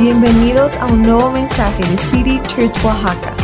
Bienvenidos 0.00 0.76
a 0.78 0.86
un 0.86 1.02
nuevo 1.02 1.30
mensaje 1.30 1.84
de 1.84 1.98
City 1.98 2.40
Church 2.48 2.74
Oaxaca. 2.84 3.34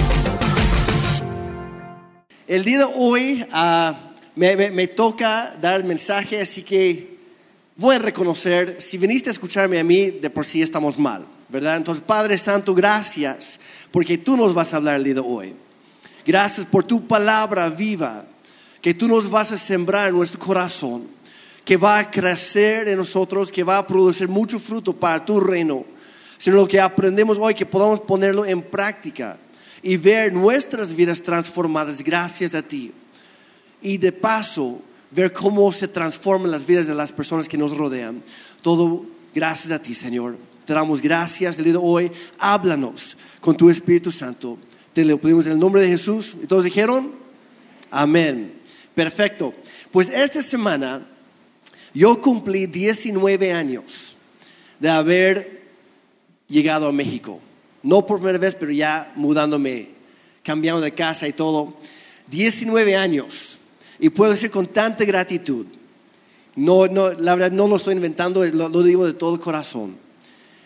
El 2.47 2.65
día 2.65 2.79
de 2.79 2.87
hoy 2.97 3.45
ah, 3.53 3.95
me, 4.35 4.57
me- 4.71 4.87
toca 4.87 5.55
dar 5.61 5.79
el 5.79 5.85
mensaje, 5.85 6.41
así 6.41 6.63
que 6.63 7.19
voy 7.77 7.97
a 7.97 7.99
reconocer, 7.99 8.81
si 8.81 8.97
viniste 8.97 9.29
a 9.29 9.33
escucharme 9.33 9.79
a 9.79 9.85
mí, 9.85 10.11
de 10.13 10.31
por 10.31 10.47
sí 10.47 10.63
estamos 10.63 10.99
mal, 10.99 11.27
¿verdad? 11.51 11.77
Entonces, 11.77 12.03
Padre 12.07 12.39
Santo, 12.39 12.75
gracias, 12.75 13.61
porque 13.91 14.17
tú 14.17 14.37
nos 14.37 14.55
vas 14.55 14.73
a 14.73 14.79
hablar 14.79 14.97
el 14.97 15.05
día 15.05 15.15
de 15.15 15.21
hoy. 15.21 15.55
Gracias 16.25 16.67
por 16.67 16.85
tu 16.85 17.07
palabra 17.07 17.69
viva, 17.69 18.25
que 18.81 18.95
tú 18.95 19.09
nos 19.09 19.29
vas 19.29 19.53
a 19.53 19.59
sembrar 19.59 20.09
en 20.09 20.15
nuestro 20.15 20.41
corazón, 20.41 21.07
que 21.67 21.77
va 21.77 21.99
a 21.99 22.11
crecer 22.11 22.89
en 22.89 22.97
nosotros, 22.97 23.53
que 23.53 23.63
va 23.63 23.77
a 23.77 23.87
producir 23.87 24.29
mucho 24.29 24.59
fruto 24.59 24.95
para 24.95 25.23
tu 25.23 25.39
reino, 25.39 25.85
sino 26.39 26.57
lo 26.57 26.67
que 26.67 26.81
aprendemos 26.81 27.39
hoy, 27.39 27.55
que 27.55 27.67
podamos 27.67 28.01
ponerlo 28.01 28.45
en 28.45 28.63
práctica 28.63 29.39
y 29.83 29.97
ver 29.97 30.33
nuestras 30.33 30.95
vidas 30.95 31.23
transformadas 31.23 32.03
gracias 32.03 32.55
a 32.55 32.63
ti. 32.63 32.93
Y 33.81 33.99
de 33.99 34.13
paso, 34.13 34.81
ver 35.11 35.33
cómo 35.33 35.71
se 35.73 35.89
transforman 35.89 36.51
las 36.51 36.67
vidas 36.67 36.87
de 36.87 36.95
las 36.95 37.13
personas 37.13 37.49
que 37.49 37.59
nos 37.59 37.77
rodean. 37.77 38.23
Todo 38.63 39.07
gracias 39.35 39.73
a 39.73 39.81
ti, 39.81 39.95
Señor. 39.95 40.39
Te 40.65 40.75
damos 40.75 41.01
gracias 41.01 41.63
día 41.63 41.79
hoy. 41.79 42.11
Háblanos 42.39 43.17
con 43.41 43.57
tu 43.57 43.71
Espíritu 43.71 44.11
Santo. 44.11 44.59
Te 44.93 45.05
lo 45.05 45.21
pedimos 45.21 45.47
en 45.47 45.53
el 45.53 45.59
nombre 45.59 45.83
de 45.83 45.89
Jesús. 45.89 46.35
¿Y 46.43 46.47
todos 46.47 46.65
dijeron? 46.65 47.13
Amén. 47.91 48.55
Perfecto. 48.95 49.55
Pues 49.93 50.09
esta 50.09 50.43
semana 50.43 51.07
yo 51.95 52.21
cumplí 52.21 52.67
19 52.67 53.53
años 53.53 54.17
de 54.81 54.89
haber 54.89 55.56
llegado 56.49 56.89
a 56.89 56.93
México. 56.93 57.41
No 57.83 58.07
por 58.07 58.19
primera 58.19 58.39
vez, 58.39 58.55
pero 58.55 58.73
ya 58.73 59.13
mudándome, 59.17 59.91
cambiando 60.43 60.81
de 60.81 60.93
casa 60.93 61.29
y 61.29 61.33
todo. 61.33 61.75
19 62.29 62.97
años. 62.97 63.59
Y 63.99 64.11
puedo 64.11 64.33
decir 64.33 64.51
con 64.51 64.67
tanta 64.67 65.05
gratitud. 65.05 65.67
No, 66.57 66.87
no, 66.87 67.13
la 67.13 67.35
verdad 67.35 67.53
no 67.53 67.69
lo 67.69 67.77
estoy 67.77 67.95
inventando, 67.95 68.45
lo, 68.45 68.69
lo 68.69 68.83
digo 68.83 69.07
de 69.07 69.13
todo 69.13 69.35
el 69.35 69.41
corazón. 69.41 69.97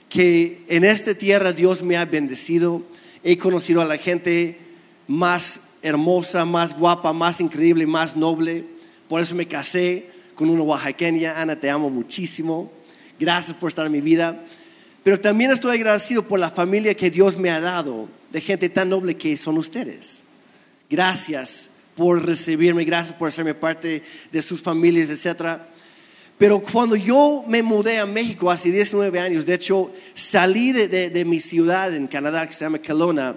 Que 0.08 0.64
en 0.68 0.84
esta 0.84 1.14
tierra 1.14 1.52
Dios 1.52 1.82
me 1.82 1.96
ha 1.96 2.04
bendecido. 2.04 2.82
He 3.22 3.36
conocido 3.36 3.80
a 3.82 3.84
la 3.84 3.98
gente 3.98 4.58
más 5.06 5.60
hermosa, 5.82 6.44
más 6.44 6.76
guapa, 6.76 7.12
más 7.12 7.40
increíble, 7.40 7.86
más 7.86 8.16
noble. 8.16 8.64
Por 9.08 9.20
eso 9.20 9.34
me 9.34 9.46
casé 9.46 10.08
con 10.34 10.48
una 10.48 10.62
oaxaqueña. 10.62 11.40
Ana, 11.40 11.58
te 11.58 11.70
amo 11.70 11.90
muchísimo. 11.90 12.70
Gracias 13.18 13.56
por 13.56 13.68
estar 13.68 13.86
en 13.86 13.92
mi 13.92 14.00
vida. 14.00 14.44
Pero 15.02 15.18
también 15.18 15.50
estoy 15.50 15.76
agradecido 15.76 16.26
por 16.26 16.38
la 16.38 16.50
familia 16.50 16.94
que 16.94 17.10
Dios 17.10 17.36
me 17.38 17.50
ha 17.50 17.60
dado, 17.60 18.08
de 18.30 18.40
gente 18.40 18.68
tan 18.68 18.90
noble 18.90 19.16
que 19.16 19.36
son 19.36 19.56
ustedes. 19.58 20.24
Gracias 20.90 21.68
por 21.94 22.24
recibirme, 22.24 22.84
gracias 22.84 23.16
por 23.16 23.28
hacerme 23.28 23.54
parte 23.54 24.02
de 24.30 24.42
sus 24.42 24.60
familias, 24.62 25.08
etc. 25.10 25.60
Pero 26.38 26.60
cuando 26.60 26.96
yo 26.96 27.44
me 27.46 27.62
mudé 27.62 27.98
a 27.98 28.06
México 28.06 28.50
hace 28.50 28.70
19 28.70 29.18
años, 29.20 29.46
de 29.46 29.54
hecho 29.54 29.90
salí 30.14 30.72
de, 30.72 30.88
de- 30.88 31.10
de 31.10 31.24
mi 31.24 31.40
ciudad 31.40 31.94
en 31.94 32.06
Canadá 32.06 32.46
que 32.46 32.52
se 32.54 32.64
llama 32.64 32.78
Kelowna, 32.78 33.36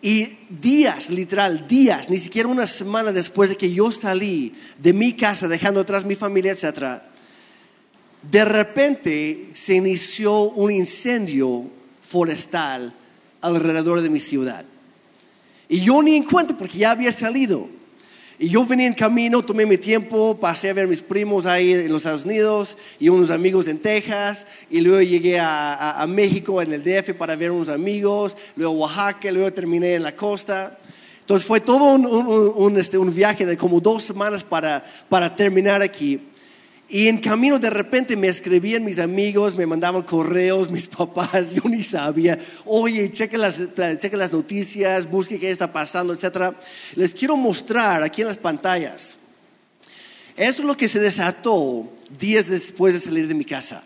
y 0.00 0.38
días, 0.48 1.10
literal, 1.10 1.66
días, 1.66 2.08
ni 2.08 2.18
siquiera 2.18 2.48
una 2.48 2.68
semana 2.68 3.10
después 3.10 3.50
de 3.50 3.56
que 3.56 3.72
yo 3.72 3.90
salí 3.90 4.54
de 4.78 4.92
mi 4.92 5.12
casa, 5.14 5.48
dejando 5.48 5.80
atrás 5.80 6.04
mi 6.04 6.14
familia, 6.14 6.52
etc., 6.52 7.02
de 8.22 8.44
repente 8.44 9.48
se 9.54 9.74
inició 9.74 10.40
un 10.50 10.70
incendio 10.70 11.64
forestal 12.02 12.94
alrededor 13.40 14.00
de 14.00 14.10
mi 14.10 14.20
ciudad. 14.20 14.64
Y 15.68 15.80
yo 15.80 16.02
ni 16.02 16.16
en 16.16 16.24
cuenta 16.24 16.56
porque 16.56 16.78
ya 16.78 16.90
había 16.92 17.12
salido. 17.12 17.68
Y 18.40 18.48
yo 18.50 18.64
venía 18.64 18.86
en 18.86 18.94
camino, 18.94 19.42
tomé 19.42 19.66
mi 19.66 19.78
tiempo, 19.78 20.38
pasé 20.38 20.70
a 20.70 20.72
ver 20.72 20.84
a 20.84 20.88
mis 20.88 21.02
primos 21.02 21.44
ahí 21.44 21.72
en 21.72 21.88
los 21.88 22.02
Estados 22.02 22.24
Unidos 22.24 22.76
y 23.00 23.08
unos 23.08 23.30
amigos 23.30 23.66
en 23.66 23.80
Texas. 23.80 24.46
Y 24.70 24.80
luego 24.80 25.02
llegué 25.02 25.40
a, 25.40 25.74
a- 25.74 26.02
a 26.02 26.06
México, 26.06 26.62
en 26.62 26.72
el 26.72 26.82
DF, 26.84 27.14
para 27.14 27.34
ver 27.34 27.50
unos 27.50 27.68
amigos. 27.68 28.36
Luego 28.56 28.74
Oaxaca, 28.74 29.30
luego 29.32 29.52
terminé 29.52 29.94
en 29.96 30.04
la 30.04 30.14
costa. 30.14 30.78
Entonces 31.20 31.46
fue 31.46 31.60
todo 31.60 31.94
un, 31.94 32.06
un- 32.06 32.76
este, 32.78 32.96
viaje 32.96 33.44
de 33.44 33.56
como 33.56 33.80
dos 33.80 34.04
semanas 34.04 34.44
para, 34.44 34.84
para 35.08 35.34
terminar 35.34 35.82
aquí. 35.82 36.20
Y 36.90 37.08
en 37.08 37.18
camino 37.18 37.58
de 37.58 37.68
repente 37.68 38.16
me 38.16 38.28
escribían 38.28 38.82
mis 38.82 38.98
amigos, 38.98 39.54
me 39.54 39.66
mandaban 39.66 40.02
correos, 40.02 40.70
mis 40.70 40.86
papás, 40.88 41.50
yo 41.52 41.62
ni 41.68 41.82
sabía, 41.82 42.38
oye, 42.64 43.10
cheque 43.10 43.36
las, 43.36 43.60
cheque 43.98 44.16
las 44.16 44.32
noticias, 44.32 45.10
busque 45.10 45.38
qué 45.38 45.50
está 45.50 45.70
pasando, 45.70 46.14
etc. 46.14 46.54
Les 46.94 47.12
quiero 47.12 47.36
mostrar 47.36 48.02
aquí 48.02 48.22
en 48.22 48.28
las 48.28 48.38
pantallas. 48.38 49.18
Eso 50.34 50.62
es 50.62 50.66
lo 50.66 50.76
que 50.76 50.88
se 50.88 50.98
desató 50.98 51.92
días 52.18 52.48
después 52.48 52.94
de 52.94 53.00
salir 53.00 53.28
de 53.28 53.34
mi 53.34 53.44
casa. 53.44 53.84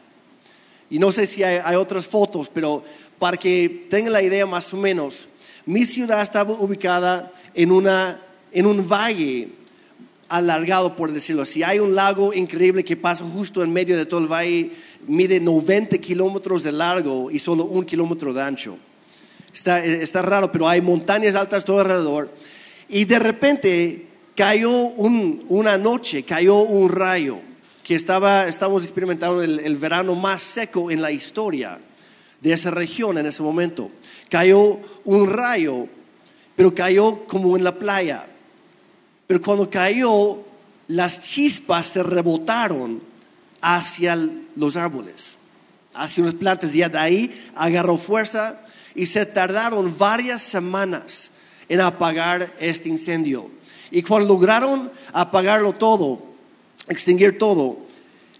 Y 0.88 0.98
no 0.98 1.10
sé 1.10 1.26
si 1.26 1.42
hay, 1.42 1.60
hay 1.64 1.74
otras 1.74 2.06
fotos, 2.06 2.50
pero 2.52 2.84
para 3.18 3.36
que 3.36 3.86
tengan 3.90 4.12
la 4.12 4.22
idea 4.22 4.46
más 4.46 4.72
o 4.72 4.76
menos, 4.76 5.24
mi 5.66 5.86
ciudad 5.86 6.22
estaba 6.22 6.52
ubicada 6.52 7.32
en, 7.54 7.72
una, 7.72 8.20
en 8.52 8.66
un 8.66 8.88
valle 8.88 9.48
alargado, 10.36 10.96
por 10.96 11.12
decirlo 11.12 11.42
así. 11.42 11.62
Hay 11.62 11.78
un 11.78 11.94
lago 11.94 12.32
increíble 12.34 12.84
que 12.84 12.96
pasa 12.96 13.24
justo 13.24 13.62
en 13.62 13.72
medio 13.72 13.96
de 13.96 14.06
todo 14.06 14.20
el 14.20 14.26
valle, 14.26 14.70
mide 15.06 15.40
90 15.40 15.98
kilómetros 15.98 16.62
de 16.62 16.72
largo 16.72 17.30
y 17.30 17.38
solo 17.38 17.64
un 17.64 17.84
kilómetro 17.84 18.32
de 18.32 18.42
ancho. 18.42 18.76
Está, 19.54 19.84
está 19.84 20.22
raro, 20.22 20.50
pero 20.50 20.68
hay 20.68 20.80
montañas 20.80 21.34
altas 21.34 21.64
todo 21.64 21.80
alrededor. 21.80 22.30
Y 22.88 23.04
de 23.04 23.18
repente 23.18 24.06
cayó 24.34 24.70
un- 24.70 25.44
una 25.48 25.76
noche, 25.78 26.22
cayó 26.24 26.56
un 26.56 26.88
rayo, 26.88 27.38
que 27.84 27.94
estaba, 27.94 28.46
estamos 28.48 28.84
experimentando 28.84 29.42
el, 29.42 29.58
el 29.60 29.76
verano 29.76 30.14
más 30.14 30.40
seco 30.42 30.90
en 30.90 31.02
la 31.02 31.10
historia 31.10 31.78
de 32.40 32.52
esa 32.52 32.70
región 32.70 33.18
en 33.18 33.26
ese 33.26 33.42
momento. 33.42 33.90
Cayó 34.30 34.78
un 35.04 35.28
rayo, 35.28 35.86
pero 36.56 36.74
cayó 36.74 37.24
como 37.26 37.56
en 37.56 37.64
la 37.64 37.74
playa. 37.78 38.26
Pero 39.32 39.42
cuando 39.42 39.70
cayó, 39.70 40.44
las 40.88 41.22
chispas 41.22 41.86
se 41.86 42.02
rebotaron 42.02 43.00
hacia 43.62 44.14
los 44.56 44.76
árboles, 44.76 45.36
hacia 45.94 46.24
las 46.24 46.34
plantas. 46.34 46.74
Y 46.74 46.80
de 46.80 46.98
ahí 46.98 47.30
agarró 47.54 47.96
fuerza 47.96 48.60
y 48.94 49.06
se 49.06 49.24
tardaron 49.24 49.96
varias 49.96 50.42
semanas 50.42 51.30
en 51.66 51.80
apagar 51.80 52.54
este 52.60 52.90
incendio. 52.90 53.50
Y 53.90 54.02
cuando 54.02 54.28
lograron 54.28 54.92
apagarlo 55.14 55.72
todo, 55.72 56.22
extinguir 56.86 57.38
todo, 57.38 57.78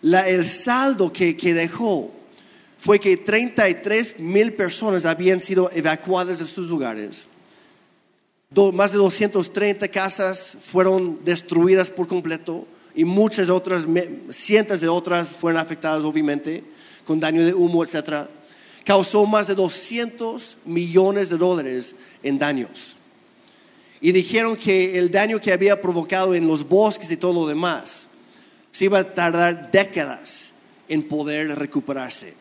el 0.02 0.47
saldo 0.47 1.10
que, 1.10 1.38
que 1.38 1.54
dejó 1.54 2.12
fue 2.76 3.00
que 3.00 3.16
33 3.16 4.19
mil 4.19 4.52
personas 4.52 5.06
habían 5.06 5.41
sido 5.41 5.70
evacuadas 5.72 6.38
de 6.38 6.44
sus 6.44 6.69
lugares. 6.69 7.26
Do- 8.54 8.72
más 8.72 8.92
de 8.92 8.98
230 8.98 9.88
casas 9.88 10.56
fueron 10.60 11.24
destruidas 11.24 11.90
por 11.90 12.06
completo 12.08 12.66
y 12.94 13.04
muchas 13.04 13.48
otras, 13.48 13.86
cientos 14.30 14.80
de 14.80 14.88
otras 14.88 15.28
fueron 15.32 15.60
afectadas 15.60 16.04
obviamente 16.04 16.62
con 17.04 17.18
daño 17.18 17.44
de 17.44 17.54
humo, 17.54 17.82
etc. 17.84 18.28
Causó 18.84 19.24
más 19.26 19.46
de 19.46 19.54
200 19.54 20.58
millones 20.66 21.30
de 21.30 21.38
dólares 21.38 21.94
en 22.22 22.38
daños. 22.38 22.96
Y 24.00 24.12
dijeron 24.12 24.56
que 24.56 24.98
el 24.98 25.10
daño 25.10 25.40
que 25.40 25.52
había 25.52 25.80
provocado 25.80 26.34
en 26.34 26.46
los 26.46 26.69
bosques 26.69 27.10
y 27.10 27.16
todo 27.16 27.32
lo 27.42 27.46
demás 27.46 28.06
se 28.72 28.86
iba 28.86 28.98
a 28.98 29.14
tardar 29.14 29.70
décadas 29.70 30.52
en 30.88 31.02
poder 31.06 31.56
recuperarse. 31.58 32.34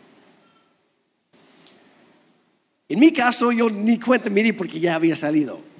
En 2.90 2.99
mi 2.99 3.14
caso, 3.14 3.52
yo 3.52 3.69
ni 3.69 3.97
cuenta 3.99 4.29
me 4.29 4.43
di 4.43 4.52
porque 4.52 4.79
ya 4.79 4.96
había 4.96 5.16
salido. 5.16 5.71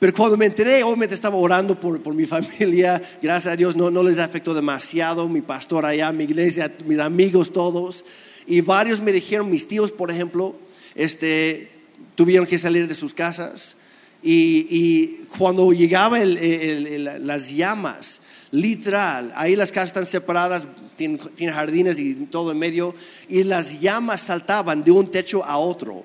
Pero 0.00 0.12
cuando 0.12 0.36
me 0.36 0.46
enteré, 0.46 0.82
obviamente 0.82 1.14
estaba 1.14 1.36
orando 1.36 1.78
por, 1.78 2.02
por 2.02 2.14
mi 2.14 2.26
familia. 2.34 3.00
Gracias 3.22 3.52
a 3.52 3.56
Dios 3.56 3.76
no, 3.76 3.90
no 3.90 4.02
les 4.02 4.18
afectó 4.18 4.52
demasiado. 4.54 5.28
Mi 5.28 5.40
pastor 5.40 5.86
allá, 5.86 6.12
mi 6.12 6.24
iglesia, 6.24 6.72
mis 6.86 6.98
amigos 6.98 7.52
todos. 7.52 8.04
Y 8.46 8.60
varios 8.60 9.00
me 9.00 9.12
dijeron, 9.12 9.50
mis 9.50 9.66
tíos, 9.66 9.90
por 9.92 10.10
ejemplo, 10.10 10.54
este, 10.94 11.70
tuvieron 12.14 12.46
que 12.46 12.58
salir 12.58 12.86
de 12.88 12.94
sus 12.94 13.14
casas. 13.14 13.76
Y, 14.22 14.66
y 14.70 15.26
cuando 15.38 15.72
llegaba 15.72 16.20
el- 16.20 16.36
el- 16.38 16.86
el- 16.86 17.26
las 17.26 17.50
llamas, 17.50 18.20
literal, 18.50 19.32
ahí 19.36 19.54
las 19.56 19.70
casas 19.72 19.90
están 19.90 20.06
separadas, 20.06 20.66
tienen, 20.96 21.18
tienen 21.34 21.54
jardines 21.54 21.98
y 21.98 22.14
todo 22.30 22.52
en 22.52 22.58
medio. 22.58 22.94
Y 23.28 23.42
las 23.44 23.80
llamas 23.80 24.22
saltaban 24.22 24.82
de 24.84 24.90
un 24.92 25.10
techo 25.10 25.44
a 25.44 25.56
otro. 25.58 26.04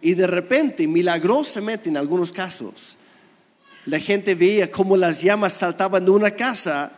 Y 0.00 0.14
de 0.14 0.26
repente, 0.28 0.86
milagrosamente 0.86 1.88
en 1.88 1.96
algunos 1.96 2.30
casos, 2.32 2.96
la 3.86 3.98
gente 3.98 4.34
veía 4.34 4.70
cómo 4.70 4.96
las 4.96 5.22
llamas 5.22 5.54
saltaban 5.54 6.04
de 6.04 6.10
una 6.10 6.30
casa, 6.30 6.92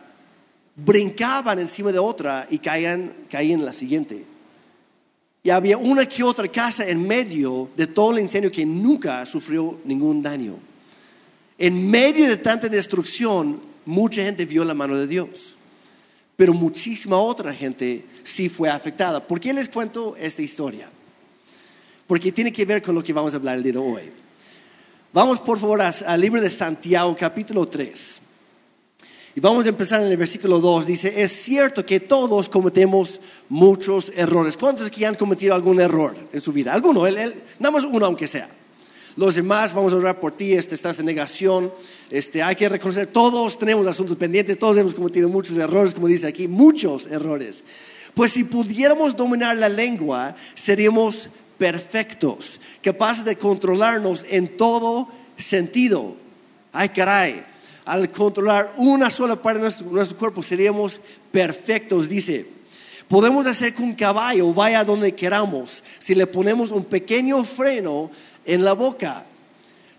brincaban 0.77 1.59
encima 1.59 1.93
de 1.93 1.99
otra 1.99 2.47
y 2.51 2.59
caían, 2.59 3.13
caían 3.31 3.61
en 3.61 3.67
la 3.67 3.73
siguiente. 3.73 4.25
Y 5.43 5.51
había 5.51 5.79
una 5.79 6.07
que 6.07 6.23
otra 6.23 6.49
casa 6.49 6.87
en 6.89 7.07
medio 7.07 7.71
de 7.77 7.87
todo 7.87 8.13
el 8.13 8.21
incendio 8.21 8.53
que 8.53 8.67
nunca 8.67 9.25
sufrió 9.25 9.81
ningún 9.85 10.21
daño. 10.21 10.59
En 11.57 11.91
medio 11.91 12.27
de 12.27 12.37
tanta 12.37 12.69
destrucción, 12.69 13.61
mucha 13.87 14.23
gente 14.23 14.45
vio 14.45 14.65
la 14.65 14.75
mano 14.75 14.97
de 14.97 15.07
Dios. 15.07 15.57
Pero 16.37 16.55
muchísima 16.55 17.19
otra 17.19 17.55
gente 17.55 18.05
sí 18.25 18.49
fue 18.49 18.69
afectada. 18.69 19.27
¿Por 19.27 19.41
qué 19.41 19.53
les 19.53 19.69
cuento 19.69 20.17
esta 20.17 20.43
historia? 20.43 20.91
Porque 22.07 22.33
tiene 22.33 22.53
que 22.53 22.65
ver 22.65 22.83
con 22.83 22.95
lo 22.95 23.03
que 23.03 23.13
vamos 23.13 23.33
a 23.33 23.37
hablar 23.37 23.57
el 23.57 23.63
día 23.63 23.73
de 23.73 23.79
hoy. 23.79 24.13
Vamos 25.13 25.41
por 25.41 25.59
favor 25.59 25.81
al 25.83 26.21
libro 26.21 26.41
de 26.41 26.49
Santiago, 26.49 27.17
capítulo 27.19 27.67
3. 27.67 28.21
Y 29.35 29.41
vamos 29.41 29.67
a 29.67 29.71
empezar 29.71 30.01
en 30.01 30.07
el 30.07 30.17
versículo 30.17 30.61
2. 30.61 30.87
Dice, 30.87 31.21
es 31.21 31.33
cierto 31.33 31.85
que 31.85 31.99
todos 31.99 32.49
cometemos 32.49 33.21
muchos 33.49 34.13
errores. 34.15 34.57
¿Cuántos 34.57 34.87
aquí 34.87 35.05
han 35.05 35.17
cometido 35.17 35.53
algún 35.53 35.81
error 35.81 36.17
en 36.33 36.41
su 36.41 36.53
vida? 36.53 36.73
Alguno, 36.73 37.03
nada 37.11 37.71
más 37.73 37.83
uno 37.83 38.07
aunque 38.07 38.29
sea. 38.29 38.49
Los 39.17 39.35
demás, 39.35 39.75
vamos 39.75 39.93
a 39.93 39.97
orar 39.97 40.21
por 40.21 40.37
ti, 40.37 40.53
este, 40.53 40.77
estás 40.77 41.01
en 41.01 41.07
negación. 41.07 41.73
Este, 42.09 42.41
hay 42.41 42.55
que 42.55 42.69
reconocer, 42.69 43.09
todos 43.09 43.59
tenemos 43.59 43.89
asuntos 43.89 44.17
pendientes, 44.17 44.61
todos 44.61 44.77
hemos 44.77 44.95
cometido 44.95 45.29
muchos 45.29 45.57
errores, 45.57 45.93
como 45.93 46.07
dice 46.07 46.29
aquí, 46.29 46.47
muchos 46.47 47.09
errores. 47.09 47.65
Pues 48.15 48.31
si 48.31 48.45
pudiéramos 48.45 49.17
dominar 49.17 49.57
la 49.57 49.69
lengua, 49.69 50.37
seríamos 50.55 51.31
perfectos, 51.61 52.59
capaces 52.81 53.23
de 53.27 53.37
controlarnos 53.37 54.25
en 54.31 54.57
todo 54.57 55.07
sentido. 55.37 56.17
Ay, 56.73 56.89
caray, 56.89 57.45
al 57.85 58.11
controlar 58.11 58.73
una 58.79 59.11
sola 59.11 59.37
parte 59.37 59.61
de 59.61 59.85
nuestro, 59.91 60.17
cuerpo 60.17 60.43
seríamos 60.43 60.99
perfectos, 61.31 62.09
dice. 62.09 62.47
Podemos 63.09 63.47
hacer 63.47 63.75
que 63.75 63.83
un 63.83 63.93
caballo 63.93 64.55
vaya 64.55 64.85
donde 64.85 65.13
queramos 65.13 65.85
si 65.99 66.15
le 66.15 66.27
ponemos 66.27 66.71
un 66.71 66.87
pequeño 66.87 67.45
freno 67.45 68.11
en 68.47 68.65
la 68.65 68.73
boca. 68.73 69.27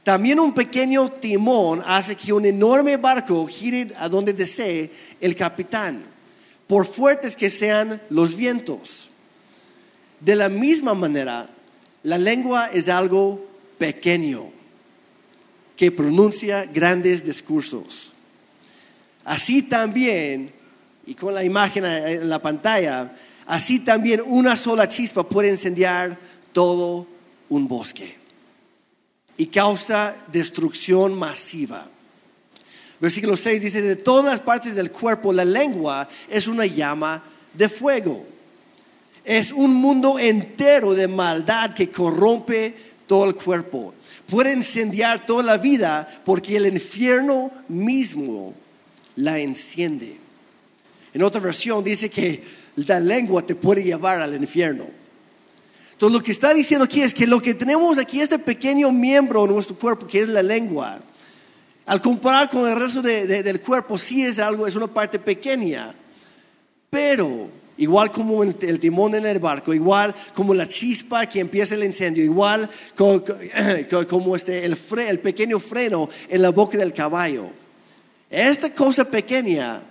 También 0.01 0.39
un 0.39 0.53
pequeño 0.53 1.11
timón 1.11 1.83
hace 1.85 2.15
que 2.15 2.33
un 2.33 2.45
enorme 2.45 2.97
barco 2.97 3.45
gire 3.45 3.89
a 3.99 4.09
donde 4.09 4.33
desee 4.33 4.89
el 5.19 5.35
capitán, 5.35 6.01
por 6.65 6.87
fuertes 6.87 7.35
que 7.35 7.51
sean 7.51 8.01
los 8.09 8.35
vientos. 8.35 9.10
De 10.21 10.35
la 10.35 10.49
misma 10.49 10.93
manera, 10.93 11.49
la 12.03 12.17
lengua 12.17 12.67
es 12.67 12.87
algo 12.89 13.45
pequeño 13.77 14.51
que 15.75 15.91
pronuncia 15.91 16.65
grandes 16.65 17.23
discursos. 17.23 18.11
Así 19.25 19.63
también, 19.63 20.53
y 21.07 21.15
con 21.15 21.33
la 21.33 21.43
imagen 21.43 21.85
en 21.85 22.29
la 22.29 22.39
pantalla, 22.39 23.15
así 23.47 23.79
también 23.79 24.21
una 24.25 24.55
sola 24.55 24.87
chispa 24.87 25.27
puede 25.27 25.49
incendiar 25.49 26.17
todo 26.53 27.07
un 27.49 27.67
bosque 27.67 28.17
y 29.37 29.47
causa 29.47 30.15
destrucción 30.31 31.17
masiva. 31.17 31.89
Versículo 32.99 33.35
6 33.35 33.61
dice, 33.61 33.81
de 33.81 33.95
todas 33.95 34.25
las 34.25 34.39
partes 34.39 34.75
del 34.75 34.91
cuerpo, 34.91 35.33
la 35.33 35.45
lengua 35.45 36.07
es 36.29 36.47
una 36.47 36.67
llama 36.67 37.23
de 37.53 37.67
fuego. 37.67 38.30
Es 39.23 39.51
un 39.51 39.73
mundo 39.73 40.17
entero 40.19 40.93
de 40.93 41.07
maldad 41.07 41.73
que 41.73 41.89
corrompe 41.89 42.75
todo 43.07 43.25
el 43.25 43.35
cuerpo 43.35 43.93
puede 44.31 44.53
incendiar 44.53 45.25
toda 45.25 45.43
la 45.43 45.57
vida 45.57 46.07
porque 46.23 46.55
el 46.55 46.65
infierno 46.65 47.51
mismo 47.67 48.53
la 49.17 49.37
enciende. 49.39 50.17
En 51.13 51.21
otra 51.21 51.41
versión 51.41 51.83
dice 51.83 52.09
que 52.09 52.41
la 52.77 53.01
lengua 53.01 53.45
te 53.45 53.55
puede 53.55 53.83
llevar 53.83 54.21
al 54.21 54.33
infierno. 54.35 54.85
Entonces 55.91 56.17
lo 56.17 56.23
que 56.23 56.31
está 56.31 56.53
diciendo 56.53 56.85
aquí 56.85 57.01
es 57.01 57.13
que 57.13 57.27
lo 57.27 57.41
que 57.41 57.53
tenemos 57.53 57.97
aquí, 57.97 58.21
este 58.21 58.39
pequeño 58.39 58.93
miembro 58.93 59.43
en 59.43 59.51
nuestro 59.51 59.75
cuerpo, 59.75 60.07
que 60.07 60.21
es 60.21 60.29
la 60.29 60.41
lengua, 60.41 61.03
al 61.85 62.01
comparar 62.01 62.49
con 62.49 62.69
el 62.69 62.77
resto 62.77 63.01
del 63.01 63.59
cuerpo, 63.59 63.97
sí 63.97 64.23
es 64.23 64.39
algo, 64.39 64.65
es 64.65 64.77
una 64.77 64.87
parte 64.87 65.19
pequeña, 65.19 65.93
pero 66.89 67.49
igual 67.81 68.11
como 68.11 68.43
el, 68.43 68.79
timón 68.79 69.15
en 69.15 69.25
el 69.25 69.39
barco, 69.39 69.73
igual 69.73 70.13
como 70.35 70.53
la 70.53 70.67
chispa 70.67 71.25
que 71.25 71.39
empieza 71.39 71.73
el 71.73 71.83
incendio, 71.83 72.23
igual 72.23 72.69
como, 72.95 74.35
este, 74.35 74.65
el, 74.65 75.19
pequeño 75.19 75.59
freno 75.59 76.07
en 76.29 76.43
la 76.43 76.51
boca 76.51 76.77
del 76.77 76.93
caballo. 76.93 77.49
Esta 78.29 78.71
cosa 78.73 79.03
pequeña, 79.03 79.81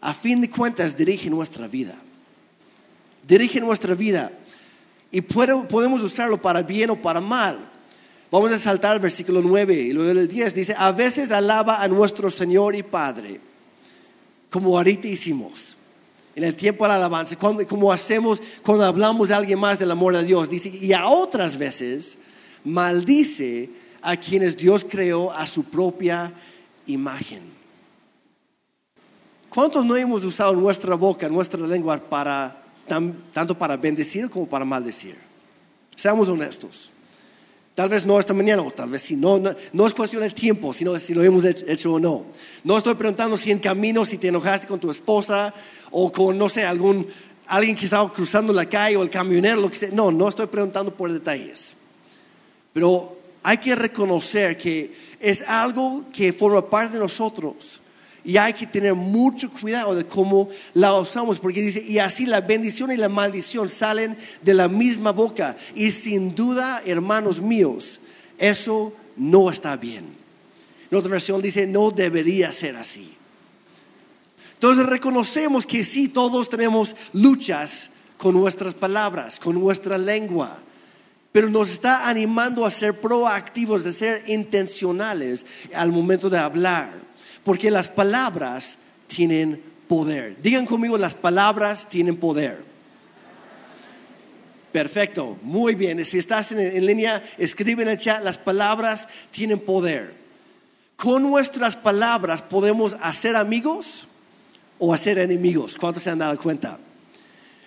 a 0.00 0.14
fin 0.14 0.40
de 0.40 0.48
cuentas, 0.48 0.96
dirige 0.96 1.28
nuestra 1.28 1.66
vida. 1.66 1.96
Dirige 3.26 3.60
nuestra 3.60 3.96
vida. 3.96 4.30
Y 5.10 5.20
podemos 5.20 6.00
usarlo 6.00 6.40
para 6.40 6.62
bien 6.62 6.90
o 6.90 6.96
para 6.96 7.20
mal. 7.20 7.58
Vamos 8.30 8.52
a 8.52 8.58
saltar 8.58 8.92
al 8.92 9.00
versículo 9.00 9.42
9 9.42 9.74
y 9.74 9.92
luego 9.92 10.12
el 10.12 10.28
10 10.28 10.54
dice, 10.54 10.74
a 10.78 10.92
veces 10.92 11.32
alaba 11.32 11.82
a 11.82 11.88
nuestro 11.88 12.30
Señor 12.30 12.76
y 12.76 12.84
Padre, 12.84 13.40
como 14.48 14.78
ahorita 14.78 15.08
hicimos 15.08 15.76
en 16.34 16.44
el 16.44 16.54
tiempo 16.54 16.84
de 16.84 16.88
la 16.88 16.96
alabanza, 16.96 17.36
como 17.36 17.92
hacemos 17.92 18.40
cuando 18.62 18.84
hablamos 18.84 19.28
de 19.28 19.34
alguien 19.34 19.58
más 19.58 19.78
del 19.78 19.90
amor 19.90 20.16
de 20.16 20.24
Dios. 20.24 20.48
Dice, 20.48 20.68
y 20.70 20.92
a 20.92 21.06
otras 21.06 21.56
veces 21.56 22.16
maldice 22.64 23.70
a 24.00 24.16
quienes 24.16 24.56
Dios 24.56 24.86
creó 24.88 25.32
a 25.32 25.46
su 25.46 25.64
propia 25.64 26.32
imagen. 26.86 27.42
¿Cuántos 29.48 29.84
no 29.84 29.96
hemos 29.96 30.24
usado 30.24 30.54
nuestra 30.54 30.94
boca, 30.94 31.28
nuestra 31.28 31.66
lengua 31.66 31.98
para 31.98 32.62
tanto 33.32 33.56
para 33.56 33.76
bendecir 33.76 34.30
como 34.30 34.46
para 34.46 34.64
maldecir? 34.64 35.18
Seamos 35.94 36.28
honestos. 36.28 36.91
Tal 37.74 37.88
vez 37.88 38.04
no 38.04 38.20
esta 38.20 38.34
mañana, 38.34 38.62
o 38.62 38.70
tal 38.70 38.90
vez 38.90 39.02
sí. 39.02 39.16
No, 39.16 39.40
no, 39.72 39.86
es 39.86 39.94
cuestión 39.94 40.22
del 40.22 40.34
tiempo, 40.34 40.74
sino 40.74 40.98
si 40.98 41.14
lo 41.14 41.22
hemos 41.22 41.44
hecho, 41.44 41.92
o 41.92 42.00
no. 42.00 42.26
No 42.64 42.76
estoy 42.76 42.94
preguntando 42.94 43.36
si 43.36 43.50
en 43.50 43.58
camino, 43.58 44.04
si 44.04 44.18
te 44.18 44.28
enojaste 44.28 44.66
con 44.66 44.78
tu 44.78 44.90
esposa 44.90 45.54
o 45.90 46.12
con, 46.12 46.36
no 46.36 46.48
sé, 46.48 46.64
algún, 46.64 47.06
alguien 47.46 47.74
que 47.74 47.86
estaba 47.86 48.12
cruzando 48.12 48.52
la 48.52 48.66
calle 48.66 48.96
o 48.96 49.02
el 49.02 49.10
camionero, 49.10 49.60
lo 49.60 49.70
que 49.70 49.76
sea. 49.76 49.90
No, 49.90 50.12
no 50.12 50.28
estoy 50.28 50.46
preguntando 50.46 50.94
por 50.94 51.10
detalles. 51.12 51.74
Pero 52.74 53.16
hay 53.42 53.58
que 53.58 53.74
reconocer 53.74 54.56
que 54.58 54.94
es 55.18 55.42
algo 55.42 56.04
que 56.12 56.32
forma 56.32 56.68
parte 56.68 56.94
de 56.94 57.00
nosotros. 57.00 57.81
Y 58.24 58.36
hay 58.36 58.52
que 58.52 58.66
tener 58.66 58.94
mucho 58.94 59.50
cuidado 59.50 59.94
de 59.94 60.06
cómo 60.06 60.48
la 60.74 60.94
usamos, 60.94 61.38
porque 61.38 61.60
dice, 61.60 61.84
y 61.86 61.98
así 61.98 62.24
la 62.24 62.40
bendición 62.40 62.92
y 62.92 62.96
la 62.96 63.08
maldición 63.08 63.68
salen 63.68 64.16
de 64.42 64.54
la 64.54 64.68
misma 64.68 65.10
boca. 65.10 65.56
Y 65.74 65.90
sin 65.90 66.34
duda, 66.34 66.82
hermanos 66.86 67.40
míos, 67.40 68.00
eso 68.38 68.92
no 69.16 69.50
está 69.50 69.76
bien. 69.76 70.04
En 70.90 70.98
otra 70.98 71.10
versión 71.10 71.42
dice, 71.42 71.66
no 71.66 71.90
debería 71.90 72.52
ser 72.52 72.76
así. 72.76 73.14
Entonces 74.54 74.86
reconocemos 74.86 75.66
que 75.66 75.82
sí, 75.82 76.08
todos 76.08 76.48
tenemos 76.48 76.94
luchas 77.12 77.90
con 78.16 78.34
nuestras 78.34 78.74
palabras, 78.74 79.40
con 79.40 79.58
nuestra 79.58 79.98
lengua, 79.98 80.56
pero 81.32 81.48
nos 81.48 81.72
está 81.72 82.08
animando 82.08 82.64
a 82.64 82.70
ser 82.70 83.00
proactivos, 83.00 83.84
a 83.84 83.92
ser 83.92 84.22
intencionales 84.28 85.44
al 85.74 85.90
momento 85.90 86.30
de 86.30 86.38
hablar. 86.38 86.92
Porque 87.44 87.70
las 87.70 87.88
palabras 87.88 88.78
tienen 89.06 89.62
poder. 89.88 90.40
Digan 90.40 90.66
conmigo, 90.66 90.96
las 90.96 91.14
palabras 91.14 91.88
tienen 91.88 92.16
poder. 92.16 92.64
Perfecto, 94.72 95.38
muy 95.42 95.74
bien. 95.74 96.04
Si 96.06 96.18
estás 96.18 96.52
en, 96.52 96.86
línea, 96.86 97.22
escribe 97.36 97.82
en 97.82 97.90
el 97.90 97.98
chat, 97.98 98.24
las 98.24 98.38
palabras 98.38 99.06
tienen 99.30 99.60
poder. 99.60 100.14
Con 100.96 101.22
nuestras 101.22 101.76
palabras 101.76 102.40
podemos 102.40 102.96
hacer 103.02 103.36
amigos 103.36 104.06
o 104.78 104.94
hacer 104.94 105.18
enemigos. 105.18 105.76
¿Cuántos 105.76 106.04
se 106.04 106.10
han 106.10 106.18
dado 106.18 106.38
cuenta? 106.38 106.78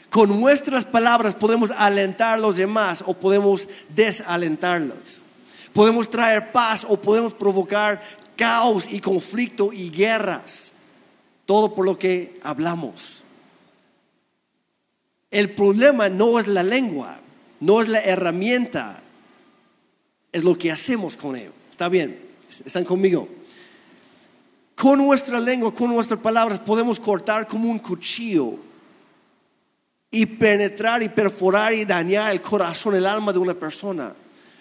Con 0.10 0.40
nuestras 0.40 0.86
palabras 0.86 1.36
podemos 1.36 1.70
alentar 1.72 2.34
a 2.34 2.42
los 2.42 2.56
demás 2.56 3.04
o 3.06 3.14
podemos 3.14 3.68
desalentarlos. 3.90 5.22
Podemos 5.74 6.10
traer 6.10 6.52
paz 6.52 6.86
o 6.88 6.98
podemos 7.00 7.34
provocar 7.34 8.02
caos 8.36 8.88
y 8.90 9.00
conflicto 9.00 9.72
y 9.74 9.90
guerras. 9.90 10.72
Todo 11.46 11.76
por 11.76 11.86
lo 11.86 11.98
que 11.98 12.40
hablamos. 12.44 13.24
El 15.32 15.52
problema 15.52 16.10
no 16.10 16.40
es 16.40 16.48
la 16.48 16.64
lengua, 16.64 17.20
no 17.60 17.82
es 17.82 17.90
la 17.90 18.00
herramienta, 18.00 19.02
es 20.32 20.44
lo 20.44 20.58
que 20.58 20.72
hacemos 20.72 21.18
con 21.18 21.36
ello. 21.36 21.52
¿Está 21.70 21.90
bien? 21.90 22.20
¿Están 22.66 22.86
conmigo? 22.86 23.28
Con 24.76 25.00
nuestra 25.00 25.40
lengua, 25.40 25.74
con 25.74 25.90
nuestras 25.90 26.20
palabras, 26.20 26.60
podemos 26.60 27.00
cortar 27.00 27.48
como 27.48 27.70
un 27.70 27.80
cuchillo 27.80 28.60
y 30.12 30.26
penetrar 30.26 31.04
y 31.04 31.10
perforar 31.10 31.74
y 31.74 31.86
dañar 31.86 32.32
el 32.32 32.42
corazón, 32.42 32.96
el 32.96 33.06
alma 33.06 33.34
de 33.34 33.40
una 33.40 33.54
persona. 33.54 34.14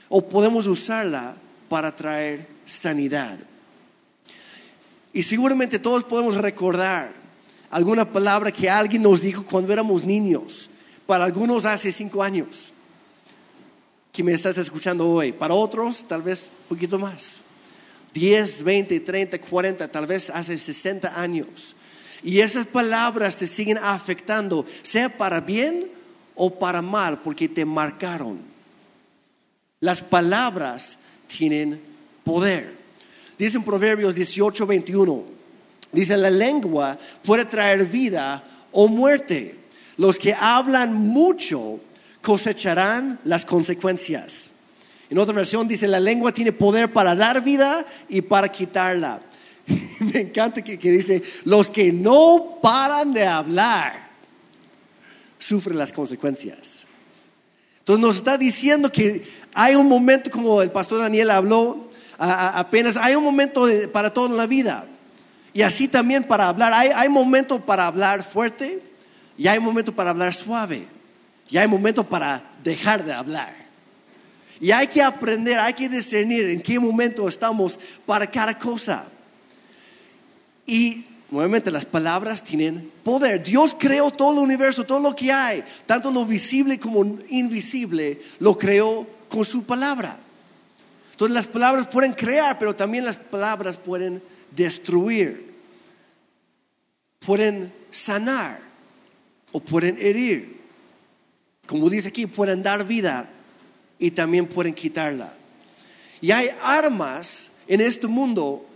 O 0.09 0.29
podemos 0.29 0.67
usarla 0.67 1.37
para 1.69 1.95
traer 1.95 2.49
sanidad. 2.67 3.39
Y 5.15 5.23
seguramente 5.23 5.79
todos 5.79 6.03
podemos 6.03 6.35
recordar 6.35 7.15
alguna 7.71 8.05
palabra 8.05 8.51
que 8.51 8.69
alguien 8.69 9.03
nos 9.03 9.23
dijo 9.23 9.47
cuando 9.47 9.73
éramos 9.73 10.05
niños, 10.05 10.69
Para 11.07 11.25
algunos 11.25 11.65
hace 11.67 11.93
cinco 11.93 12.23
años 12.23 12.73
que 14.11 14.25
me 14.25 14.33
estás 14.33 14.57
escuchando 14.59 15.09
hoy. 15.09 15.33
Para 15.33 15.55
otros, 15.55 16.05
tal 16.09 16.23
vez 16.23 16.51
un 16.63 16.69
poquito 16.77 16.99
más. 16.99 17.41
10, 18.15 18.63
20, 18.63 19.01
30, 19.01 19.39
40, 19.39 19.89
tal 19.89 20.07
vez 20.07 20.31
hace 20.31 20.57
60 20.59 21.21
años. 21.21 21.77
Y 22.23 22.41
esas 22.41 22.67
palabras 22.67 23.37
te 23.37 23.47
siguen 23.47 23.79
afectando, 23.79 24.65
sea 24.83 25.17
para 25.19 25.41
bien 25.41 25.91
o 26.35 26.59
para 26.59 26.81
mal, 26.81 27.21
porque 27.23 27.49
te 27.49 27.65
marcaron. 27.65 28.41
Las 29.81 30.01
palabras 30.01 30.97
tienen 31.27 31.83
poder. 32.25 32.84
Dice 33.39 33.57
en 33.57 33.65
Proverbios 33.65 34.15
18, 34.15 34.67
21, 34.67 35.25
dice, 35.93 36.17
la 36.17 36.31
lengua 36.31 36.99
puede 37.23 37.45
traer 37.45 37.85
vida 37.85 38.45
o 38.73 38.89
muerte. 38.89 39.57
Los 39.97 40.19
que 40.19 40.35
hablan 40.35 40.95
mucho 40.95 41.81
cosecharán 42.23 43.21
las 43.25 43.45
consecuencias. 43.45 44.51
En 45.11 45.19
otra 45.19 45.35
versión 45.35 45.69
dice, 45.69 45.87
la 45.87 46.01
lengua 46.01 46.33
tiene 46.33 46.53
poder 46.53 46.93
para 46.93 47.15
dar 47.15 47.43
vida 47.43 47.85
y 48.09 48.23
para 48.23 48.51
quitarla. 48.51 49.21
Me 50.01 50.21
encanta 50.21 50.63
que, 50.63 50.77
dice, 50.77 51.23
los 51.45 51.71
que 51.71 51.93
no 51.93 52.59
paran 52.63 53.13
de 53.13 53.27
hablar 53.27 54.11
sufren 55.39 55.77
las 55.77 55.93
consecuencias. 55.93 56.85
Entonces 57.81 58.01
nos 58.01 58.17
está 58.17 58.39
diciendo 58.39 58.91
que 58.91 59.23
hay 59.53 59.75
un 59.75 59.89
momento, 59.89 60.31
como 60.31 60.63
el 60.63 60.71
pastor 60.71 61.01
Daniel 61.01 61.31
habló 61.31 61.91
apenas, 62.19 62.97
hay 62.97 63.15
un 63.15 63.25
momento 63.25 63.67
para 63.93 64.13
toda 64.13 64.37
la 64.37 64.47
vida. 64.47 64.87
Y 65.53 65.63
así 65.63 65.87
también 65.89 66.25
para 66.25 66.49
hablar, 66.49 66.73
hay, 66.73 66.89
hay 66.95 67.09
momento 67.09 67.61
para 67.61 67.87
hablar 67.87 68.25
fuerte 68.25 68.83
y 69.39 69.47
hay 69.47 69.61
momento 69.61 69.95
para 69.95 70.11
hablar 70.11 70.35
suave. 70.35 70.87
Y 71.49 71.57
hay 71.57 71.69
momento 71.69 72.05
para 72.05 72.43
dejar 72.63 73.05
de 73.05 73.13
hablar. 73.13 73.55
Y 74.61 74.71
hay 74.71 74.87
que 74.87 75.03
aprender, 75.03 75.59
hay 75.59 75.75
que 75.75 75.89
discernir 75.89 76.49
en 76.51 76.61
qué 76.61 76.79
momento 76.79 77.29
estamos 77.29 77.79
para 78.07 78.29
cada 78.29 78.59
cosa. 78.59 79.07
Y 80.67 81.05
nuevamente 81.31 81.71
las 81.71 81.85
palabras 81.85 82.43
tienen 82.43 82.91
poder. 83.03 83.43
Dios 83.43 83.77
creó 83.79 84.11
todo 84.11 84.33
el 84.33 84.39
universo, 84.39 84.85
todo 84.85 85.01
lo 85.01 85.15
que 85.15 85.31
hay, 85.33 85.63
tanto 85.87 86.11
lo 86.11 86.25
visible 86.25 86.79
como 86.79 87.05
invisible, 87.29 88.21
lo 88.39 88.57
creó 88.57 89.07
con 89.29 89.45
su 89.45 89.65
palabra. 89.65 90.19
Entonces 91.15 91.35
las 91.37 91.47
palabras 91.47 91.87
pueden 91.87 92.13
crear, 92.13 92.59
pero 92.59 92.75
también 92.75 93.05
las 93.05 93.15
palabras 93.15 93.77
pueden 93.77 94.21
destruir, 94.51 95.55
pueden 97.21 97.73
sanar 97.93 98.61
o 99.53 99.61
pueden 99.61 99.97
herir. 100.01 100.61
Como 101.69 101.89
dice 101.89 102.09
aquí, 102.09 102.27
pueden 102.27 102.65
dar 102.65 102.85
vida 102.85 103.31
y 103.97 104.11
también 104.11 104.49
pueden 104.49 104.75
quitarla. 104.75 105.33
Y 106.21 106.33
hay 106.33 106.51
armas 106.61 107.49
en 107.69 107.81
este 107.81 108.09
mundo 108.09 108.67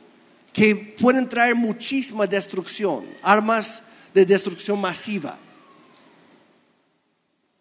que 0.52 0.76
pueden 0.76 1.28
traer 1.28 1.56
muchísima 1.56 2.24
destrucción, 2.28 3.04
armas 3.20 3.82
de 4.14 4.24
destrucción 4.24 4.80
masiva. 4.80 5.36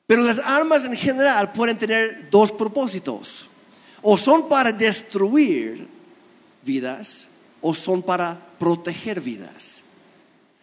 Pero 0.06 0.22
las 0.22 0.38
armas 0.38 0.86
en 0.86 0.96
general 0.96 1.52
pueden 1.52 1.80
tener 1.80 2.30
dos 2.30 2.52
propósitos. 2.52 3.48
O 4.02 4.18
son 4.18 4.48
para 4.48 4.72
destruir 4.72 5.88
vidas 6.64 7.28
o 7.62 7.74
son 7.74 8.02
para 8.02 8.40
proteger 8.60 9.22
vidas. 9.22 9.82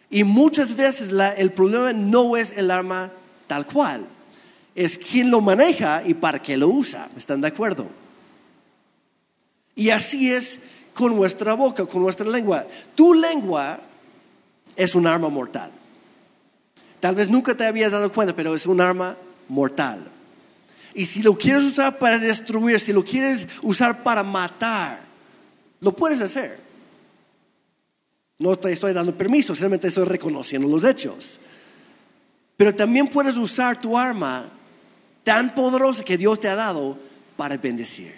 Y 0.09 0.23
muchas 0.23 0.75
veces 0.75 1.11
el 1.37 1.51
problema 1.51 1.93
no 1.93 2.37
es 2.37 2.53
el 2.55 2.71
arma 2.71 3.11
tal 3.47 3.65
cual 3.65 4.05
es 4.75 4.97
quien 4.97 5.31
lo 5.31 5.41
maneja 5.41 6.03
y 6.05 6.13
para 6.13 6.41
qué 6.41 6.57
lo 6.57 6.67
usa. 6.67 7.09
¿Están 7.17 7.41
de 7.41 7.47
acuerdo? 7.47 7.87
Y 9.75 9.89
así 9.89 10.31
es 10.31 10.59
con 10.93 11.15
nuestra 11.15 11.53
boca, 11.53 11.85
con 11.85 12.01
nuestra 12.01 12.27
lengua. 12.29 12.65
Tu 12.93 13.13
lengua 13.13 13.79
es 14.75 14.95
un 14.95 15.07
arma 15.07 15.29
mortal. 15.29 15.71
Tal 16.99 17.15
vez 17.15 17.29
nunca 17.29 17.55
te 17.55 17.65
habías 17.65 17.91
dado 17.91 18.11
cuenta, 18.11 18.35
pero 18.35 18.55
es 18.55 18.65
un 18.65 18.81
arma 18.81 19.15
mortal. 19.47 19.99
Y 20.95 21.05
si 21.05 21.21
lo 21.21 21.37
quieres 21.37 21.65
usar 21.65 21.99
para 21.99 22.17
destruir, 22.17 22.79
si 22.79 22.93
lo 22.93 23.03
quieres 23.03 23.49
usar 23.61 24.01
para 24.01 24.23
matar, 24.23 25.01
lo 25.81 25.93
puedes 25.93 26.21
hacer. 26.21 26.57
No 28.39 28.55
te 28.55 28.71
estoy 28.71 28.93
dando 28.93 29.15
permiso, 29.15 29.53
simplemente 29.53 29.89
estoy 29.89 30.05
reconociendo 30.05 30.69
los 30.69 30.85
hechos. 30.85 31.41
Pero 32.55 32.73
también 32.73 33.09
puedes 33.09 33.35
usar 33.35 33.79
tu 33.79 33.97
arma 33.97 34.49
tan 35.23 35.53
poderosa 35.53 36.05
que 36.05 36.17
Dios 36.17 36.39
te 36.39 36.47
ha 36.47 36.55
dado 36.55 36.97
para 37.35 37.57
bendecir. 37.57 38.15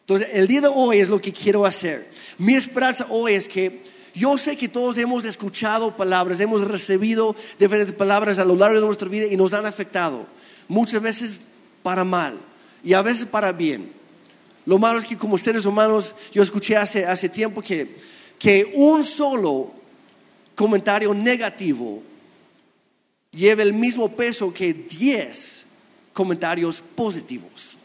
Entonces, 0.00 0.28
el 0.32 0.46
día 0.46 0.60
de 0.60 0.68
hoy 0.68 0.98
es 0.98 1.08
lo 1.08 1.18
que 1.18 1.32
quiero 1.32 1.64
hacer. 1.64 2.10
Mi 2.36 2.54
esperanza 2.54 3.06
hoy 3.08 3.32
es 3.32 3.48
que 3.48 3.82
yo 4.14 4.36
sé 4.36 4.58
que 4.58 4.68
todos 4.68 4.98
hemos 4.98 5.24
escuchado 5.24 5.96
palabras, 5.96 6.40
hemos 6.40 6.68
recibido 6.68 7.34
diferentes 7.58 7.94
palabras 7.94 8.38
a 8.38 8.44
lo 8.44 8.56
largo 8.56 8.78
de 8.78 8.84
nuestra 8.84 9.08
vida 9.08 9.26
y 9.26 9.38
nos 9.38 9.54
han 9.54 9.64
afectado. 9.64 10.26
Muchas 10.68 11.00
veces 11.00 11.38
para 11.82 12.04
mal 12.04 12.38
y 12.84 12.92
a 12.92 13.02
veces 13.02 13.26
para 13.26 13.52
bien. 13.52 13.92
Lo 14.66 14.78
malo 14.78 14.98
es 14.98 15.06
que 15.06 15.16
como 15.16 15.38
seres 15.38 15.64
humanos, 15.64 16.14
yo 16.30 16.42
escuché 16.42 16.76
hace, 16.76 17.06
hace 17.06 17.30
tiempo 17.30 17.62
que, 17.62 17.96
que 18.38 18.70
un 18.74 19.02
solo 19.02 19.72
comentario 20.54 21.14
negativo 21.14 22.02
lleva 23.30 23.62
el 23.62 23.72
mismo 23.72 24.14
peso 24.14 24.52
que 24.52 24.74
10 24.74 25.64
comentarios 26.12 26.82
positivos. 26.94 27.77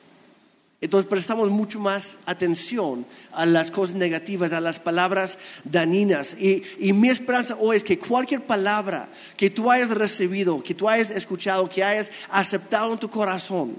Entonces 0.83 1.09
prestamos 1.09 1.49
mucho 1.49 1.79
más 1.79 2.17
atención 2.25 3.05
a 3.31 3.45
las 3.45 3.71
cosas 3.71 3.95
negativas, 3.95 4.51
a 4.51 4.59
las 4.59 4.79
palabras 4.79 5.37
daninas. 5.63 6.35
Y, 6.37 6.61
y, 6.77 6.91
mi 6.91 7.07
esperanza 7.07 7.55
hoy 7.57 7.77
es 7.77 7.85
que 7.85 7.97
cualquier 7.97 8.41
palabra 8.45 9.07
que 9.37 9.49
tú 9.49 9.71
hayas 9.71 9.91
recibido, 9.91 10.61
que 10.61 10.73
tú 10.73 10.89
hayas 10.89 11.09
escuchado, 11.09 11.69
que 11.69 11.85
hayas 11.85 12.11
aceptado 12.29 12.91
en 12.91 12.99
tu 12.99 13.09
corazón, 13.09 13.77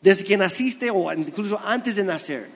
desde 0.00 0.22
que 0.22 0.36
naciste 0.36 0.92
o 0.92 1.12
incluso 1.12 1.60
antes 1.64 1.96
de 1.96 2.04
nacer, 2.04 2.48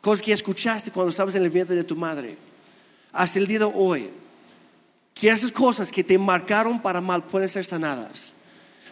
cosas 0.00 0.22
que 0.22 0.32
escuchaste 0.32 0.92
cuando 0.92 1.10
estabas 1.10 1.34
en 1.34 1.42
el 1.42 1.50
vientre 1.50 1.74
de 1.74 1.82
tu 1.82 1.96
madre, 1.96 2.36
hasta 3.10 3.40
el 3.40 3.48
día 3.48 3.58
de 3.58 3.72
hoy, 3.74 4.10
que 5.12 5.28
esas 5.28 5.50
cosas 5.50 5.90
que 5.90 6.04
te 6.04 6.16
marcaron 6.18 6.80
para 6.80 7.00
mal 7.00 7.24
pueden 7.24 7.48
ser 7.48 7.64
sanadas 7.64 8.32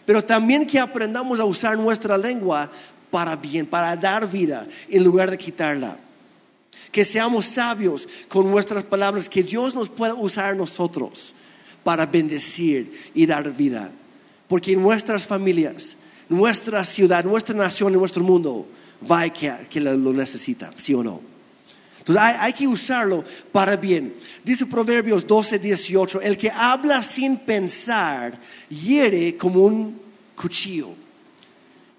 pero 0.05 0.25
también 0.25 0.65
que 0.65 0.79
aprendamos 0.79 1.39
a 1.39 1.45
usar 1.45 1.77
nuestra 1.77 2.17
lengua 2.17 2.69
para 3.11 3.35
bien, 3.35 3.65
para 3.65 3.95
dar 3.95 4.27
vida 4.29 4.67
en 4.89 5.03
lugar 5.03 5.29
de 5.29 5.37
quitarla. 5.37 5.99
Que 6.91 7.05
seamos 7.05 7.45
sabios 7.45 8.07
con 8.27 8.49
nuestras 8.49 8.83
palabras, 8.83 9.29
que 9.29 9.43
Dios 9.43 9.75
nos 9.75 9.89
pueda 9.89 10.15
usar 10.15 10.55
nosotros 10.55 11.33
para 11.83 12.05
bendecir 12.05 13.11
y 13.13 13.25
dar 13.25 13.51
vida. 13.53 13.93
Porque 14.47 14.73
en 14.73 14.81
nuestras 14.81 15.25
familias, 15.25 15.95
nuestra 16.27 16.83
ciudad, 16.83 17.23
nuestra 17.23 17.55
nación, 17.55 17.93
y 17.93 17.97
nuestro 17.97 18.23
mundo, 18.23 18.67
va 19.09 19.29
que, 19.29 19.53
que 19.69 19.79
lo 19.79 20.13
necesita, 20.13 20.73
¿sí 20.77 20.93
o 20.93 21.03
no? 21.03 21.21
Entonces 21.99 22.21
hay, 22.21 22.35
hay, 22.39 22.53
que 22.53 22.67
usarlo 22.67 23.23
para 23.51 23.75
bien. 23.75 24.15
Dice 24.43 24.65
Proverbios 24.65 25.25
12, 25.27 25.59
18, 25.59 26.21
el 26.21 26.35
que 26.35 26.49
habla 26.49 27.03
sin 27.03 27.37
pensar 27.37 28.37
hiere 28.69 29.37
como 29.37 29.63
un 29.63 30.01
cuchillo, 30.35 30.95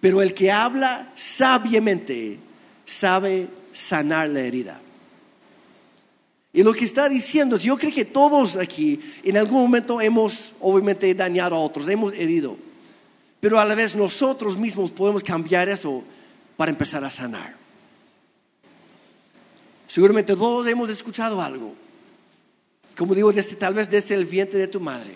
pero 0.03 0.21
el 0.21 0.35
que 0.35 0.51
habla 0.51 1.13
sabiamente 1.15 2.41
sabe 2.85 3.49
sanar 3.73 4.31
la 4.31 4.41
herida. 4.41 4.81
Y 6.53 6.65
lo 6.65 6.73
que 6.73 6.85
está 6.85 7.09
diciendo 7.09 7.55
es, 7.55 7.63
yo 7.63 7.79
creo 7.79 7.93
que 7.93 8.05
todos 8.05 8.57
aquí 8.57 8.99
en 9.23 9.37
algún 9.37 9.63
momento 9.63 10.01
hemos 10.01 10.55
obviamente 10.59 11.15
dañado 11.15 11.55
a 11.55 11.61
otros, 11.61 11.89
hemos 11.89 12.13
herido, 12.15 12.57
pero 13.39 13.61
a 13.61 13.65
la 13.65 13.77
vez 13.77 13.95
nosotros 13.95 14.57
mismos 14.57 14.91
podemos 14.91 15.23
cambiar 15.23 15.69
eso 15.69 16.03
para 16.57 16.73
empezar 16.73 17.05
a 17.05 17.11
sanar. 17.11 17.55
Seguramente 19.87 20.35
todos 20.35 20.67
hemos 20.67 20.91
escuchado 20.91 21.41
algo. 21.41 21.77
Como 22.97 23.15
digo, 23.15 23.33
desde, 23.33 23.55
tal 23.55 23.75
vez 23.75 23.89
desde 23.89 24.17
el 24.17 24.27
vientre 24.27 24.59
de 24.59 24.67
tu 24.67 24.81
madre. 24.81 25.15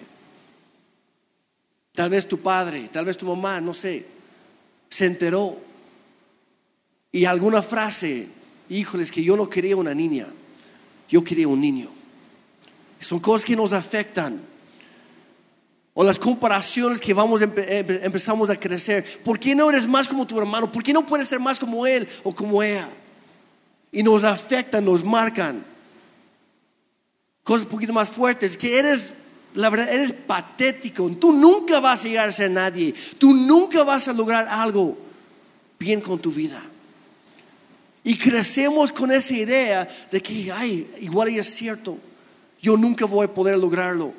Tal 1.92 2.08
vez 2.08 2.28
tu 2.28 2.38
padre, 2.38 2.88
tal 2.92 3.04
vez 3.04 3.16
tu 3.16 3.26
mamá, 3.26 3.60
no 3.60 3.74
sé, 3.74 4.14
se 4.88 5.06
enteró. 5.06 5.58
Y 7.12 7.24
alguna 7.24 7.62
frase, 7.62 8.28
híjoles, 8.68 9.10
que 9.10 9.22
yo 9.22 9.36
no 9.36 9.48
quería 9.48 9.76
una 9.76 9.94
niña, 9.94 10.26
yo 11.08 11.22
quería 11.24 11.48
un 11.48 11.60
niño. 11.60 11.88
Son 13.00 13.20
cosas 13.20 13.44
que 13.44 13.56
nos 13.56 13.72
afectan. 13.72 14.40
O 15.94 16.04
las 16.04 16.18
comparaciones 16.18 17.00
que 17.00 17.14
vamos 17.14 17.40
empezamos 17.40 18.50
a 18.50 18.56
crecer. 18.56 19.22
¿Por 19.22 19.38
qué 19.38 19.54
no 19.54 19.70
eres 19.70 19.86
más 19.86 20.06
como 20.06 20.26
tu 20.26 20.38
hermano? 20.38 20.70
¿Por 20.70 20.82
qué 20.82 20.92
no 20.92 21.06
puedes 21.06 21.28
ser 21.28 21.40
más 21.40 21.58
como 21.58 21.86
él 21.86 22.06
o 22.22 22.34
como 22.34 22.62
ella? 22.62 22.90
y 23.96 24.02
nos 24.02 24.24
afectan, 24.24 24.84
nos 24.84 25.02
marcan. 25.02 25.64
Cosas 27.42 27.64
un 27.64 27.70
poquito 27.70 27.94
más 27.94 28.10
fuertes, 28.10 28.54
que 28.58 28.78
eres 28.78 29.10
la 29.56 29.70
verdad, 29.70 29.92
eres 29.92 30.12
patético. 30.12 31.10
Tú 31.12 31.32
nunca 31.32 31.80
vas 31.80 32.04
a 32.04 32.08
llegar 32.08 32.28
a 32.28 32.32
ser 32.32 32.50
nadie. 32.50 32.94
Tú 33.18 33.34
nunca 33.34 33.82
vas 33.84 34.06
a 34.06 34.12
lograr 34.12 34.46
algo 34.48 34.96
bien 35.78 36.00
con 36.00 36.18
tu 36.18 36.30
vida. 36.30 36.62
Y 38.04 38.16
crecemos 38.16 38.92
con 38.92 39.10
esa 39.10 39.34
idea 39.34 39.88
de 40.10 40.22
que, 40.22 40.52
ay, 40.52 40.88
igual 41.00 41.28
es 41.28 41.54
cierto, 41.54 41.98
yo 42.62 42.76
nunca 42.76 43.06
voy 43.06 43.24
a 43.24 43.34
poder 43.34 43.58
lograrlo. 43.58 44.12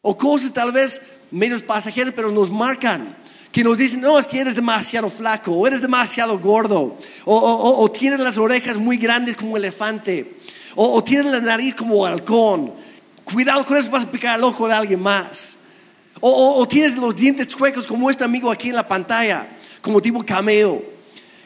O 0.00 0.16
cosas 0.16 0.52
tal 0.52 0.72
vez 0.72 1.00
menos 1.30 1.62
pasajeras, 1.62 2.14
pero 2.14 2.30
nos 2.30 2.50
marcan. 2.50 3.16
Que 3.50 3.64
nos 3.64 3.78
dicen, 3.78 4.00
no, 4.00 4.18
es 4.18 4.26
que 4.26 4.40
eres 4.40 4.54
demasiado 4.54 5.08
flaco, 5.10 5.52
o 5.52 5.66
eres 5.66 5.80
demasiado 5.80 6.38
gordo, 6.40 6.98
o, 7.24 7.90
tienes 7.92 8.18
las 8.18 8.36
orejas 8.36 8.76
muy 8.78 8.96
grandes 8.96 9.36
como 9.36 9.56
elefante, 9.56 10.38
o, 10.74 10.92
o 10.92 11.04
tienes 11.04 11.30
la 11.30 11.40
nariz 11.40 11.74
como 11.76 12.04
halcón. 12.04 12.83
Cuidado 13.24 13.64
con 13.64 13.76
eso, 13.76 13.90
vas 13.90 14.04
a 14.04 14.10
picar 14.10 14.38
el 14.38 14.44
ojo 14.44 14.68
de 14.68 14.74
alguien 14.74 15.02
más. 15.02 15.56
O, 16.20 16.66
tienes 16.68 16.94
los 16.94 17.14
dientes 17.14 17.48
chuecos 17.48 17.86
como 17.86 18.08
este 18.08 18.24
amigo 18.24 18.50
aquí 18.50 18.70
en 18.70 18.76
la 18.76 18.86
pantalla, 18.86 19.46
como 19.82 20.00
tipo 20.00 20.24
cameo. 20.24 20.82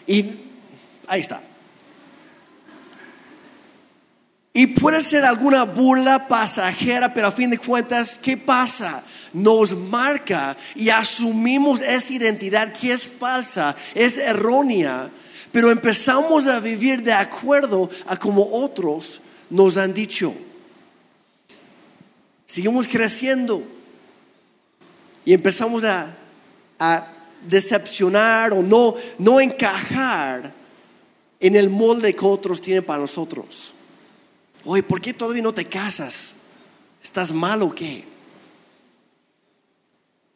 Y 0.07 0.49
Ahí 1.09 1.23
está. 1.23 1.41
Y 4.53 4.67
puede 4.67 5.03
ser 5.03 5.25
alguna 5.25 5.65
burla 5.65 6.29
pasajera, 6.29 7.15
pero 7.15 7.29
a 7.29 7.33
fin 7.33 7.51
de 7.51 7.59
cuentas, 7.59 8.19
¿qué 8.21 8.37
pasa? 8.37 9.05
Nos 9.33 9.77
marca 9.77 10.57
y 10.75 10.91
asumimos 10.91 11.81
esa 11.81 12.13
identidad 12.13 12.73
que 12.73 12.93
es 12.93 13.07
falsa, 13.07 13.75
es 13.95 14.19
errónea, 14.19 15.11
pero 15.53 15.71
empezamos 15.71 16.47
a 16.47 16.61
vivir 16.61 17.03
de 17.03 17.13
acuerdo 17.13 17.89
a 18.07 18.17
como 18.17 18.47
otros 18.51 19.21
nos 19.49 19.77
han 19.77 19.95
dicho. 19.95 20.35
Seguimos 22.49 22.89
creciendo 22.89 23.63
y 25.25 25.35
empezamos 25.35 25.85
a, 25.85 26.15
decepcionar 27.47 28.53
o 28.53 28.63
no, 28.63 28.95
no 29.19 29.41
encajar 29.41 30.53
en 31.39 31.55
el 31.55 31.71
molde 31.71 32.15
que 32.15 32.25
otros 32.25 32.61
tienen 32.61 32.83
para 32.83 33.01
nosotros. 33.01 33.73
Oye, 34.65 34.83
¿por 34.83 35.01
qué 35.01 35.15
todavía 35.15 35.43
no 35.43 35.53
te 35.53 35.65
casas? 35.65 36.33
¿Estás 37.03 37.33
mal 37.33 37.63
o 37.63 37.73
qué? 37.73 38.05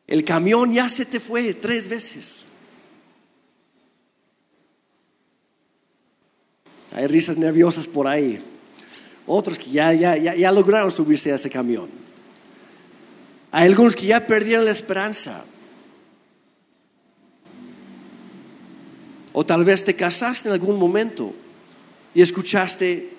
El 0.06 0.24
camión 0.24 0.72
ya 0.72 0.88
se 0.88 1.04
te 1.04 1.18
fue 1.18 1.54
tres 1.54 1.88
veces. 1.88 2.44
Hay 6.92 7.06
risas 7.06 7.36
nerviosas 7.36 7.86
por 7.86 8.06
ahí. 8.06 8.40
Otros 9.26 9.58
que 9.58 9.70
ya, 9.70 9.92
ya, 9.92 10.16
ya, 10.16 10.34
ya 10.34 10.52
lograron 10.52 10.90
subirse 10.90 11.32
a 11.32 11.36
ese 11.36 11.50
camión. 11.50 12.01
Hay 13.54 13.68
algunos 13.68 13.94
que 13.94 14.06
ya 14.06 14.26
perdieron 14.26 14.64
la 14.64 14.70
esperanza. 14.70 15.44
O 19.34 19.44
tal 19.44 19.62
vez 19.62 19.84
te 19.84 19.94
casaste 19.94 20.48
en 20.48 20.54
algún 20.54 20.78
momento 20.78 21.34
y 22.14 22.22
escuchaste, 22.22 23.10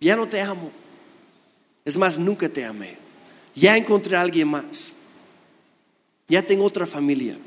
ya 0.00 0.16
no 0.16 0.28
te 0.28 0.40
amo. 0.42 0.70
Es 1.84 1.96
más, 1.96 2.18
nunca 2.18 2.48
te 2.50 2.64
amé. 2.64 2.98
Ya 3.54 3.74
encontré 3.74 4.16
a 4.16 4.20
alguien 4.20 4.48
más. 4.48 4.92
Ya 6.28 6.42
tengo 6.42 6.64
otra 6.66 6.86
familia. 6.86 7.38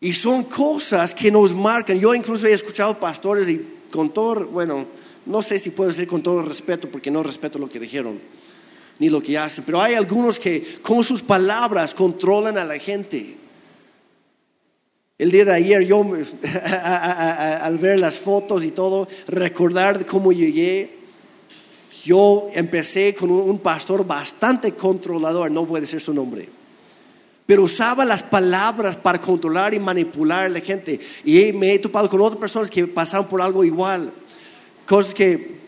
Y 0.00 0.12
son 0.12 0.42
cosas 0.42 1.14
que 1.14 1.30
nos 1.30 1.54
marcan. 1.54 2.00
Yo 2.00 2.12
incluso 2.12 2.46
he 2.46 2.52
escuchado 2.52 2.98
pastores 2.98 3.48
y 3.48 3.64
con 3.92 4.12
todo, 4.12 4.46
bueno, 4.46 4.84
no 5.26 5.42
sé 5.42 5.60
si 5.60 5.70
puedo 5.70 5.90
decir 5.90 6.08
con 6.08 6.22
todo 6.22 6.42
respeto 6.42 6.90
porque 6.90 7.10
no 7.10 7.22
respeto 7.22 7.60
lo 7.60 7.68
que 7.68 7.78
dijeron 7.78 8.20
ni 8.98 9.08
lo 9.08 9.20
que 9.20 9.36
hacen, 9.36 9.64
pero 9.64 9.80
hay 9.80 9.94
algunos 9.94 10.38
que 10.38 10.78
con 10.82 11.04
sus 11.04 11.22
palabras 11.22 11.94
controlan 11.94 12.56
a 12.56 12.64
la 12.64 12.78
gente. 12.78 13.36
El 15.18 15.30
día 15.30 15.44
de 15.46 15.54
ayer 15.54 15.86
yo, 15.86 16.04
al 17.62 17.78
ver 17.78 18.00
las 18.00 18.16
fotos 18.16 18.64
y 18.64 18.70
todo, 18.70 19.08
recordar 19.28 20.04
cómo 20.04 20.32
llegué, 20.32 20.96
yo 22.04 22.50
empecé 22.54 23.14
con 23.14 23.30
un 23.30 23.58
pastor 23.58 24.06
bastante 24.06 24.72
controlador, 24.72 25.50
no 25.50 25.64
puede 25.64 25.86
ser 25.86 26.00
su 26.00 26.14
nombre, 26.14 26.48
pero 27.46 27.62
usaba 27.62 28.04
las 28.04 28.22
palabras 28.22 28.96
para 28.96 29.20
controlar 29.20 29.74
y 29.74 29.80
manipular 29.80 30.44
a 30.44 30.48
la 30.48 30.60
gente. 30.60 31.00
Y 31.24 31.52
me 31.52 31.74
he 31.74 31.78
topado 31.78 32.08
con 32.08 32.20
otras 32.20 32.38
personas 32.38 32.70
que 32.70 32.86
pasaron 32.86 33.26
por 33.26 33.40
algo 33.40 33.64
igual, 33.64 34.12
cosas 34.84 35.14
que 35.14 35.65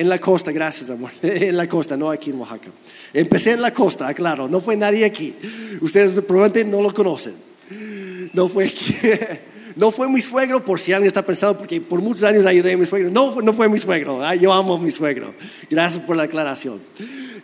en 0.00 0.08
la 0.08 0.18
costa, 0.18 0.52
gracias 0.52 0.90
amor, 0.90 1.10
en 1.22 1.56
la 1.56 1.68
costa, 1.68 1.96
no 1.96 2.10
aquí 2.10 2.30
en 2.30 2.40
Oaxaca. 2.40 2.70
Empecé 3.12 3.52
en 3.52 3.62
la 3.62 3.72
costa, 3.72 4.12
claro, 4.14 4.48
no 4.48 4.60
fue 4.60 4.76
nadie 4.76 5.04
aquí. 5.04 5.34
Ustedes 5.80 6.20
probablemente 6.22 6.64
no 6.64 6.82
lo 6.82 6.94
conocen 6.94 7.48
no 8.32 8.48
fue 8.48 8.72
no 9.76 9.90
fue 9.90 10.08
mi 10.08 10.20
suegro, 10.20 10.64
por 10.64 10.80
si 10.80 10.92
alguien 10.92 11.08
está 11.08 11.24
pensando, 11.24 11.58
porque 11.58 11.80
por 11.80 12.00
muchos 12.00 12.24
años 12.24 12.44
ayudé 12.46 12.72
a 12.72 12.76
mi 12.76 12.86
suegro. 12.86 13.10
No, 13.10 13.40
no 13.40 13.52
fue 13.52 13.68
mi 13.68 13.78
suegro, 13.78 14.24
ah, 14.24 14.34
yo 14.34 14.52
amo 14.52 14.74
a 14.74 14.78
mi 14.78 14.90
suegro. 14.90 15.34
Gracias 15.70 16.04
por 16.04 16.16
la 16.16 16.24
aclaración. 16.24 16.80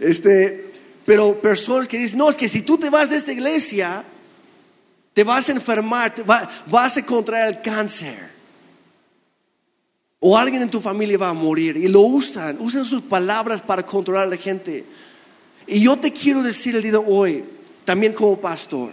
Este, 0.01 0.73
pero 1.05 1.41
personas 1.41 1.87
que 1.87 1.99
dicen, 1.99 2.19
no, 2.19 2.29
es 2.29 2.37
que 2.37 2.49
si 2.49 2.63
tú 2.63 2.77
te 2.79 2.91
vas 2.91 3.11
de 3.11 3.19
esta 3.19 3.33
iglesia, 3.33 4.05
te 5.13 5.23
vas 5.23 5.49
a 5.49 5.53
enfermar, 5.53 6.13
vas 6.67 6.97
a 6.97 7.07
contraer 7.07 7.49
el 7.49 7.63
cáncer. 7.63 8.34
O 10.27 10.39
alguien 10.39 10.63
en 10.63 10.71
tu 10.71 10.81
familia 10.81 11.19
va 11.19 11.29
a 11.29 11.35
morir. 11.35 11.77
Y 11.77 11.87
lo 11.87 12.01
usan, 12.01 12.57
usan 12.59 12.83
sus 12.83 13.03
palabras 13.03 13.61
para 13.61 13.85
controlar 13.85 14.23
a 14.23 14.31
la 14.31 14.39
gente. 14.39 14.87
Y 15.67 15.83
yo 15.83 15.99
te 15.99 16.15
quiero 16.15 16.43
decir 16.43 16.75
el 16.75 16.81
día 16.81 16.93
de 16.93 17.05
hoy, 17.07 17.45
también 17.85 18.15
como 18.15 18.41
pastor, 18.41 18.93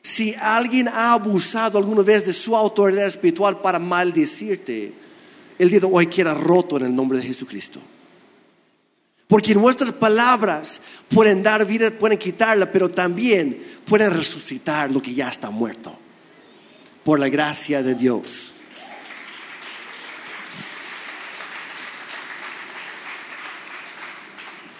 si 0.00 0.32
alguien 0.40 0.86
ha 0.86 1.14
abusado 1.14 1.76
alguna 1.76 2.02
vez 2.02 2.24
de 2.24 2.32
su 2.32 2.56
autoridad 2.56 3.08
espiritual 3.08 3.60
para 3.60 3.80
maldecirte, 3.80 4.92
el 5.58 5.68
día 5.68 5.80
de 5.80 5.88
hoy 5.90 6.06
queda 6.06 6.34
roto 6.34 6.76
en 6.76 6.84
el 6.84 6.94
nombre 6.94 7.18
de 7.18 7.26
Jesucristo. 7.26 7.80
Porque 9.26 9.56
nuestras 9.56 9.92
palabras 9.92 10.80
pueden 11.08 11.42
dar 11.42 11.66
vida, 11.66 11.90
pueden 11.90 12.16
quitarla, 12.16 12.70
pero 12.70 12.88
también 12.88 13.60
pueden 13.84 14.12
resucitar 14.12 14.88
lo 14.92 15.02
que 15.02 15.14
ya 15.14 15.30
está 15.30 15.50
muerto. 15.50 15.98
Por 17.02 17.18
la 17.18 17.28
gracia 17.28 17.82
de 17.82 17.96
Dios. 17.96 18.52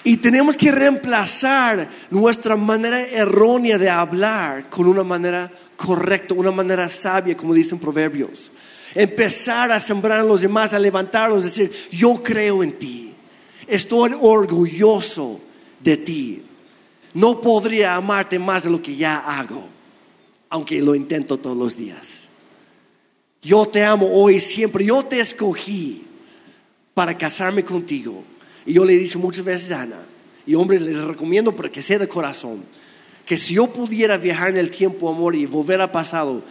Y 0.05 0.17
tenemos 0.17 0.57
que 0.57 0.73
reemplazar 0.73 1.89
nuestra 2.11 2.57
manera 2.57 3.01
errónea 3.01 3.79
de 3.79 3.89
hablar 3.89 4.69
con 4.69 4.87
una 4.87 5.05
manera 5.05 5.51
correcta, 5.77 6.35
una 6.35 6.51
manera 6.51 6.89
sabia, 6.89 7.37
como 7.37 7.55
dicen 7.55 7.79
proverbios. 7.79 8.51
Empezar 8.95 9.71
a 9.71 9.79
sembrar 9.79 10.21
a 10.21 10.25
los 10.25 10.41
demás, 10.41 10.73
a 10.73 10.79
levantarlos, 10.79 11.45
decir, 11.45 11.71
yo 11.91 12.15
creo 12.23 12.63
en 12.63 12.73
ti, 12.73 13.15
estoy 13.67 14.13
orgulloso 14.21 15.41
de 15.81 15.97
ti. 15.97 16.45
No 17.15 17.41
podría 17.41 17.95
amarte 17.95 18.39
más 18.39 18.65
de 18.65 18.71
lo 18.71 18.83
que 18.83 18.97
ya 18.97 19.19
hago, 19.19 19.69
aunque 20.49 20.83
lo 20.83 20.95
intento 20.97 21.39
todos 21.39 21.57
los 21.57 21.77
días. 21.77 22.29
Yo 23.41 23.67
te 23.67 23.85
amo 23.85 24.09
hoy 24.13 24.37
y 24.37 24.41
siempre, 24.41 24.85
yo 24.85 25.05
te 25.05 25.21
escogí 25.21 26.07
para 26.95 27.17
casarme 27.17 27.65
contigo 27.65 28.25
y 28.67 28.75
yo 28.75 28.85
le 28.85 28.95
he 28.95 28.99
dicho 28.99 29.19
muchas 29.19 29.45
veces 29.45 29.73
a 29.73 29.83
Ana, 29.83 30.01
y 30.47 30.55
hombres 30.55 30.81
les 30.83 30.99
recomiendo 30.99 31.55
para 31.55 31.71
que 31.71 31.83
sea 31.83 31.99
de 31.99 32.09
corazón, 32.09 32.65
que 33.27 33.37
si 33.37 33.55
yo 33.55 33.73
pudiera 33.73 34.17
viajar 34.17 34.51
en 34.51 34.57
el 34.57 34.71
tiempo, 34.71 35.09
amor, 35.09 35.35
y 35.35 35.47
volver 35.47 35.81
al 35.81 35.91
pasado, 35.91 36.43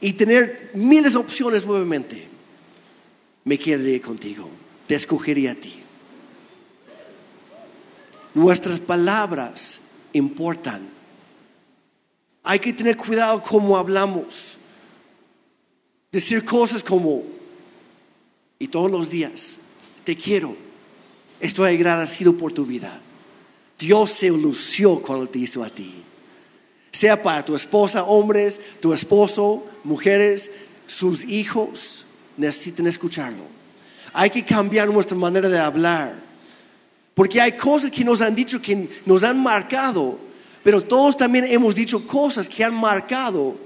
y 0.00 0.12
tener 0.12 0.70
miles 0.74 1.12
de 1.12 1.18
opciones 1.18 1.66
nuevamente, 1.66 2.28
me 3.44 3.58
quedaría 3.58 4.00
contigo, 4.00 4.48
te 4.86 4.94
escogería 4.94 5.52
a 5.52 5.54
ti. 5.54 5.74
Nuestras 8.34 8.78
palabras 8.78 9.80
importan. 10.12 10.88
Hay 12.44 12.60
que 12.60 12.72
tener 12.72 12.96
cuidado 12.96 13.42
cómo 13.42 13.76
hablamos. 13.76 14.56
Decir 16.12 16.44
cosas 16.44 16.82
como, 16.82 17.24
y 18.58 18.68
todos 18.68 18.90
los 18.90 19.10
días, 19.10 19.58
te 20.04 20.16
quiero 20.16 20.67
Estoy 21.40 21.74
agradecido 21.74 22.36
por 22.36 22.52
tu 22.52 22.64
vida. 22.64 23.00
Dios 23.78 24.10
se 24.10 24.28
lució 24.28 25.00
cuando 25.00 25.28
te 25.28 25.38
hizo 25.38 25.62
a 25.62 25.70
ti. 25.70 26.04
Sea 26.90 27.22
para 27.22 27.44
tu 27.44 27.54
esposa, 27.54 28.04
hombres, 28.04 28.60
tu 28.80 28.92
esposo, 28.92 29.64
mujeres, 29.84 30.50
sus 30.86 31.24
hijos, 31.24 32.04
necesitan 32.36 32.86
escucharlo. 32.86 33.44
Hay 34.12 34.30
que 34.30 34.44
cambiar 34.44 34.88
nuestra 34.88 35.16
manera 35.16 35.48
de 35.48 35.58
hablar. 35.58 36.18
Porque 37.14 37.40
hay 37.40 37.52
cosas 37.52 37.90
que 37.90 38.04
nos 38.04 38.20
han 38.20 38.34
dicho 38.34 38.60
que 38.60 38.88
nos 39.04 39.22
han 39.22 39.42
marcado, 39.42 40.18
pero 40.64 40.82
todos 40.82 41.16
también 41.16 41.44
hemos 41.46 41.74
dicho 41.74 42.06
cosas 42.06 42.48
que 42.48 42.64
han 42.64 42.74
marcado, 42.74 43.56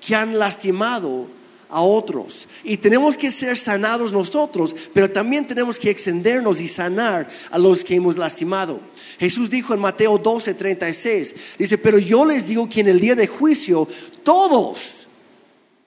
que 0.00 0.14
han 0.14 0.38
lastimado 0.38 1.28
a 1.72 1.80
otros. 1.80 2.46
Y 2.62 2.76
tenemos 2.76 3.16
que 3.16 3.32
ser 3.32 3.56
sanados 3.56 4.12
nosotros, 4.12 4.74
pero 4.92 5.10
también 5.10 5.46
tenemos 5.46 5.78
que 5.78 5.90
extendernos 5.90 6.60
y 6.60 6.68
sanar 6.68 7.28
a 7.50 7.58
los 7.58 7.82
que 7.82 7.94
hemos 7.94 8.16
lastimado. 8.16 8.78
Jesús 9.18 9.50
dijo 9.50 9.74
en 9.74 9.80
Mateo 9.80 10.18
12, 10.18 10.54
36, 10.54 11.34
dice, 11.58 11.78
pero 11.78 11.98
yo 11.98 12.24
les 12.24 12.46
digo 12.46 12.68
que 12.68 12.80
en 12.80 12.88
el 12.88 13.00
día 13.00 13.14
de 13.14 13.26
juicio, 13.26 13.88
todos, 14.22 15.08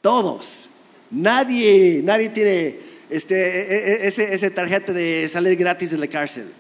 todos, 0.02 0.70
nadie, 1.12 2.02
nadie 2.04 2.30
tiene 2.30 2.80
este, 3.10 3.36
e, 3.36 4.04
e, 4.04 4.08
ese, 4.08 4.34
ese 4.34 4.50
tarjeta 4.50 4.92
de 4.92 5.30
salir 5.32 5.56
gratis 5.56 5.92
de 5.92 5.98
la 5.98 6.08
cárcel. 6.08 6.52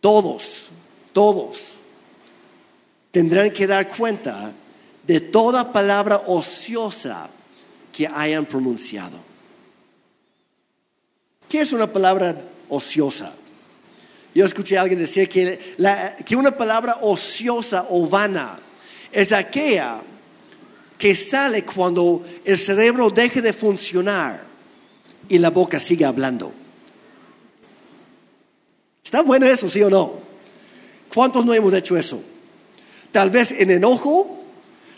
Todos, 0.00 0.68
todos 1.12 1.74
tendrán 3.10 3.52
que 3.52 3.66
dar 3.66 3.88
cuenta 3.88 4.52
de 5.06 5.20
toda 5.20 5.72
palabra 5.72 6.22
ociosa 6.26 7.30
que 7.94 8.08
hayan 8.08 8.44
pronunciado. 8.44 9.18
¿Qué 11.48 11.60
es 11.60 11.72
una 11.72 11.92
palabra 11.92 12.36
ociosa? 12.68 13.32
Yo 14.34 14.44
escuché 14.44 14.76
a 14.76 14.80
alguien 14.80 14.98
decir 14.98 15.28
que, 15.28 15.60
una 16.36 16.50
palabra 16.50 16.98
ociosa 17.02 17.86
o 17.88 18.08
vana 18.08 18.58
es 19.12 19.30
aquella 19.30 20.00
que 20.98 21.14
sale 21.14 21.64
cuando 21.64 22.24
el 22.44 22.58
cerebro 22.58 23.10
deje 23.10 23.40
de 23.40 23.52
funcionar 23.52 24.42
y 25.28 25.38
la 25.38 25.50
boca 25.50 25.78
sigue 25.78 26.04
hablando. 26.04 26.52
¿Está 29.04 29.22
bueno 29.22 29.46
eso, 29.46 29.68
sí 29.68 29.80
o 29.82 29.90
no? 29.90 30.18
¿Cuántos 31.14 31.44
no 31.44 31.54
hemos 31.54 31.72
hecho 31.72 31.96
eso? 31.96 32.20
Tal 33.12 33.30
vez 33.30 33.52
en 33.52 33.70
enojo, 33.70 34.42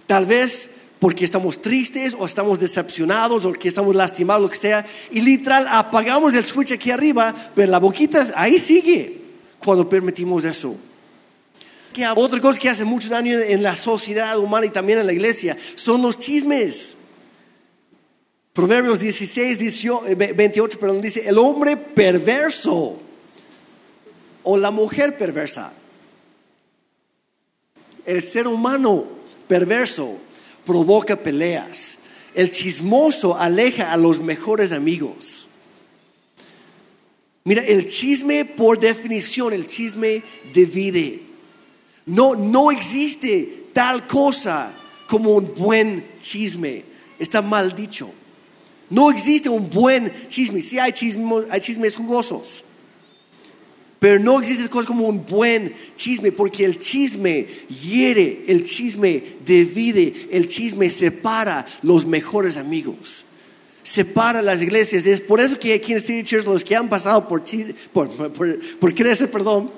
tal 0.06 0.24
vez 0.24 0.70
porque 0.98 1.24
estamos 1.24 1.60
tristes 1.60 2.16
o 2.18 2.24
estamos 2.24 2.58
decepcionados 2.58 3.44
o 3.44 3.52
que 3.52 3.68
estamos 3.68 3.94
lastimados, 3.94 4.42
lo 4.42 4.48
que 4.48 4.56
sea, 4.56 4.86
y 5.10 5.20
literal 5.20 5.66
apagamos 5.68 6.34
el 6.34 6.44
switch 6.44 6.72
aquí 6.72 6.90
arriba, 6.90 7.34
pero 7.54 7.70
la 7.70 7.78
boquita 7.78 8.26
ahí 8.34 8.58
sigue 8.58 9.20
cuando 9.58 9.88
permitimos 9.88 10.44
eso. 10.44 10.76
Otra 12.14 12.40
cosa 12.40 12.58
que 12.58 12.68
hace 12.68 12.84
mucho 12.84 13.08
daño 13.08 13.38
en 13.38 13.62
la 13.62 13.74
sociedad 13.74 14.38
humana 14.38 14.66
y 14.66 14.70
también 14.70 14.98
en 14.98 15.06
la 15.06 15.12
iglesia 15.12 15.56
son 15.76 16.02
los 16.02 16.18
chismes. 16.18 16.96
Proverbios 18.52 18.98
16, 18.98 19.58
28, 20.16 20.78
perdón, 20.78 21.00
dice, 21.00 21.26
el 21.28 21.36
hombre 21.38 21.76
perverso 21.76 22.98
o 24.42 24.56
la 24.56 24.70
mujer 24.70 25.16
perversa, 25.18 25.72
el 28.04 28.22
ser 28.22 28.46
humano 28.46 29.04
perverso 29.46 30.18
provoca 30.66 31.16
peleas. 31.16 31.96
El 32.34 32.50
chismoso 32.50 33.38
aleja 33.38 33.92
a 33.92 33.96
los 33.96 34.20
mejores 34.20 34.72
amigos. 34.72 35.46
Mira, 37.44 37.62
el 37.62 37.86
chisme 37.86 38.44
por 38.44 38.78
definición, 38.78 39.54
el 39.54 39.66
chisme 39.66 40.22
divide. 40.52 41.22
No, 42.04 42.34
no 42.34 42.70
existe 42.70 43.68
tal 43.72 44.06
cosa 44.06 44.74
como 45.08 45.30
un 45.30 45.54
buen 45.54 46.04
chisme. 46.20 46.84
Está 47.18 47.40
mal 47.40 47.74
dicho. 47.74 48.10
No 48.90 49.10
existe 49.10 49.48
un 49.48 49.70
buen 49.70 50.12
chisme. 50.28 50.60
Sí 50.60 50.78
hay, 50.78 50.92
hay 51.50 51.60
chismes 51.60 51.96
jugosos. 51.96 52.64
Pero 53.98 54.18
no 54.18 54.40
existe 54.40 54.68
cosa 54.68 54.86
como 54.86 55.08
un 55.08 55.24
buen 55.24 55.72
chisme, 55.96 56.30
porque 56.30 56.64
el 56.64 56.78
chisme 56.78 57.46
hiere, 57.68 58.44
el 58.46 58.64
chisme 58.64 59.22
divide, 59.44 60.28
el 60.30 60.46
chisme 60.46 60.90
separa 60.90 61.64
los 61.82 62.04
mejores 62.04 62.58
amigos. 62.58 63.24
Separa 63.82 64.42
las 64.42 64.60
iglesias. 64.60 65.06
Es 65.06 65.20
por 65.20 65.40
eso 65.40 65.58
que 65.58 65.72
aquí 65.72 65.92
en 65.92 66.00
City 66.00 66.24
Church, 66.24 66.44
los 66.44 66.64
que 66.64 66.76
han 66.76 66.90
pasado 66.90 67.26
por, 67.26 67.42
por, 67.92 68.32
por, 68.32 68.94
Crece, 68.94 69.28
perdón, 69.28 69.70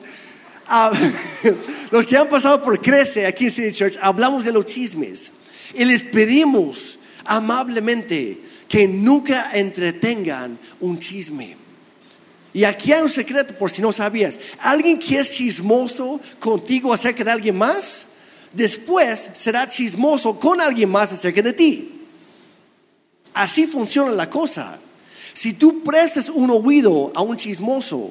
los 1.93 2.07
que 2.07 2.17
han 2.17 2.29
pasado 2.29 2.63
por 2.63 2.81
Crece 2.81 3.25
aquí 3.25 3.45
en 3.45 3.51
City 3.51 3.73
Church, 3.73 3.99
hablamos 4.01 4.45
de 4.45 4.53
los 4.53 4.67
chismes. 4.67 5.31
Y 5.75 5.85
les 5.85 6.03
pedimos 6.03 6.99
amablemente 7.25 8.41
que 8.69 8.89
nunca 8.89 9.51
entretengan 9.53 10.59
un 10.81 10.99
chisme. 10.99 11.68
Y 12.59 12.65
aquí 12.65 12.93
hay 12.93 13.03
un 13.03 13.09
secreto 13.09 13.55
por 13.55 13.71
si 13.71 13.81
no 13.81 13.93
sabías. 13.93 14.37
Alguien 14.59 14.99
que 14.99 15.21
es 15.21 15.31
chismoso 15.31 16.21
contigo 16.41 16.93
acerca 16.93 17.23
de 17.23 17.31
alguien 17.31 17.57
más, 17.57 18.03
después 18.53 19.31
será 19.33 19.69
chismoso 19.69 20.41
con 20.41 20.61
alguien 20.61 20.91
más 20.91 21.13
acerca 21.13 21.41
de 21.41 21.53
ti. 21.53 22.03
Así 23.33 23.69
funciona 23.69 24.11
la 24.11 24.29
cosa. 24.29 24.77
Si 25.35 25.53
tú 25.53 25.85
prestas 25.85 26.29
un 26.31 26.51
oído 26.51 27.13
a 27.15 27.23
un 27.23 27.37
chismoso, 27.37 28.11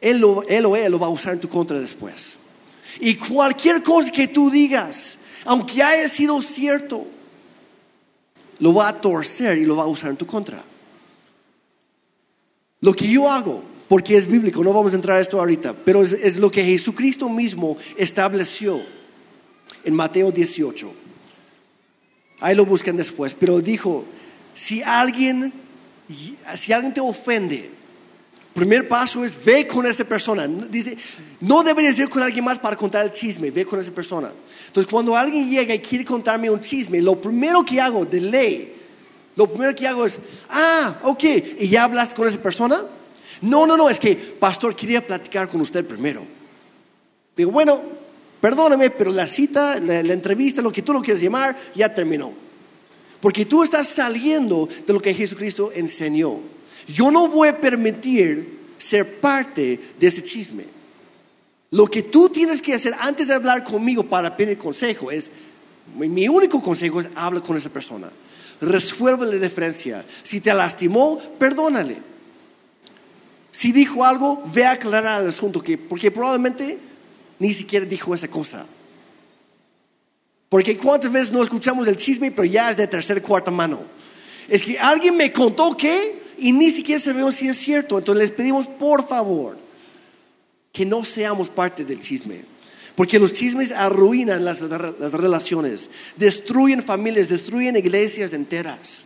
él, 0.00 0.24
él 0.48 0.66
o 0.66 0.74
ella 0.74 0.88
lo 0.88 0.98
va 0.98 1.06
a 1.06 1.10
usar 1.10 1.34
en 1.34 1.38
tu 1.38 1.48
contra 1.48 1.78
después. 1.78 2.34
Y 2.98 3.14
cualquier 3.14 3.84
cosa 3.84 4.10
que 4.10 4.26
tú 4.26 4.50
digas, 4.50 5.18
aunque 5.44 5.84
haya 5.84 6.08
sido 6.08 6.42
cierto, 6.42 7.06
lo 8.58 8.74
va 8.74 8.88
a 8.88 9.00
torcer 9.00 9.56
y 9.56 9.64
lo 9.64 9.76
va 9.76 9.84
a 9.84 9.86
usar 9.86 10.10
en 10.10 10.16
tu 10.16 10.26
contra. 10.26 10.64
Lo 12.80 12.94
que 12.94 13.08
yo 13.08 13.30
hago, 13.30 13.62
porque 13.88 14.16
es 14.16 14.28
bíblico, 14.28 14.62
no 14.62 14.72
vamos 14.72 14.92
a 14.92 14.96
entrar 14.96 15.16
a 15.16 15.20
esto 15.20 15.38
ahorita, 15.38 15.74
pero 15.84 16.02
es, 16.02 16.36
lo 16.36 16.50
que 16.50 16.62
Jesucristo 16.62 17.28
mismo 17.28 17.76
estableció 17.96 18.80
en 19.84 19.94
Mateo 19.94 20.30
18. 20.30 20.92
Ahí 22.40 22.54
lo 22.54 22.64
buscan 22.64 22.96
después, 22.96 23.34
pero 23.38 23.60
dijo, 23.60 24.04
si 24.54 24.82
alguien, 24.82 25.52
si 26.54 26.72
alguien 26.72 26.94
te 26.94 27.00
ofende, 27.00 27.70
primer 28.54 28.88
paso 28.88 29.24
es 29.24 29.44
ve 29.44 29.66
con 29.66 29.84
esa 29.86 30.04
persona. 30.04 30.46
Dice, 30.46 30.96
no 31.40 31.64
deberías 31.64 31.98
ir 31.98 32.08
con 32.08 32.22
alguien 32.22 32.44
más 32.44 32.60
para 32.60 32.76
contar 32.76 33.06
el 33.06 33.12
chisme, 33.12 33.50
ve 33.50 33.64
con 33.64 33.80
esa 33.80 33.90
persona. 33.90 34.32
Entonces, 34.66 34.88
cuando 34.88 35.16
alguien 35.16 35.50
llega 35.50 35.74
y 35.74 35.80
quiere 35.80 36.04
contarme 36.04 36.48
un 36.48 36.60
chisme, 36.60 37.02
lo 37.02 37.20
primero 37.20 37.64
que 37.64 37.80
hago 37.80 38.04
de 38.04 38.20
ley 38.20 38.77
lo 39.38 39.46
primero 39.46 39.72
que 39.72 39.86
hago 39.86 40.04
es, 40.04 40.18
ah, 40.50 40.98
ok, 41.04 41.22
¿y 41.60 41.68
ya 41.68 41.84
hablaste 41.84 42.16
con 42.16 42.26
esa 42.26 42.42
persona? 42.42 42.82
No, 43.42 43.68
no, 43.68 43.76
no, 43.76 43.88
es 43.88 44.00
que, 44.00 44.16
pastor, 44.16 44.74
quería 44.74 45.06
platicar 45.06 45.48
con 45.48 45.60
usted 45.60 45.86
primero. 45.86 46.26
Digo, 47.36 47.52
bueno, 47.52 47.80
perdóname, 48.40 48.90
pero 48.90 49.12
la 49.12 49.28
cita, 49.28 49.78
la, 49.78 50.00
entrevista, 50.00 50.60
lo 50.60 50.72
que 50.72 50.82
tú 50.82 50.92
lo 50.92 51.00
quieres 51.00 51.22
llamar, 51.22 51.56
ya 51.72 51.94
terminó. 51.94 52.32
Porque 53.20 53.44
tú 53.44 53.62
estás 53.62 53.86
saliendo 53.86 54.68
de 54.84 54.92
lo 54.92 54.98
que 54.98 55.14
Jesucristo 55.14 55.70
enseñó. 55.72 56.40
Yo 56.88 57.12
no 57.12 57.28
voy 57.28 57.46
a 57.46 57.60
permitir 57.60 58.58
ser 58.76 59.20
parte 59.20 59.78
de 60.00 60.06
ese 60.08 60.24
chisme. 60.24 60.64
Lo 61.70 61.86
que 61.86 62.02
tú 62.02 62.28
tienes 62.28 62.60
que 62.60 62.74
hacer 62.74 62.92
antes 62.98 63.28
de 63.28 63.34
hablar 63.34 63.62
conmigo 63.62 64.02
para 64.02 64.36
pedir 64.36 64.58
consejo 64.58 65.12
es, 65.12 65.30
mi 65.94 66.28
único 66.28 66.60
consejo 66.60 67.00
es 67.00 67.08
habla 67.14 67.40
con 67.40 67.56
esa 67.56 67.70
persona 67.70 68.10
resuelve 68.60 69.26
la 69.26 69.36
diferencia. 69.36 70.04
Si 70.22 70.40
te 70.40 70.52
lastimó, 70.54 71.18
perdónale. 71.38 71.98
Si 73.50 73.72
dijo 73.72 74.04
algo, 74.04 74.42
ve 74.52 74.64
a 74.64 74.72
aclarar 74.72 75.22
el 75.22 75.28
asunto, 75.28 75.62
porque 75.88 76.10
probablemente 76.10 76.78
ni 77.38 77.52
siquiera 77.52 77.84
dijo 77.86 78.14
esa 78.14 78.28
cosa. 78.28 78.66
Porque 80.48 80.76
cuántas 80.76 81.12
veces 81.12 81.32
no 81.32 81.42
escuchamos 81.42 81.86
el 81.86 81.96
chisme, 81.96 82.30
pero 82.30 82.44
ya 82.44 82.70
es 82.70 82.76
de 82.76 82.86
tercera, 82.86 83.20
cuarta 83.20 83.50
mano. 83.50 83.80
Es 84.48 84.62
que 84.62 84.78
alguien 84.78 85.16
me 85.16 85.32
contó 85.32 85.76
que 85.76 86.22
y 86.38 86.52
ni 86.52 86.70
siquiera 86.70 87.00
sabemos 87.00 87.34
si 87.34 87.48
es 87.48 87.58
cierto. 87.58 87.98
Entonces 87.98 88.28
les 88.28 88.36
pedimos 88.36 88.66
por 88.66 89.06
favor 89.06 89.58
que 90.72 90.86
no 90.86 91.04
seamos 91.04 91.48
parte 91.48 91.84
del 91.84 91.98
chisme. 91.98 92.44
Porque 92.98 93.20
los 93.20 93.32
chismes 93.32 93.70
arruinan 93.70 94.44
las, 94.44 94.60
relaciones, 94.60 95.88
destruyen 96.16 96.82
familias, 96.82 97.28
destruyen 97.28 97.76
iglesias 97.76 98.32
enteras. 98.32 99.04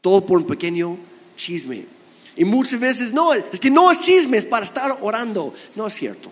Todo 0.00 0.24
por 0.24 0.38
un 0.38 0.46
pequeño 0.46 0.96
chisme. 1.36 1.84
Y 2.34 2.46
muchas 2.46 2.80
veces 2.80 3.12
no, 3.12 3.34
es 3.34 3.60
que 3.60 3.70
no 3.70 3.92
es 3.92 4.00
chisme, 4.00 4.40
para 4.40 4.64
estar 4.64 4.96
orando. 5.02 5.52
No 5.76 5.86
es 5.86 5.92
cierto. 5.92 6.30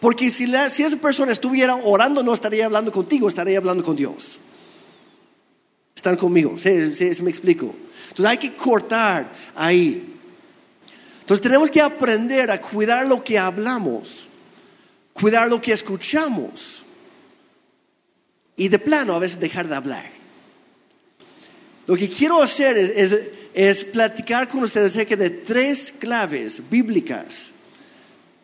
Porque 0.00 0.28
si, 0.28 0.52
si 0.70 0.82
esa 0.82 0.96
persona 0.96 1.30
estuviera 1.30 1.76
orando, 1.76 2.24
no 2.24 2.34
estaría 2.34 2.66
hablando 2.66 2.90
contigo, 2.90 3.28
estaría 3.28 3.58
hablando 3.58 3.84
con 3.84 3.94
Dios. 3.94 4.40
Están 5.94 6.16
conmigo, 6.16 6.58
¿sí, 6.58 6.92
sí, 6.92 7.22
me 7.22 7.30
explico? 7.30 7.72
Entonces 8.08 8.26
hay 8.26 8.38
que 8.38 8.56
cortar 8.56 9.30
ahí. 9.54 10.16
Entonces 11.20 11.40
tenemos 11.40 11.70
que 11.70 11.80
aprender 11.80 12.50
a 12.50 12.60
cuidar 12.60 13.06
lo 13.06 13.22
que 13.22 13.38
hablamos 13.38 14.26
cuidar 15.22 15.48
lo 15.48 15.62
que 15.62 15.72
escuchamos 15.72 16.82
y 18.56 18.66
de 18.66 18.80
plano 18.80 19.14
a 19.14 19.20
veces 19.20 19.38
dejar 19.38 19.68
de 19.68 19.76
hablar. 19.76 20.10
Lo 21.86 21.94
que 21.94 22.08
quiero 22.08 22.42
hacer 22.42 22.76
es, 23.54 23.84
platicar 23.84 24.48
con 24.48 24.64
ustedes 24.64 24.90
acerca 24.90 25.14
de 25.14 25.30
tres 25.30 25.94
claves 25.96 26.60
bíblicas 26.68 27.50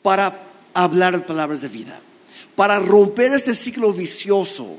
para 0.02 0.40
hablar 0.72 1.26
palabras 1.26 1.62
de 1.62 1.68
vida, 1.68 2.00
para 2.54 2.78
romper 2.78 3.32
este 3.32 3.56
ciclo 3.56 3.92
vicioso 3.92 4.78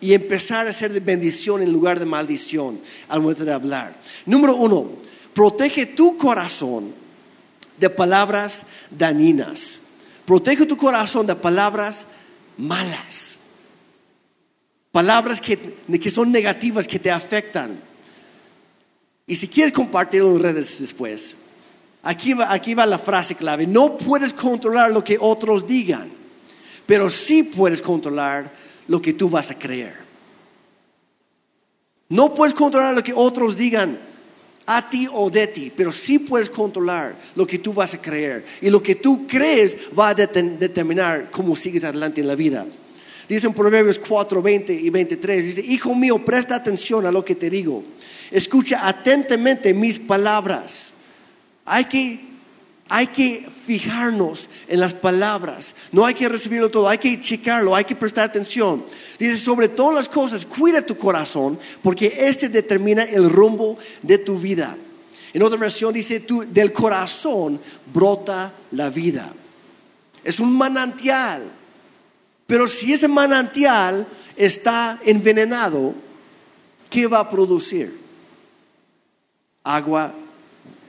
y 0.00 0.14
empezar 0.14 0.66
a 0.66 0.72
ser 0.72 0.92
de 0.92 0.98
bendición 0.98 1.62
en 1.62 1.72
lugar 1.72 2.00
de 2.00 2.06
maldición 2.06 2.80
al 3.06 3.20
momento 3.20 3.44
de 3.44 3.52
hablar. 3.52 3.94
Número 4.26 4.56
uno, 4.56 4.90
protege 5.32 5.86
tu 5.86 6.16
corazón 6.18 6.92
de 7.78 7.88
palabras 7.90 8.64
dañinas. 8.90 9.81
Protege 10.24 10.66
tu 10.66 10.76
corazón 10.76 11.26
de 11.26 11.34
palabras 11.34 12.06
malas. 12.56 13.36
Palabras 14.90 15.40
que, 15.40 15.58
que 16.00 16.10
son 16.10 16.30
negativas, 16.30 16.86
que 16.86 16.98
te 16.98 17.10
afectan. 17.10 17.80
Y 19.26 19.36
si 19.36 19.48
quieres 19.48 19.72
compartirlo 19.72 20.36
en 20.36 20.42
redes 20.42 20.78
después, 20.78 21.34
aquí 22.02 22.34
va, 22.34 22.52
aquí 22.52 22.74
va 22.74 22.84
la 22.86 22.98
frase 22.98 23.34
clave. 23.34 23.66
No 23.66 23.96
puedes 23.96 24.32
controlar 24.34 24.92
lo 24.92 25.02
que 25.02 25.16
otros 25.18 25.66
digan, 25.66 26.10
pero 26.86 27.08
sí 27.08 27.42
puedes 27.42 27.80
controlar 27.80 28.52
lo 28.88 29.00
que 29.00 29.14
tú 29.14 29.30
vas 29.30 29.50
a 29.50 29.58
creer. 29.58 29.94
No 32.08 32.34
puedes 32.34 32.52
controlar 32.52 32.94
lo 32.94 33.02
que 33.02 33.14
otros 33.14 33.56
digan 33.56 34.11
a 34.76 34.88
ti 34.88 35.08
o 35.12 35.30
de 35.30 35.46
ti, 35.46 35.72
pero 35.74 35.92
sí 35.92 36.18
puedes 36.18 36.50
controlar 36.50 37.16
lo 37.34 37.46
que 37.46 37.58
tú 37.58 37.72
vas 37.72 37.94
a 37.94 38.00
creer. 38.00 38.44
Y 38.60 38.70
lo 38.70 38.82
que 38.82 38.94
tú 38.94 39.26
crees 39.26 39.76
va 39.98 40.10
a 40.10 40.14
determinar 40.14 41.30
cómo 41.30 41.56
sigues 41.56 41.84
adelante 41.84 42.20
en 42.20 42.26
la 42.26 42.34
vida. 42.34 42.66
Dice 43.28 43.46
en 43.46 43.54
Proverbios 43.54 43.98
4, 43.98 44.42
20 44.42 44.72
y 44.72 44.90
23, 44.90 45.44
dice, 45.44 45.64
Hijo 45.64 45.94
mío, 45.94 46.24
presta 46.24 46.56
atención 46.56 47.06
a 47.06 47.12
lo 47.12 47.24
que 47.24 47.34
te 47.34 47.48
digo. 47.48 47.84
Escucha 48.30 48.86
atentamente 48.86 49.72
mis 49.72 49.98
palabras. 49.98 50.92
Hay 51.64 51.84
que 51.84 52.31
hay 52.92 53.06
que 53.06 53.48
fijarnos 53.64 54.50
en 54.68 54.78
las 54.78 54.92
palabras. 54.92 55.74
No 55.92 56.04
hay 56.04 56.12
que 56.12 56.28
recibirlo 56.28 56.70
todo, 56.70 56.90
hay 56.90 56.98
que 56.98 57.18
checarlo, 57.18 57.74
hay 57.74 57.86
que 57.86 57.96
prestar 57.96 58.24
atención. 58.24 58.84
Dice, 59.18 59.38
sobre 59.38 59.70
todas 59.70 59.94
las 59.94 60.08
cosas, 60.10 60.44
cuida 60.44 60.84
tu 60.84 60.98
corazón, 60.98 61.58
porque 61.82 62.12
este 62.14 62.50
determina 62.50 63.04
el 63.04 63.30
rumbo 63.30 63.78
de 64.02 64.18
tu 64.18 64.38
vida. 64.38 64.76
En 65.32 65.42
otra 65.42 65.58
versión 65.58 65.94
dice, 65.94 66.22
del 66.48 66.70
corazón 66.74 67.58
brota 67.94 68.52
la 68.72 68.90
vida. 68.90 69.32
Es 70.22 70.38
un 70.38 70.54
manantial. 70.54 71.50
Pero 72.46 72.68
si 72.68 72.92
ese 72.92 73.08
manantial 73.08 74.06
está 74.36 75.00
envenenado, 75.06 75.94
¿qué 76.90 77.06
va 77.06 77.20
a 77.20 77.30
producir? 77.30 77.98
Agua 79.64 80.12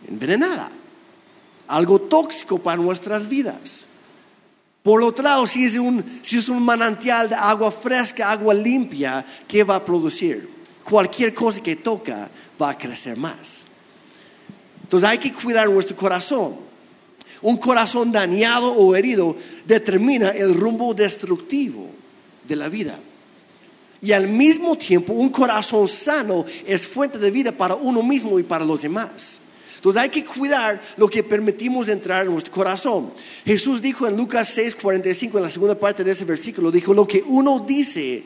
envenenada 0.05 0.69
algo 1.73 1.99
tóxico 1.99 2.59
para 2.59 2.81
nuestras 2.81 3.27
vidas. 3.27 3.85
Por 4.83 5.01
otro 5.01 5.23
lado, 5.23 5.47
si 5.47 5.65
es, 5.65 5.75
un, 5.77 6.03
si 6.21 6.37
es 6.37 6.49
un 6.49 6.61
manantial 6.63 7.29
de 7.29 7.35
agua 7.35 7.71
fresca, 7.71 8.29
agua 8.29 8.53
limpia, 8.53 9.25
¿qué 9.47 9.63
va 9.63 9.77
a 9.77 9.85
producir? 9.85 10.49
Cualquier 10.83 11.33
cosa 11.33 11.61
que 11.61 11.75
toca 11.75 12.29
va 12.61 12.71
a 12.71 12.77
crecer 12.77 13.17
más. 13.17 13.63
Entonces 14.83 15.09
hay 15.09 15.17
que 15.17 15.33
cuidar 15.33 15.69
nuestro 15.69 15.95
corazón. 15.95 16.55
Un 17.41 17.57
corazón 17.57 18.11
dañado 18.11 18.71
o 18.73 18.95
herido 18.95 19.35
determina 19.65 20.29
el 20.29 20.53
rumbo 20.53 20.93
destructivo 20.93 21.89
de 22.47 22.55
la 22.55 22.69
vida. 22.69 22.99
Y 24.01 24.11
al 24.11 24.27
mismo 24.27 24.77
tiempo, 24.77 25.13
un 25.13 25.29
corazón 25.29 25.87
sano 25.87 26.45
es 26.67 26.85
fuente 26.85 27.17
de 27.17 27.31
vida 27.31 27.51
para 27.53 27.75
uno 27.75 28.03
mismo 28.03 28.37
y 28.37 28.43
para 28.43 28.65
los 28.65 28.81
demás. 28.81 29.39
Entonces 29.83 30.01
hay 30.01 30.07
que 30.07 30.23
cuidar 30.23 30.81
lo 30.95 31.09
que 31.09 31.25
permitimos 31.25 31.89
entrar 31.89 32.25
en 32.25 32.31
nuestro 32.31 32.53
corazón. 32.53 33.11
Jesús 33.43 33.81
dijo 33.81 34.07
en 34.07 34.15
Lucas 34.15 34.47
6, 34.53 34.75
45, 34.75 35.37
en 35.37 35.43
la 35.43 35.49
segunda 35.49 35.77
parte 35.77 36.05
de 36.05 36.11
ese 36.13 36.23
versículo, 36.23 36.71
dijo, 36.71 36.93
lo 36.93 37.05
que 37.05 37.21
uno 37.21 37.59
dice 37.59 38.23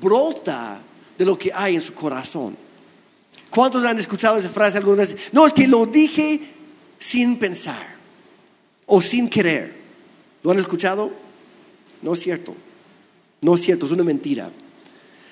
brota 0.00 0.80
de 1.18 1.26
lo 1.26 1.36
que 1.36 1.52
hay 1.52 1.74
en 1.74 1.82
su 1.82 1.92
corazón. 1.92 2.56
¿Cuántos 3.50 3.84
han 3.84 3.98
escuchado 3.98 4.38
esa 4.38 4.48
frase 4.48 4.78
algunas 4.78 5.12
veces? 5.12 5.28
No, 5.30 5.46
es 5.46 5.52
que 5.52 5.68
lo 5.68 5.84
dije 5.84 6.40
sin 6.98 7.38
pensar 7.38 7.96
o 8.86 9.02
sin 9.02 9.28
querer. 9.28 9.76
¿Lo 10.42 10.52
han 10.52 10.58
escuchado? 10.58 11.12
No 12.00 12.14
es 12.14 12.20
cierto. 12.20 12.56
No 13.42 13.56
es 13.56 13.60
cierto, 13.60 13.84
es 13.84 13.92
una 13.92 14.04
mentira. 14.04 14.50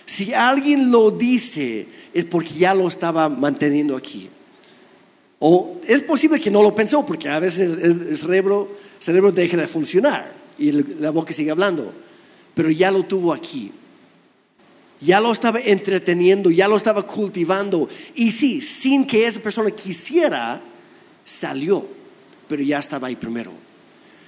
Si 0.05 0.35
alguien 0.35 0.91
lo 0.91 1.11
dice 1.11 1.89
es 2.13 2.27
porque 2.27 2.53
ya 2.53 2.75
lo 2.75 2.89
estaba 2.89 3.31
manteniendo 3.31 3.97
aquí. 3.97 4.29
O 5.45 5.81
es 5.89 6.03
posible 6.03 6.39
que 6.39 6.53
no 6.53 6.63
lo 6.63 6.73
pensó, 6.73 7.05
porque 7.05 7.29
a 7.29 7.41
veces 7.41 7.83
el 7.83 8.17
cerebro, 8.17 8.77
cerebro 9.01 9.33
deja 9.33 9.57
de 9.57 9.67
funcionar 9.67 10.33
y 10.57 10.71
la 10.71 11.11
boca 11.11 11.33
sigue 11.33 11.51
hablando. 11.51 11.93
Pero 12.55 12.71
ya 12.71 12.93
lo 12.93 13.03
tuvo 13.03 13.33
aquí. 13.33 13.73
Ya 15.01 15.19
lo 15.19 15.33
estaba 15.33 15.59
entreteniendo, 15.59 16.49
ya 16.49 16.69
lo 16.69 16.77
estaba 16.77 17.05
cultivando. 17.05 17.89
Y 18.15 18.31
sí, 18.31 18.61
sin 18.61 19.05
que 19.05 19.27
esa 19.27 19.41
persona 19.41 19.73
quisiera, 19.73 20.63
salió. 21.25 21.89
Pero 22.47 22.63
ya 22.63 22.79
estaba 22.79 23.09
ahí 23.09 23.17
primero. 23.17 23.51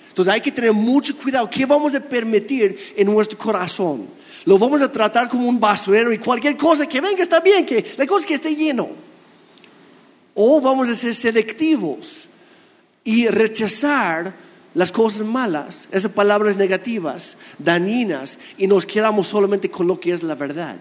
Entonces 0.09 0.35
hay 0.35 0.41
que 0.41 0.51
tener 0.51 0.73
mucho 0.73 1.17
cuidado. 1.17 1.49
¿Qué 1.49 1.65
vamos 1.65 1.95
a 1.95 2.01
permitir 2.01 2.77
en 2.97 3.07
nuestro 3.07 3.39
corazón? 3.39 4.09
Lo 4.47 4.59
vamos 4.59 4.83
a 4.83 4.91
tratar 4.91 5.29
como 5.29 5.49
un 5.49 5.61
basurero 5.61 6.13
y 6.13 6.19
cualquier 6.19 6.57
cosa 6.57 6.89
que 6.89 7.01
venga 7.01 7.23
está 7.23 7.39
bien, 7.39 7.65
que 7.65 7.85
la 7.97 8.05
cosa 8.05 8.27
que 8.27 8.35
esté 8.35 8.57
lleno. 8.57 9.05
O 10.35 10.61
vamos 10.61 10.89
a 10.89 10.97
ser 10.97 11.15
selectivos 11.15 12.29
y 13.05 13.29
rechazar 13.29 14.35
las 14.75 14.91
cosas 14.91 15.25
malas, 15.25 15.89
esas 15.93 16.11
palabras 16.11 16.57
negativas, 16.57 17.37
dañinas, 17.59 18.39
y 18.59 18.67
nos 18.67 18.85
quedamos 18.85 19.29
solamente 19.29 19.71
con 19.71 19.87
lo 19.87 20.01
que 20.01 20.13
es 20.13 20.23
la 20.23 20.35
verdad. 20.35 20.77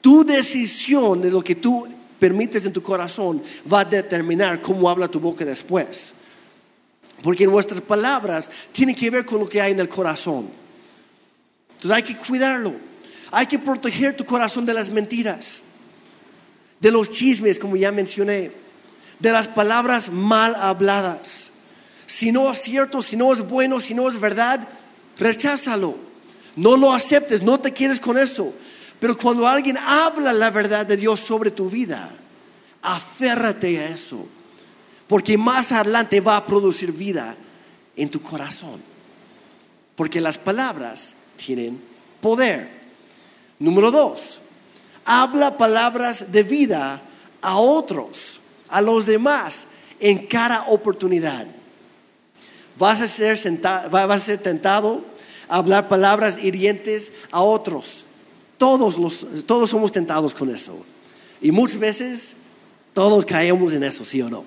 Tu 0.00 0.24
decisión 0.24 1.20
de 1.20 1.30
lo 1.30 1.42
que 1.42 1.56
tú 1.56 1.88
permites 2.20 2.64
en 2.64 2.72
tu 2.72 2.82
corazón 2.82 3.42
va 3.70 3.80
a 3.80 3.84
determinar 3.84 4.60
cómo 4.60 4.88
habla 4.88 5.08
tu 5.08 5.18
boca 5.18 5.44
después. 5.44 6.12
Porque 7.22 7.46
nuestras 7.46 7.80
palabras 7.80 8.48
tienen 8.70 8.94
que 8.94 9.10
ver 9.10 9.24
con 9.24 9.40
lo 9.40 9.48
que 9.48 9.60
hay 9.60 9.72
en 9.72 9.80
el 9.80 9.88
corazón. 9.88 10.48
Entonces 11.68 11.90
hay 11.90 12.02
que 12.02 12.16
cuidarlo. 12.16 12.74
Hay 13.32 13.46
que 13.46 13.58
proteger 13.58 14.16
tu 14.16 14.24
corazón 14.24 14.64
de 14.64 14.74
las 14.74 14.90
mentiras 14.90 15.63
de 16.84 16.90
los 16.90 17.08
chismes, 17.08 17.58
como 17.58 17.76
ya 17.76 17.90
mencioné, 17.92 18.52
de 19.18 19.32
las 19.32 19.48
palabras 19.48 20.12
mal 20.12 20.54
habladas. 20.54 21.46
Si 22.06 22.30
no 22.30 22.52
es 22.52 22.60
cierto, 22.60 23.00
si 23.00 23.16
no 23.16 23.32
es 23.32 23.40
bueno, 23.40 23.80
si 23.80 23.94
no 23.94 24.06
es 24.06 24.20
verdad, 24.20 24.68
recházalo. 25.16 25.96
No 26.56 26.76
lo 26.76 26.92
aceptes, 26.92 27.40
no 27.40 27.58
te 27.58 27.72
quieres 27.72 27.98
con 27.98 28.18
eso. 28.18 28.52
Pero 29.00 29.16
cuando 29.16 29.48
alguien 29.48 29.78
habla 29.78 30.34
la 30.34 30.50
verdad 30.50 30.84
de 30.84 30.98
Dios 30.98 31.20
sobre 31.20 31.50
tu 31.50 31.70
vida, 31.70 32.10
aférrate 32.82 33.78
a 33.78 33.88
eso. 33.88 34.26
Porque 35.06 35.38
más 35.38 35.72
adelante 35.72 36.20
va 36.20 36.36
a 36.36 36.46
producir 36.46 36.92
vida 36.92 37.34
en 37.96 38.10
tu 38.10 38.20
corazón. 38.20 38.78
Porque 39.96 40.20
las 40.20 40.36
palabras 40.36 41.16
tienen 41.36 41.80
poder. 42.20 42.70
Número 43.58 43.90
dos, 43.90 44.40
habla 45.04 45.56
palabras 45.58 46.32
de 46.32 46.42
vida 46.42 47.02
a 47.42 47.56
otros, 47.56 48.40
a 48.68 48.80
los 48.80 49.06
demás, 49.06 49.66
en 50.00 50.26
cada 50.26 50.66
oportunidad. 50.68 51.46
Vas 52.78 53.00
a 53.00 53.08
ser, 53.08 53.38
a 53.92 54.18
ser 54.18 54.38
tentado 54.38 55.04
a 55.48 55.56
hablar 55.56 55.88
palabras 55.88 56.38
hirientes 56.38 57.12
a 57.30 57.42
otros. 57.42 58.06
Todos, 58.58 58.98
los, 58.98 59.26
todos 59.46 59.70
somos 59.70 59.92
tentados 59.92 60.34
con 60.34 60.50
eso. 60.50 60.84
Y 61.40 61.52
muchas 61.52 61.78
veces 61.78 62.32
todos 62.92 63.24
caemos 63.26 63.72
en 63.72 63.84
eso, 63.84 64.04
sí 64.04 64.22
o 64.22 64.30
no. 64.30 64.44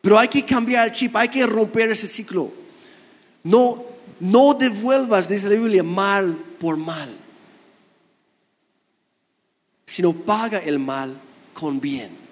Pero 0.00 0.18
hay 0.18 0.28
que 0.28 0.44
cambiar 0.44 0.88
el 0.88 0.92
chip, 0.92 1.16
hay 1.16 1.28
que 1.28 1.46
romper 1.46 1.90
ese 1.90 2.06
ciclo. 2.06 2.50
No, 3.42 3.84
no 4.20 4.54
devuelvas, 4.54 5.28
dice 5.28 5.48
la 5.48 5.54
Biblia, 5.54 5.82
mal 5.82 6.36
por 6.58 6.76
mal 6.76 7.23
sino 9.86 10.12
paga 10.12 10.58
el 10.58 10.78
mal 10.78 11.16
con 11.52 11.80
bien. 11.80 12.24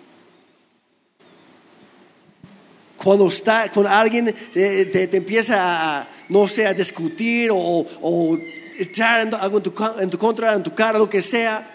Cuando, 2.96 3.26
está, 3.26 3.68
con 3.70 3.86
alguien 3.86 4.32
te, 4.52 5.16
empieza 5.16 6.00
a, 6.00 6.08
no 6.28 6.46
sé, 6.46 6.66
a 6.66 6.72
discutir 6.72 7.50
o, 7.50 7.56
o 7.56 8.38
echar 8.78 9.28
algo 9.40 9.56
en 9.56 9.62
tu, 9.62 9.74
en 9.98 10.10
tu 10.10 10.18
contra, 10.18 10.54
en 10.54 10.62
tu 10.62 10.72
cara, 10.74 10.98
lo 10.98 11.08
que 11.08 11.20
sea, 11.20 11.68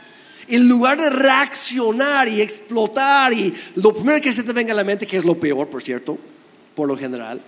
en 0.47 0.67
lugar 0.67 0.99
de 0.99 1.09
reaccionar 1.09 2.27
y 2.27 2.41
explotar, 2.41 3.33
y 3.33 3.53
lo 3.75 3.93
primero 3.93 4.21
que 4.21 4.31
se 4.31 4.43
te 4.43 4.53
venga 4.53 4.71
a 4.71 4.75
la 4.75 4.83
mente, 4.83 5.05
que 5.05 5.17
es 5.17 5.25
lo 5.25 5.37
peor, 5.37 5.69
por 5.69 5.83
cierto, 5.83 6.17
por 6.75 6.87
lo 6.87 6.97
general, 6.97 7.41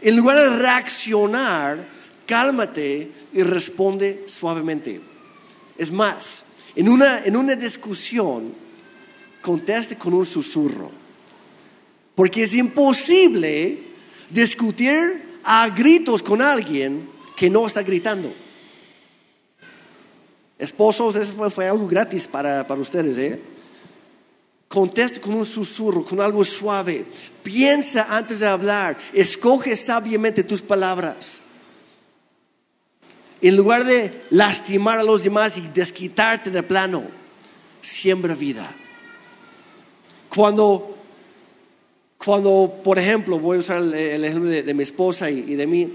en 0.00 0.16
lugar 0.16 0.38
de 0.38 0.56
reaccionar, 0.56 1.84
cálmate 2.26 3.10
y 3.32 3.42
responde 3.42 4.24
suavemente. 4.26 5.00
Es 5.76 5.90
más, 5.90 6.43
en 6.76 6.88
una, 6.88 7.24
en 7.24 7.36
una 7.36 7.54
discusión, 7.54 8.52
conteste 9.40 9.96
con 9.96 10.14
un 10.14 10.26
susurro. 10.26 10.90
Porque 12.14 12.44
es 12.44 12.54
imposible 12.54 13.78
discutir 14.30 15.40
a 15.44 15.68
gritos 15.68 16.22
con 16.22 16.40
alguien 16.40 17.08
que 17.36 17.50
no 17.50 17.66
está 17.66 17.82
gritando. 17.82 18.32
Esposos, 20.58 21.16
eso 21.16 21.32
fue, 21.34 21.50
fue 21.50 21.68
algo 21.68 21.86
gratis 21.86 22.26
para, 22.26 22.66
para 22.66 22.80
ustedes, 22.80 23.18
¿eh? 23.18 23.40
Conteste 24.68 25.20
con 25.20 25.34
un 25.34 25.44
susurro, 25.44 26.04
con 26.04 26.20
algo 26.20 26.44
suave. 26.44 27.06
Piensa 27.42 28.06
antes 28.08 28.40
de 28.40 28.46
hablar. 28.46 28.96
Escoge 29.12 29.76
sabiamente 29.76 30.42
tus 30.42 30.62
palabras. 30.62 31.40
En 33.44 33.58
lugar 33.58 33.84
de 33.84 34.10
lastimar 34.30 34.98
a 34.98 35.02
los 35.02 35.22
demás 35.22 35.58
y 35.58 35.60
desquitarte 35.60 36.50
de 36.50 36.62
plano, 36.62 37.04
siembra 37.82 38.34
vida. 38.34 38.74
Cuando, 40.30 40.96
cuando 42.16 42.80
por 42.82 42.98
ejemplo, 42.98 43.38
voy 43.38 43.58
a 43.58 43.60
usar 43.60 43.82
el, 43.82 44.24
ejemplo 44.24 44.48
de, 44.48 44.72
mi 44.72 44.82
esposa 44.82 45.28
y, 45.28 45.56
de 45.56 45.66
mí, 45.66 45.92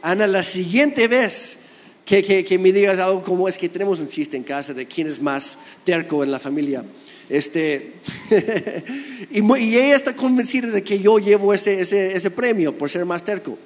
Ana, 0.00 0.28
la 0.28 0.44
siguiente 0.44 1.08
vez 1.08 1.56
que, 2.04 2.22
que, 2.22 2.58
me 2.60 2.70
digas 2.70 3.00
algo 3.00 3.24
como 3.24 3.48
es 3.48 3.58
que 3.58 3.68
tenemos 3.68 3.98
un 3.98 4.06
chiste 4.06 4.36
en 4.36 4.44
casa 4.44 4.72
de 4.72 4.86
quién 4.86 5.08
es 5.08 5.20
más 5.20 5.58
terco 5.82 6.22
en 6.22 6.30
la 6.30 6.38
familia. 6.38 6.84
Este, 7.28 7.94
y, 9.32 9.40
ella 9.40 9.96
está 9.96 10.14
convencida 10.14 10.68
de 10.68 10.84
que 10.84 11.00
yo 11.00 11.18
llevo 11.18 11.52
ese, 11.52 11.80
ese, 11.80 12.16
ese 12.16 12.30
premio 12.30 12.78
por 12.78 12.88
ser 12.88 13.04
más 13.04 13.24
terco. 13.24 13.58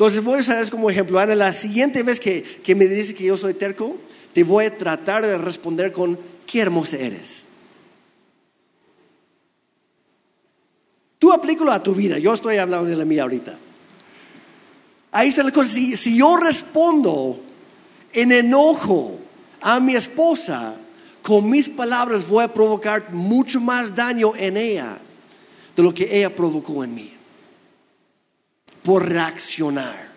Entonces 0.00 0.24
voy 0.24 0.38
a 0.38 0.40
usar 0.40 0.70
como 0.70 0.88
ejemplo, 0.88 1.18
Ana, 1.18 1.34
la 1.34 1.52
siguiente 1.52 2.02
vez 2.02 2.18
que, 2.18 2.42
que 2.42 2.74
me 2.74 2.86
dice 2.86 3.14
que 3.14 3.24
yo 3.24 3.36
soy 3.36 3.52
terco, 3.52 3.98
te 4.32 4.44
voy 4.44 4.64
a 4.64 4.74
tratar 4.74 5.26
de 5.26 5.36
responder 5.36 5.92
con, 5.92 6.18
qué 6.46 6.60
hermosa 6.60 6.96
eres. 6.96 7.44
Tú 11.18 11.30
aplícalo 11.30 11.70
a 11.70 11.82
tu 11.82 11.94
vida, 11.94 12.18
yo 12.18 12.32
estoy 12.32 12.56
hablando 12.56 12.88
de 12.88 12.96
la 12.96 13.04
mía 13.04 13.24
ahorita. 13.24 13.58
Ahí 15.12 15.28
está 15.28 15.42
la 15.42 15.52
cosa, 15.52 15.68
si, 15.68 15.94
si 15.96 16.16
yo 16.16 16.34
respondo 16.38 17.38
en 18.14 18.32
enojo 18.32 19.18
a 19.60 19.80
mi 19.80 19.96
esposa, 19.96 20.76
con 21.20 21.50
mis 21.50 21.68
palabras 21.68 22.26
voy 22.26 22.44
a 22.44 22.54
provocar 22.54 23.12
mucho 23.12 23.60
más 23.60 23.94
daño 23.94 24.32
en 24.34 24.56
ella 24.56 24.98
de 25.76 25.82
lo 25.82 25.92
que 25.92 26.08
ella 26.10 26.34
provocó 26.34 26.82
en 26.84 26.94
mí 26.94 27.19
por 28.82 29.08
reaccionar, 29.08 30.10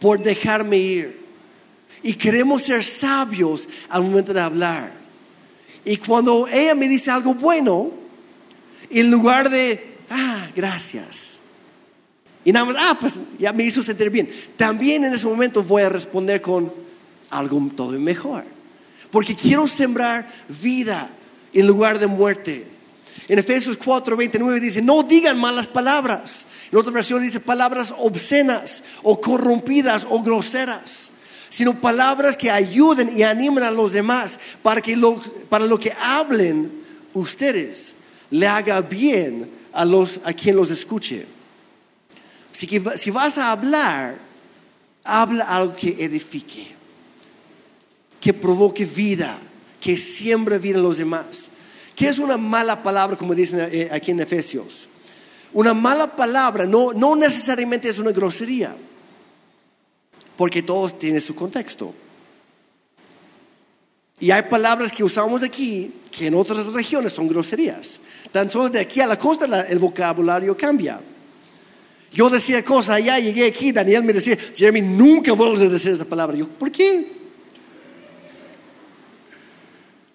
por 0.00 0.22
dejarme 0.22 0.78
ir. 0.78 1.26
Y 2.02 2.14
queremos 2.14 2.62
ser 2.62 2.84
sabios 2.84 3.68
al 3.88 4.02
momento 4.02 4.32
de 4.32 4.40
hablar. 4.40 4.92
Y 5.84 5.96
cuando 5.96 6.46
ella 6.48 6.74
me 6.74 6.88
dice 6.88 7.10
algo 7.10 7.34
bueno, 7.34 7.92
en 8.90 9.10
lugar 9.10 9.50
de, 9.50 9.96
ah, 10.10 10.48
gracias. 10.54 11.40
Y 12.44 12.52
nada 12.52 12.66
más, 12.66 12.76
ah, 12.78 12.98
pues 13.00 13.14
ya 13.38 13.52
me 13.52 13.64
hizo 13.64 13.82
sentir 13.82 14.10
bien. 14.10 14.28
También 14.56 15.04
en 15.04 15.14
ese 15.14 15.26
momento 15.26 15.62
voy 15.62 15.82
a 15.82 15.88
responder 15.88 16.40
con 16.40 16.72
algo 17.30 17.68
todo 17.74 17.92
mejor. 17.98 18.44
Porque 19.10 19.34
quiero 19.34 19.66
sembrar 19.66 20.26
vida 20.62 21.10
en 21.52 21.66
lugar 21.66 21.98
de 21.98 22.06
muerte. 22.06 22.75
En 23.28 23.38
Efesios 23.38 23.76
4, 23.76 24.16
29 24.16 24.60
dice, 24.60 24.80
no 24.80 25.02
digan 25.02 25.38
malas 25.38 25.66
palabras, 25.66 26.44
en 26.70 26.78
otra 26.78 26.92
versión 26.92 27.20
dice 27.20 27.40
palabras 27.40 27.92
obscenas 27.98 28.82
o 29.02 29.20
corrompidas 29.20 30.06
o 30.08 30.22
groseras, 30.22 31.08
sino 31.48 31.80
palabras 31.80 32.36
que 32.36 32.50
ayuden 32.50 33.16
y 33.16 33.22
animen 33.22 33.64
a 33.64 33.70
los 33.70 33.92
demás 33.92 34.38
para 34.62 34.80
que 34.80 34.96
lo, 34.96 35.20
para 35.48 35.66
lo 35.66 35.78
que 35.78 35.92
hablen 35.92 36.82
ustedes 37.14 37.94
le 38.30 38.46
haga 38.46 38.80
bien 38.80 39.50
a, 39.72 39.84
los, 39.84 40.20
a 40.24 40.32
quien 40.32 40.54
los 40.54 40.70
escuche. 40.70 41.26
Si 42.52 43.10
vas 43.10 43.38
a 43.38 43.50
hablar, 43.50 44.18
habla 45.04 45.44
algo 45.44 45.76
que 45.76 45.96
edifique, 45.98 46.68
que 48.20 48.32
provoque 48.32 48.84
vida, 48.84 49.38
que 49.80 49.98
siembre 49.98 50.58
vida 50.58 50.78
en 50.78 50.82
los 50.82 50.96
demás. 50.96 51.48
¿Qué 51.96 52.08
es 52.08 52.18
una 52.18 52.36
mala 52.36 52.82
palabra, 52.82 53.16
como 53.16 53.34
dicen 53.34 53.58
eh, 53.72 53.88
aquí 53.90 54.10
en 54.10 54.20
Efesios? 54.20 54.86
Una 55.54 55.72
mala 55.72 56.14
palabra 56.14 56.66
no, 56.66 56.92
no 56.92 57.16
necesariamente 57.16 57.88
es 57.88 57.98
una 57.98 58.12
grosería, 58.12 58.76
porque 60.36 60.62
todos 60.62 60.98
tienen 60.98 61.22
su 61.22 61.34
contexto. 61.34 61.94
Y 64.20 64.30
hay 64.30 64.42
palabras 64.42 64.92
que 64.92 65.02
usamos 65.02 65.42
aquí 65.42 65.90
que 66.10 66.26
en 66.26 66.34
otras 66.34 66.66
regiones 66.66 67.14
son 67.14 67.28
groserías. 67.28 67.98
Tan 68.30 68.50
solo 68.50 68.68
de 68.68 68.80
aquí 68.80 69.00
a 69.00 69.06
la 69.06 69.18
costa 69.18 69.62
el 69.62 69.78
vocabulario 69.78 70.54
cambia. 70.54 71.00
Yo 72.12 72.28
decía 72.28 72.62
cosas 72.62 72.96
allá, 72.96 73.18
llegué 73.18 73.46
aquí, 73.46 73.72
Daniel 73.72 74.04
me 74.04 74.12
decía, 74.12 74.36
Jeremy, 74.54 74.82
nunca 74.82 75.32
vuelves 75.32 75.62
a 75.62 75.72
decir 75.72 75.92
esa 75.92 76.04
palabra. 76.04 76.36
Yo, 76.36 76.46
¿por 76.46 76.70
qué? 76.70 77.15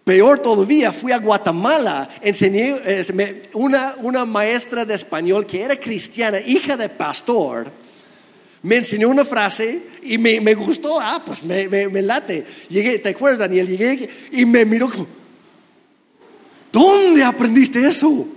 Peor 0.04 0.40
todavía, 0.40 0.92
fui 0.92 1.12
a 1.12 1.20
Guatemala, 1.20 2.10
enseñé 2.22 2.76
eh, 2.86 3.50
una, 3.54 3.96
una 4.02 4.26
maestra 4.26 4.84
de 4.84 4.96
español 4.96 5.46
que 5.46 5.62
era 5.62 5.76
cristiana, 5.76 6.40
hija 6.40 6.76
de 6.76 6.90
pastor, 6.90 7.72
me 8.64 8.78
enseñó 8.78 9.10
una 9.10 9.26
frase 9.26 9.82
y 10.04 10.18
me, 10.18 10.40
me 10.40 10.54
gustó, 10.54 11.00
ah, 11.00 11.22
pues 11.26 11.44
me, 11.44 11.68
me, 11.68 12.02
late. 12.02 12.46
Llegué, 12.70 13.00
¿te 13.00 13.10
acuerdas, 13.10 13.40
Daniel? 13.40 13.68
Llegué 13.68 14.08
y 14.32 14.46
me 14.46 14.66
miró 14.66 14.90
como, 14.90 15.08
¿dónde 16.72 17.24
aprendiste 17.24 17.88
eso? 17.88 18.28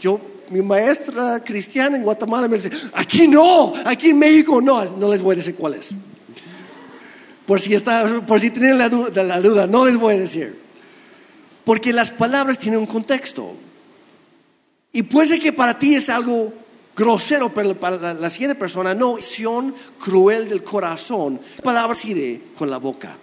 Yo, 0.00 0.20
mi 0.50 0.60
maestra 0.60 1.42
cristiana 1.42 1.96
en 1.96 2.02
Guatemala 2.02 2.46
me 2.46 2.56
dice, 2.56 2.70
aquí 2.92 3.26
no, 3.26 3.72
aquí 3.86 4.10
en 4.10 4.18
México 4.18 4.60
no, 4.60 4.84
no 4.84 5.10
les 5.10 5.22
voy 5.22 5.34
a 5.34 5.36
decir 5.36 5.54
cuál 5.54 5.74
es. 5.74 5.90
Por 7.46 7.60
si, 7.60 7.74
está, 7.74 8.22
por 8.26 8.40
si 8.40 8.50
tienen 8.50 8.78
la 8.78 8.88
duda, 8.90 9.22
la 9.22 9.40
duda, 9.40 9.66
no 9.66 9.86
les 9.86 9.96
voy 9.96 10.14
a 10.14 10.18
decir. 10.18 10.63
Porque 11.64 11.92
las 11.92 12.10
palabras 12.10 12.58
tienen 12.58 12.80
un 12.80 12.86
contexto. 12.86 13.54
Y 14.92 15.02
puede 15.02 15.40
que 15.40 15.52
para 15.52 15.78
ti 15.78 15.94
es 15.94 16.08
algo 16.08 16.52
grosero, 16.96 17.52
pero 17.52 17.74
para 17.74 18.14
la, 18.14 18.30
siguiente 18.30 18.54
persona 18.54 18.94
no. 18.94 19.16
Acción 19.16 19.74
cruel 19.98 20.48
del 20.48 20.62
corazón. 20.62 21.40
Palabras 21.62 21.98
así 21.98 22.42
con 22.56 22.70
la 22.70 22.78
boca. 22.78 23.16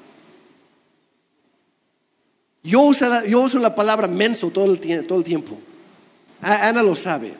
Yo 2.63 2.81
uso, 2.81 3.09
la, 3.09 3.25
yo 3.25 3.41
uso 3.41 3.57
la 3.59 3.73
palabra 3.73 4.07
menso 4.07 4.49
todo 4.51 4.65
el, 4.65 5.07
todo 5.07 5.19
el 5.19 5.23
tiempo. 5.23 5.57
Ana 6.41 6.83
lo 6.83 6.95
sabe. 6.95 7.33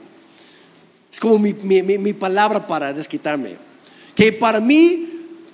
Es 1.12 1.20
como 1.20 1.38
mi, 1.38 1.54
mi 1.54 2.14
palabra 2.14 2.66
para 2.66 2.94
desquitarme. 2.94 3.58
Que 4.16 4.32
para 4.32 4.60
mí 4.60 5.10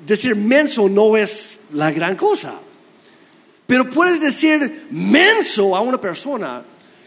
decir 0.06 0.36
menso 0.36 0.88
no 0.88 1.18
es 1.18 1.60
la 1.74 1.92
gran 1.92 2.16
cosa. 2.16 2.60
Pero 3.68 3.90
puedes 3.90 4.22
decir 4.22 4.88
menso 4.90 5.76
a 5.76 5.82
una 5.82 6.00
persona 6.00 6.64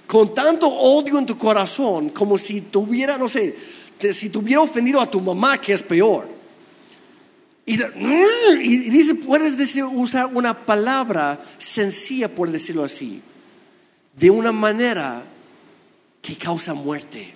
con 0.07 0.35
tanto 0.35 0.68
odio 0.68 1.18
en 1.18 1.27
tu 1.27 1.38
corazón 1.38 2.11
como 2.11 2.37
si 2.37 2.61
tuviera, 2.61 3.16
no 3.16 3.29
sé, 3.29 3.57
si 4.12 4.29
tuviera 4.29 4.61
ofendido 4.61 5.01
a 5.01 5.11
tu 5.11 5.20
mamá, 5.20 5.59
que 5.59 5.73
es 5.73 5.83
peor. 5.83 6.29
Y, 7.64 7.77
dice, 8.90 9.14
puedes 9.14 9.57
decir, 9.57 9.85
usar 9.85 10.27
una 10.35 10.55
palabra 10.66 11.40
sencilla, 11.59 12.29
por 12.29 12.51
decirlo 12.51 12.85
así, 12.85 13.23
de 14.16 14.31
una 14.31 14.53
manera 14.53 15.25
que 16.20 16.37
causa 16.37 16.75
muerte. 16.75 17.35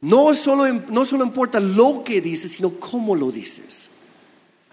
No 0.00 0.34
solo, 0.34 0.64
no 0.88 1.04
solo 1.04 1.24
importa 1.24 1.60
lo 1.60 2.02
que 2.02 2.20
dices, 2.20 2.52
sino 2.52 2.80
cómo 2.80 3.14
lo 3.14 3.30
dices. 3.30 3.90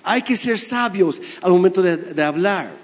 Hay 0.06 0.22
que 0.22 0.38
ser 0.38 0.60
sabios 0.60 1.22
al 1.42 1.52
momento 1.52 1.82
de, 1.82 2.24
hablar. 2.24 2.76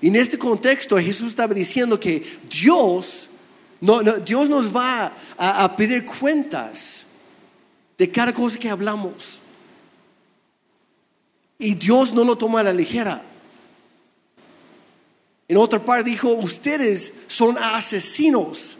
Y 0.00 0.08
en 0.08 0.16
este 0.16 0.38
contexto 0.38 0.96
Jesús 0.98 1.28
estaba 1.28 1.54
diciendo 1.54 1.98
que 1.98 2.22
Dios, 2.48 3.28
Dios 4.24 4.48
nos 4.48 4.74
va 4.74 5.12
a, 5.36 5.64
a 5.64 5.76
pedir 5.76 6.04
cuentas 6.06 7.04
de 7.98 8.10
cada 8.10 8.32
cosa 8.32 8.58
que 8.58 8.68
hablamos. 8.68 9.40
Y 11.58 11.74
Dios 11.74 12.12
no 12.12 12.24
lo 12.24 12.36
toma 12.36 12.60
a 12.60 12.64
la 12.64 12.72
ligera. 12.72 13.22
En 15.48 15.56
otra 15.56 15.84
parte 15.84 16.08
dijo, 16.08 16.32
ustedes 16.34 17.12
son 17.26 17.58
asesinos. 17.58 18.76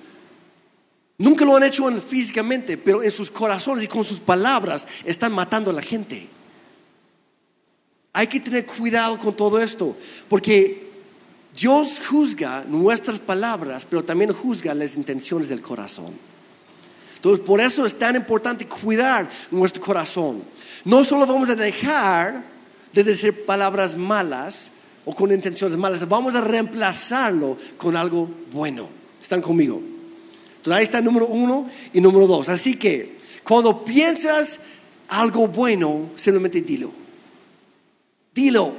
Nunca 1.19 1.45
lo 1.45 1.55
han 1.55 1.65
hecho 1.65 1.87
físicamente, 2.01 2.79
pero 2.79 3.03
en 3.03 3.11
sus 3.11 3.31
corazones 3.31 3.85
y 3.85 3.89
con 3.89 4.05
sus 4.05 4.19
palabras 4.21 4.87
están 5.05 5.33
matando 5.33 5.71
a 5.71 5.75
la 5.75 5.83
gente. 5.83 6.29
Hay 8.13 8.27
que 8.27 8.41
tener 8.41 8.67
cuidado 8.67 9.19
con 9.19 9.35
todo 9.35 9.61
esto, 9.61 9.97
porque 10.29 10.91
Dios 11.57 12.01
juzga 12.09 12.65
nuestras 12.65 13.19
palabras, 13.19 13.87
pero 13.89 14.05
también 14.05 14.33
juzga 14.33 14.75
las 14.75 14.97
intenciones 14.97 15.49
del 15.49 15.61
corazón. 15.61 16.13
Entonces, 17.17 17.45
por 17.45 17.61
eso 17.61 17.85
es 17.85 17.99
tan 17.99 18.17
importante 18.17 18.67
cuidar 18.67 19.29
nuestro 19.51 19.83
corazón. 19.83 20.43
No 20.85 21.05
solo 21.05 21.27
vamos 21.27 21.51
a 21.51 21.55
dejar 21.55 22.43
de 22.93 23.05
decir 23.05 23.45
palabras 23.45 23.97
malas 23.97 24.71
o 25.05 25.15
con 25.15 25.31
intenciones 25.31 25.77
malas, 25.77 26.09
vamos 26.09 26.35
a 26.35 26.41
reemplazarlo 26.41 27.59
con 27.77 27.97
algo 27.97 28.31
bueno. 28.53 28.89
¿Están 29.21 29.43
conmigo? 29.43 29.83
Entonces, 30.57 30.79
ahí 30.79 30.85
está 30.85 31.01
número 31.01 31.27
uno 31.27 31.69
y 31.93 32.01
número 32.01 32.27
dos. 32.27 32.49
Así 32.49 32.75
que, 32.75 33.19
cuando 33.45 33.85
piensas 33.85 34.59
algo 35.09 35.47
bueno, 35.47 36.11
simplemente 36.17 36.63
dilo. 36.63 37.00
Dilo. 38.41 38.73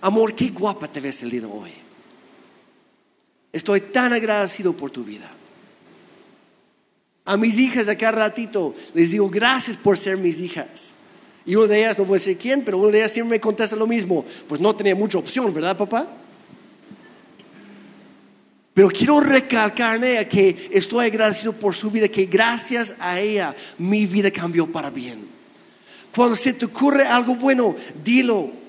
amor, 0.00 0.34
qué 0.34 0.48
guapa 0.48 0.90
te 0.90 0.98
ves 0.98 1.22
el 1.22 1.30
día 1.30 1.42
de 1.42 1.46
hoy. 1.46 1.70
Estoy 3.52 3.80
tan 3.80 4.12
agradecido 4.12 4.76
por 4.76 4.90
tu 4.90 5.04
vida. 5.04 5.30
A 7.24 7.36
mis 7.36 7.56
hijas 7.56 7.86
de 7.86 7.96
cada 7.96 8.26
ratito 8.26 8.74
les 8.92 9.12
digo 9.12 9.30
gracias 9.30 9.76
por 9.76 9.96
ser 9.96 10.18
mis 10.18 10.40
hijas. 10.40 10.92
Y 11.46 11.54
una 11.54 11.68
de 11.68 11.78
ellas, 11.78 11.96
no 12.00 12.04
voy 12.04 12.16
a 12.16 12.18
decir 12.18 12.36
quién, 12.36 12.64
pero 12.64 12.78
una 12.78 12.90
de 12.90 12.98
ellas 12.98 13.12
siempre 13.12 13.36
me 13.36 13.40
contesta 13.40 13.76
lo 13.76 13.86
mismo. 13.86 14.24
Pues 14.48 14.60
no 14.60 14.74
tenía 14.74 14.96
mucha 14.96 15.18
opción, 15.18 15.54
¿verdad, 15.54 15.76
papá? 15.76 16.08
Pero 18.74 18.88
quiero 18.88 19.20
recalcar 19.20 19.96
en 19.96 20.04
ella 20.04 20.28
que 20.28 20.68
estoy 20.72 21.06
agradecido 21.06 21.52
por 21.52 21.76
su 21.76 21.92
vida, 21.92 22.08
que 22.08 22.26
gracias 22.26 22.96
a 22.98 23.20
ella 23.20 23.54
mi 23.78 24.04
vida 24.04 24.32
cambió 24.32 24.66
para 24.66 24.90
bien. 24.90 25.28
Cuando 26.12 26.34
se 26.34 26.54
te 26.54 26.64
ocurre 26.64 27.06
algo 27.06 27.36
bueno, 27.36 27.76
dilo. 28.02 28.63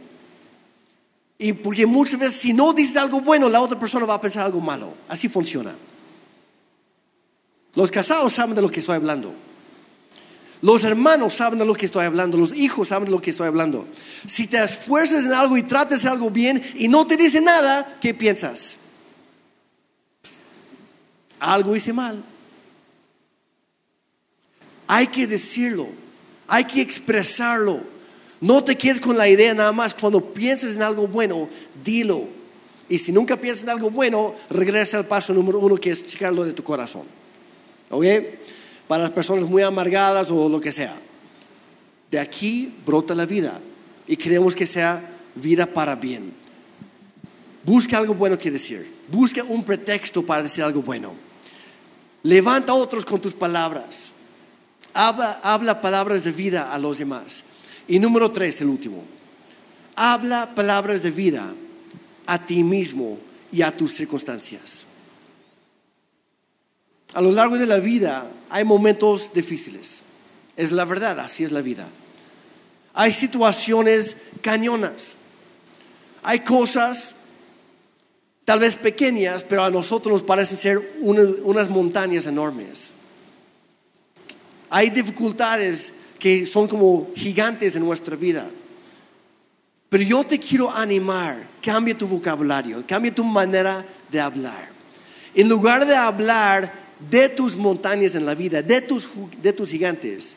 Y 1.37 1.53
porque 1.53 1.85
muchas 1.85 2.19
veces 2.19 2.39
si 2.39 2.53
no 2.53 2.73
dices 2.73 2.95
algo 2.97 3.21
bueno, 3.21 3.49
la 3.49 3.61
otra 3.61 3.77
persona 3.79 4.05
va 4.05 4.15
a 4.15 4.21
pensar 4.21 4.43
algo 4.45 4.61
malo. 4.61 4.93
Así 5.07 5.27
funciona. 5.27 5.75
Los 7.75 7.91
casados 7.91 8.33
saben 8.33 8.55
de 8.55 8.61
lo 8.61 8.69
que 8.69 8.79
estoy 8.79 8.95
hablando. 8.95 9.33
Los 10.61 10.83
hermanos 10.83 11.33
saben 11.33 11.59
de 11.59 11.65
lo 11.65 11.75
que 11.75 11.85
estoy 11.85 12.05
hablando, 12.05 12.37
los 12.37 12.53
hijos 12.53 12.87
saben 12.87 13.05
de 13.05 13.11
lo 13.11 13.21
que 13.21 13.31
estoy 13.31 13.47
hablando. 13.47 13.87
Si 14.25 14.47
te 14.47 14.63
esfuerzas 14.63 15.25
en 15.25 15.33
algo 15.33 15.57
y 15.57 15.63
tratas 15.63 16.05
algo 16.05 16.31
bien 16.31 16.63
y 16.75 16.87
no 16.87 17.05
te 17.05 17.17
dice 17.17 17.41
nada, 17.41 17.97
¿qué 18.01 18.13
piensas? 18.13 18.77
Algo 21.39 21.75
hice 21.75 21.93
mal. 21.93 22.23
Hay 24.87 25.07
que 25.07 25.27
decirlo, 25.27 25.89
hay 26.47 26.63
que 26.63 26.81
expresarlo. 26.81 27.94
No 28.45 28.63
te 28.63 28.77
quedes 28.77 28.99
con 28.99 29.17
la 29.17 29.27
idea 29.27 29.53
nada 29.53 29.71
más. 29.71 29.93
Cuando 29.93 30.33
pienses 30.33 30.75
en 30.75 30.83
algo 30.83 31.07
bueno, 31.07 31.49
dilo. 31.83 32.23
Y 32.87 32.99
si 32.99 33.11
nunca 33.11 33.37
piensas 33.37 33.63
en 33.63 33.71
algo 33.71 33.89
bueno, 33.89 34.35
regresa 34.49 34.97
al 34.97 35.05
paso 35.05 35.33
número 35.33 35.59
uno 35.59 35.77
que 35.77 35.89
es 35.89 36.05
checarlo 36.05 36.43
de 36.43 36.53
tu 36.53 36.63
corazón. 36.63 37.03
¿Ok? 37.89 38.05
para 38.87 39.03
las 39.03 39.11
personas 39.11 39.45
muy 39.45 39.63
amargadas 39.63 40.29
o 40.31 40.49
lo 40.49 40.61
que 40.61 40.71
sea. 40.71 40.97
De 42.11 42.19
aquí 42.19 42.73
brota 42.85 43.15
la 43.15 43.25
vida 43.25 43.59
y 44.07 44.15
queremos 44.15 44.55
que 44.55 44.67
sea 44.67 45.09
vida 45.35 45.65
para 45.65 45.95
bien. 45.95 46.33
Busca 47.63 47.97
algo 47.97 48.13
bueno 48.13 48.37
que 48.37 48.51
decir. 48.51 48.93
Busca 49.07 49.43
un 49.43 49.63
pretexto 49.63 50.23
para 50.23 50.43
decir 50.43 50.63
algo 50.63 50.81
bueno. 50.81 51.13
Levanta 52.23 52.73
a 52.73 52.75
otros 52.75 53.05
con 53.05 53.19
tus 53.19 53.33
palabras. 53.33 54.11
Habla, 54.93 55.39
habla 55.43 55.81
palabras 55.81 56.23
de 56.23 56.31
vida 56.31 56.71
a 56.71 56.77
los 56.77 56.99
demás. 56.99 57.43
Y 57.87 57.99
número 57.99 58.31
tres, 58.31 58.61
el 58.61 58.67
último. 58.67 59.03
Habla 59.95 60.53
palabras 60.55 61.03
de 61.03 61.11
vida 61.11 61.53
a 62.25 62.45
ti 62.45 62.63
mismo 62.63 63.19
y 63.51 63.61
a 63.61 63.75
tus 63.75 63.93
circunstancias. 63.93 64.85
A 67.13 67.21
lo 67.21 67.31
largo 67.31 67.57
de 67.57 67.65
la 67.65 67.77
vida 67.77 68.29
hay 68.49 68.65
momentos 68.65 69.31
difíciles. 69.33 70.01
Es 70.57 70.71
la 70.71 70.85
verdad, 70.85 71.19
así 71.19 71.43
es 71.43 71.51
la 71.51 71.61
vida. 71.61 71.87
Hay 72.93 73.11
situaciones 73.11 74.15
cañonas. 74.41 75.13
Hay 76.23 76.39
cosas 76.39 77.15
tal 78.45 78.59
vez 78.59 78.75
pequeñas, 78.75 79.43
pero 79.43 79.63
a 79.63 79.69
nosotros 79.69 80.13
nos 80.13 80.23
parecen 80.23 80.57
ser 80.57 80.95
unas, 80.99 81.69
montañas 81.69 82.25
enormes. 82.25 82.91
Hay 84.69 84.89
dificultades 84.89 85.93
que 86.19 86.45
son 86.45 86.67
como 86.67 87.09
gigantes 87.15 87.75
en 87.75 87.83
nuestra 87.83 88.15
vida. 88.15 88.49
Pero 89.89 90.03
yo 90.03 90.23
te 90.23 90.39
quiero 90.39 90.71
animar, 90.71 91.47
cambia 91.61 91.97
tu 91.97 92.07
vocabulario, 92.07 92.83
cambia 92.87 93.13
tu 93.13 93.23
manera 93.23 93.85
de 94.11 94.19
hablar. 94.19 94.69
En 95.33 95.47
lugar 95.47 95.85
de 95.85 95.95
hablar 95.95 96.71
de 97.09 97.29
tus 97.29 97.55
montañas 97.55 98.15
en 98.15 98.25
la 98.25 98.35
vida, 98.35 98.61
de 98.61 98.81
tus, 98.81 99.07
de 99.41 99.53
tus 99.53 99.69
gigantes, 99.69 100.35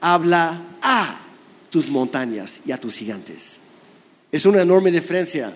habla 0.00 0.62
a 0.82 1.20
tus 1.70 1.88
montañas 1.88 2.60
y 2.64 2.72
a 2.72 2.78
tus 2.78 2.94
gigantes. 2.94 3.60
Es 4.30 4.46
una 4.46 4.62
enorme 4.62 4.90
diferencia. 4.90 5.52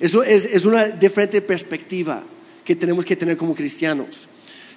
Eso 0.00 0.22
es, 0.22 0.44
es 0.44 0.64
una 0.64 0.86
diferente 0.86 1.40
perspectiva 1.42 2.22
que 2.64 2.76
tenemos 2.76 3.04
que 3.04 3.16
tener 3.16 3.36
como 3.36 3.54
cristianos. 3.54 4.28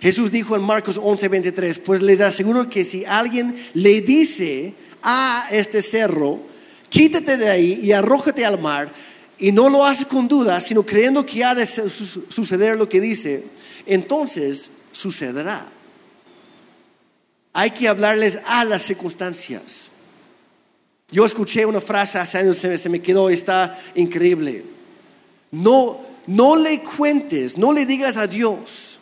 Jesús 0.01 0.31
dijo 0.31 0.55
en 0.55 0.61
Marcos 0.61 0.97
11:23, 0.97 1.79
pues 1.79 2.01
les 2.01 2.21
aseguro 2.21 2.69
que 2.69 2.85
si 2.85 3.05
alguien 3.05 3.55
le 3.73 4.01
dice 4.01 4.73
a 5.01 5.47
este 5.51 5.81
cerro, 5.81 6.39
quítate 6.89 7.37
de 7.37 7.49
ahí 7.49 7.79
y 7.81 7.91
arrójate 7.91 8.45
al 8.45 8.59
mar, 8.59 8.91
y 9.39 9.51
no 9.51 9.69
lo 9.69 9.85
hace 9.85 10.05
con 10.05 10.27
duda, 10.27 10.59
sino 10.61 10.83
creyendo 10.83 11.25
que 11.25 11.43
ha 11.43 11.53
de 11.53 11.65
suceder 11.67 12.77
lo 12.77 12.89
que 12.89 13.01
dice, 13.01 13.43
entonces 13.85 14.69
sucederá. 14.91 15.67
Hay 17.53 17.71
que 17.71 17.87
hablarles 17.87 18.39
a 18.45 18.65
las 18.65 18.83
circunstancias. 18.83 19.89
Yo 21.09 21.25
escuché 21.25 21.65
una 21.65 21.81
frase 21.81 22.19
hace 22.19 22.37
años, 22.37 22.57
se 22.57 22.89
me, 22.89 23.01
quedó, 23.01 23.29
está 23.29 23.79
increíble. 23.95 24.65
No, 25.51 25.99
no 26.27 26.55
le 26.55 26.81
cuentes, 26.81 27.57
no 27.57 27.71
le 27.71 27.85
digas 27.85 28.17
a 28.17 28.27
Dios 28.27 28.96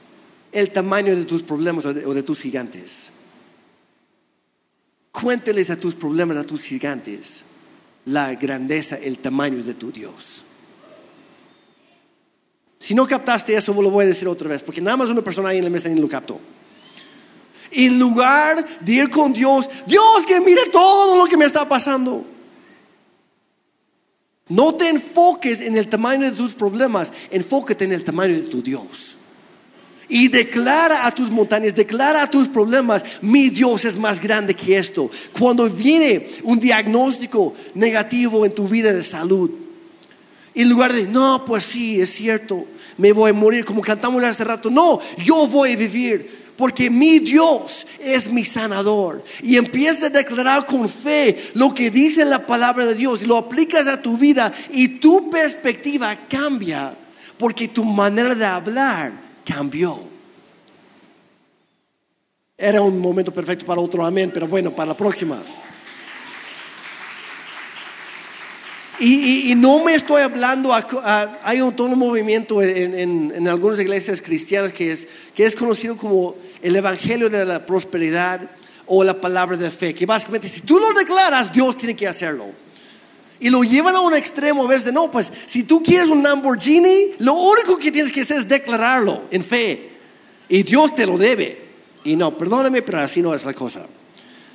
el 0.56 0.72
tamaño 0.72 1.16
de 1.16 1.26
tus 1.26 1.44
problemas 1.44 1.86
o 1.86 1.94
de, 1.94 2.24
tus 2.24 2.42
gigantes. 2.42 3.12
Cuénteles 5.12 5.70
a 5.70 5.78
tus 5.78 5.96
problemas, 5.96 6.38
a 6.38 6.46
tus 6.46 6.64
gigantes, 6.64 7.44
la 8.06 8.34
grandeza, 8.36 8.98
el 8.98 9.20
tamaño 9.20 9.62
de 9.64 9.74
tu 9.74 9.92
Dios. 9.92 10.44
Si 12.80 12.96
no 12.96 13.06
captaste 13.06 13.56
eso, 13.56 13.74
lo 13.82 13.90
voy 13.90 14.06
a 14.06 14.08
decir 14.08 14.28
otra 14.28 14.48
vez, 14.48 14.64
porque 14.64 14.80
nada 14.80 14.96
más 14.96 15.10
una 15.10 15.22
persona 15.22 15.50
ahí 15.50 15.58
en 15.58 15.66
la 15.66 15.70
mesa 15.70 15.90
ni 15.90 16.00
lo 16.00 16.08
captó. 16.08 16.40
En 17.72 18.00
lugar 18.00 18.66
de 18.80 18.94
ir 18.94 19.10
con 19.10 19.34
Dios, 19.34 19.70
Dios 19.86 20.26
que 20.26 20.40
mire 20.40 20.68
todo 20.72 21.18
lo 21.18 21.26
que 21.26 21.36
me 21.36 21.46
está 21.46 21.68
pasando. 21.68 22.26
No 24.48 24.76
te 24.76 24.88
enfoques 24.88 25.60
en 25.60 25.76
el 25.76 25.90
tamaño 25.90 26.30
de 26.30 26.38
tus 26.38 26.54
problemas, 26.54 27.12
enfócate 27.32 27.84
en 27.84 27.92
el 27.92 28.04
tamaño 28.06 28.36
de 28.36 28.44
tu 28.44 28.62
Dios. 28.62 29.18
Y 30.08 30.28
declara 30.28 31.06
a 31.06 31.12
tus 31.12 31.32
montañas, 31.32 31.74
declara 31.74 32.24
a 32.24 32.30
tus 32.30 32.48
problemas, 32.48 33.04
mi 33.22 33.50
Dios 33.50 33.86
es 33.86 33.98
más 33.98 34.20
grande 34.22 34.56
que 34.56 34.78
esto. 34.78 35.10
Cuando 35.38 35.70
viene 35.70 36.28
un 36.44 36.60
diagnóstico 36.60 37.54
negativo 37.74 38.46
en 38.46 38.54
tu 38.54 38.68
vida 38.68 38.94
de 38.94 39.04
salud, 39.04 39.50
en 40.54 40.70
lugar 40.70 40.94
de, 40.94 41.08
no, 41.08 41.44
pues 41.46 41.66
sí, 41.66 42.00
es 42.00 42.12
cierto, 42.12 42.66
me 42.98 43.12
voy 43.12 43.32
a 43.32 43.34
morir 43.34 43.66
como 43.66 43.82
cantamos 43.82 44.24
hace 44.24 44.44
rato. 44.44 44.70
No, 44.70 45.00
yo 45.24 45.48
voy 45.48 45.74
a 45.74 45.76
vivir 45.76 46.46
porque 46.56 46.90
mi 46.90 47.20
Dios 47.20 47.86
es 48.00 48.30
mi 48.30 48.46
sanador. 48.46 49.24
Y 49.42 49.58
empiezas 49.58 50.04
a 50.04 50.10
declarar 50.10 50.66
con 50.66 50.88
fe 50.88 51.52
lo 51.56 51.74
que 51.74 51.92
dice 51.92 52.24
la 52.26 52.46
palabra 52.46 52.86
de 52.86 52.96
Dios 52.96 53.22
y 53.22 53.26
lo 53.26 53.38
aplicas 53.38 53.88
a 53.88 54.02
tu 54.02 54.18
vida 54.18 54.54
y 54.72 55.00
tu 55.00 55.30
perspectiva 55.30 56.16
cambia 56.30 56.96
porque 57.38 57.68
tu 57.68 57.84
manera 57.84 58.36
de 58.36 58.46
hablar 58.46 59.25
cambió. 59.46 60.00
Era 62.58 62.82
un 62.82 63.00
momento 63.00 63.34
perfecto 63.34 63.66
para 63.66 63.82
otro 63.82 64.06
amén, 64.06 64.32
pero 64.34 64.48
bueno, 64.48 64.74
para 64.76 64.90
la 64.90 64.98
próxima. 64.98 65.44
Y, 68.98 69.54
no 69.58 69.84
me 69.84 69.94
estoy 69.94 70.22
hablando, 70.22 70.72
hay 71.44 71.60
un, 71.60 71.76
todo 71.76 71.88
un 71.88 72.00
movimiento 72.00 72.62
en, 72.62 73.48
algunas 73.48 73.80
iglesias 73.80 74.22
cristianas 74.22 74.72
que 74.72 74.92
es, 74.92 75.08
que 75.34 75.46
es 75.46 75.56
conocido 75.56 75.98
como 75.98 76.36
el 76.62 76.76
Evangelio 76.76 77.30
de 77.30 77.46
la 77.46 77.66
Prosperidad 77.66 78.50
o 78.86 79.04
la 79.04 79.20
palabra 79.20 79.58
de 79.58 79.70
fe, 79.70 79.94
que 79.94 80.06
básicamente 80.06 80.48
si 80.48 80.62
tú 80.62 80.80
lo 80.80 80.94
declaras, 80.94 81.52
Dios 81.52 81.76
tiene 81.76 81.96
que 81.96 82.08
hacerlo. 82.08 82.65
Y 83.40 83.50
lo 83.50 83.64
llevan 83.64 83.96
a 83.96 84.02
un 84.02 84.14
extremo 84.14 84.64
a 84.64 84.68
veces 84.68 84.86
de, 84.86 84.92
no, 84.92 85.12
pues 85.12 85.32
si 85.46 85.64
tú 85.64 85.84
quieres 85.84 86.08
un 86.08 86.24
Lamborghini, 86.24 87.12
lo 87.20 87.34
único 87.34 87.78
que 87.78 87.92
tienes 87.92 88.12
que 88.12 88.22
hacer 88.22 88.40
es 88.40 88.48
declararlo 88.48 89.24
en 89.30 89.44
fe. 89.44 89.90
Y 90.48 90.64
Dios 90.64 90.96
te 90.96 91.06
lo 91.06 91.18
debe. 91.18 91.64
Y 92.04 92.16
no, 92.16 92.38
perdóname, 92.38 92.82
pero 92.82 93.00
así 93.00 93.22
no 93.22 93.34
es 93.34 93.44
la 93.44 93.54
cosa. 93.54 93.86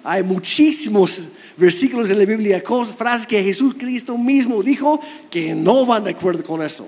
Hay 0.05 0.23
muchísimos 0.23 1.29
versículos 1.57 2.11
en 2.11 2.19
la 2.19 2.25
Biblia, 2.25 2.63
cosas, 2.63 2.97
frases 2.97 3.27
que 3.27 3.43
Jesús 3.43 3.75
Cristo 3.79 4.17
mismo 4.17 4.63
dijo 4.63 4.99
que 5.31 5.55
no 5.55 5.85
van 5.85 6.05
de 6.05 6.11
acuerdo 6.11 6.43
con 6.43 6.63
eso. 6.63 6.87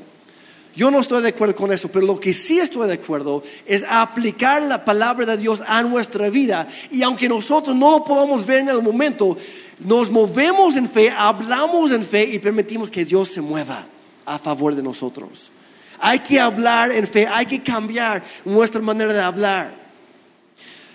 Yo 0.74 0.90
no 0.90 1.00
estoy 1.00 1.22
de 1.22 1.28
acuerdo 1.28 1.54
con 1.54 1.70
eso, 1.70 1.88
pero 1.88 2.06
lo 2.06 2.18
que 2.18 2.32
sí 2.32 2.58
estoy 2.58 2.88
de 2.88 2.94
acuerdo 2.94 3.42
es 3.66 3.84
aplicar 3.88 4.62
la 4.62 4.84
palabra 4.84 5.26
de 5.26 5.36
Dios 5.36 5.62
a 5.66 5.82
nuestra 5.82 6.30
vida. 6.30 6.66
Y 6.90 7.02
aunque 7.02 7.28
nosotros 7.28 7.76
no 7.76 7.90
lo 7.90 8.04
podamos 8.04 8.46
ver 8.46 8.60
en 8.60 8.70
el 8.70 8.82
momento, 8.82 9.36
nos 9.80 10.10
movemos 10.10 10.76
en 10.76 10.88
fe, 10.88 11.10
hablamos 11.10 11.90
en 11.92 12.02
fe 12.02 12.24
y 12.24 12.38
permitimos 12.38 12.90
que 12.90 13.04
Dios 13.04 13.28
se 13.28 13.42
mueva 13.42 13.86
a 14.24 14.38
favor 14.38 14.74
de 14.74 14.82
nosotros. 14.82 15.50
Hay 15.98 16.20
que 16.20 16.40
hablar 16.40 16.90
en 16.90 17.06
fe, 17.06 17.26
hay 17.26 17.44
que 17.44 17.62
cambiar 17.62 18.22
nuestra 18.44 18.80
manera 18.80 19.12
de 19.12 19.20
hablar. 19.20 19.74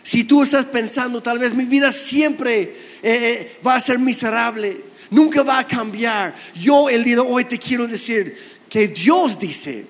Si 0.02 0.24
tú 0.24 0.42
estás 0.42 0.66
pensando, 0.66 1.22
tal 1.22 1.38
vez 1.38 1.54
mi 1.54 1.66
vida 1.66 1.92
siempre 1.92 2.62
eh, 2.62 2.74
eh, 3.04 3.60
va 3.66 3.76
a 3.76 3.80
ser 3.80 4.00
miserable, 4.00 4.88
Nunca 5.10 5.44
va 5.44 5.60
a 5.60 5.68
cambiar. 5.68 6.36
Yo 6.54 6.90
el 6.90 7.04
día 7.04 7.16
de 7.16 7.22
hoy 7.22 7.46
te 7.46 7.58
quiero 7.58 7.88
decir 7.88 8.38
que 8.70 8.88
Dios 8.88 9.40
dice 9.40 9.86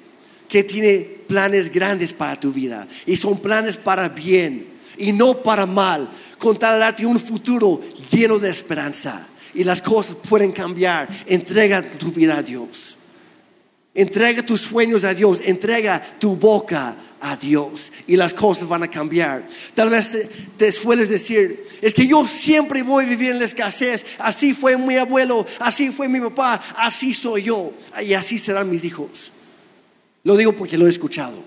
que 0.48 0.64
tiene 0.64 1.00
planes 1.28 1.72
grandes 1.72 2.14
para 2.14 2.40
tu 2.40 2.52
vida 2.52 2.88
y 3.06 3.18
son 3.18 3.40
planes 3.40 3.78
para 3.78 4.10
bien 4.10 4.68
y 4.98 5.12
no 5.12 5.44
para 5.44 5.66
mal, 5.66 6.10
con 6.38 6.58
tal 6.58 6.76
de 6.76 6.80
darte 6.80 7.06
un 7.06 7.20
futuro 7.20 7.82
lleno 8.12 8.40
de 8.40 8.50
esperanza 8.50 9.28
y 9.54 9.64
las 9.64 9.82
cosas 9.82 10.16
pueden 10.28 10.52
cambiar. 10.52 11.08
Entrega 11.26 11.82
tu 11.82 12.12
vida 12.12 12.38
a 12.38 12.44
Dios. 12.44 12.97
Entrega 13.98 14.46
tus 14.46 14.62
sueños 14.62 15.04
a 15.04 15.16
Dios, 15.16 15.42
entrega 15.44 16.00
tu 16.20 16.36
boca 16.36 16.96
a 17.20 17.36
Dios 17.36 17.92
y 18.06 18.16
las 18.16 18.32
cosas 18.32 18.68
van 18.68 18.84
a 18.84 18.92
cambiar. 18.92 19.48
Tal 19.74 19.90
vez 19.90 20.16
te, 20.56 20.72
sueles 20.72 21.10
decir, 21.10 21.66
es 21.82 21.96
que 21.96 22.06
yo 22.06 22.28
siempre 22.28 22.84
voy 22.84 23.06
a 23.06 23.10
vivir 23.10 23.32
en 23.32 23.40
la 23.40 23.46
escasez, 23.46 24.06
así 24.20 24.54
fue 24.54 24.78
mi 24.78 24.98
abuelo, 24.98 25.48
así 25.58 25.90
fue 25.90 26.08
mi 26.08 26.20
papá, 26.20 26.62
así 26.78 27.12
soy 27.12 27.42
yo 27.42 27.74
y 28.00 28.14
así 28.14 28.38
serán 28.38 28.70
mis 28.70 28.84
hijos. 28.84 29.32
Lo 30.24 30.38
digo 30.38 30.54
porque 30.54 30.78
lo 30.78 30.86
he 30.86 30.92
escuchado. 30.92 31.44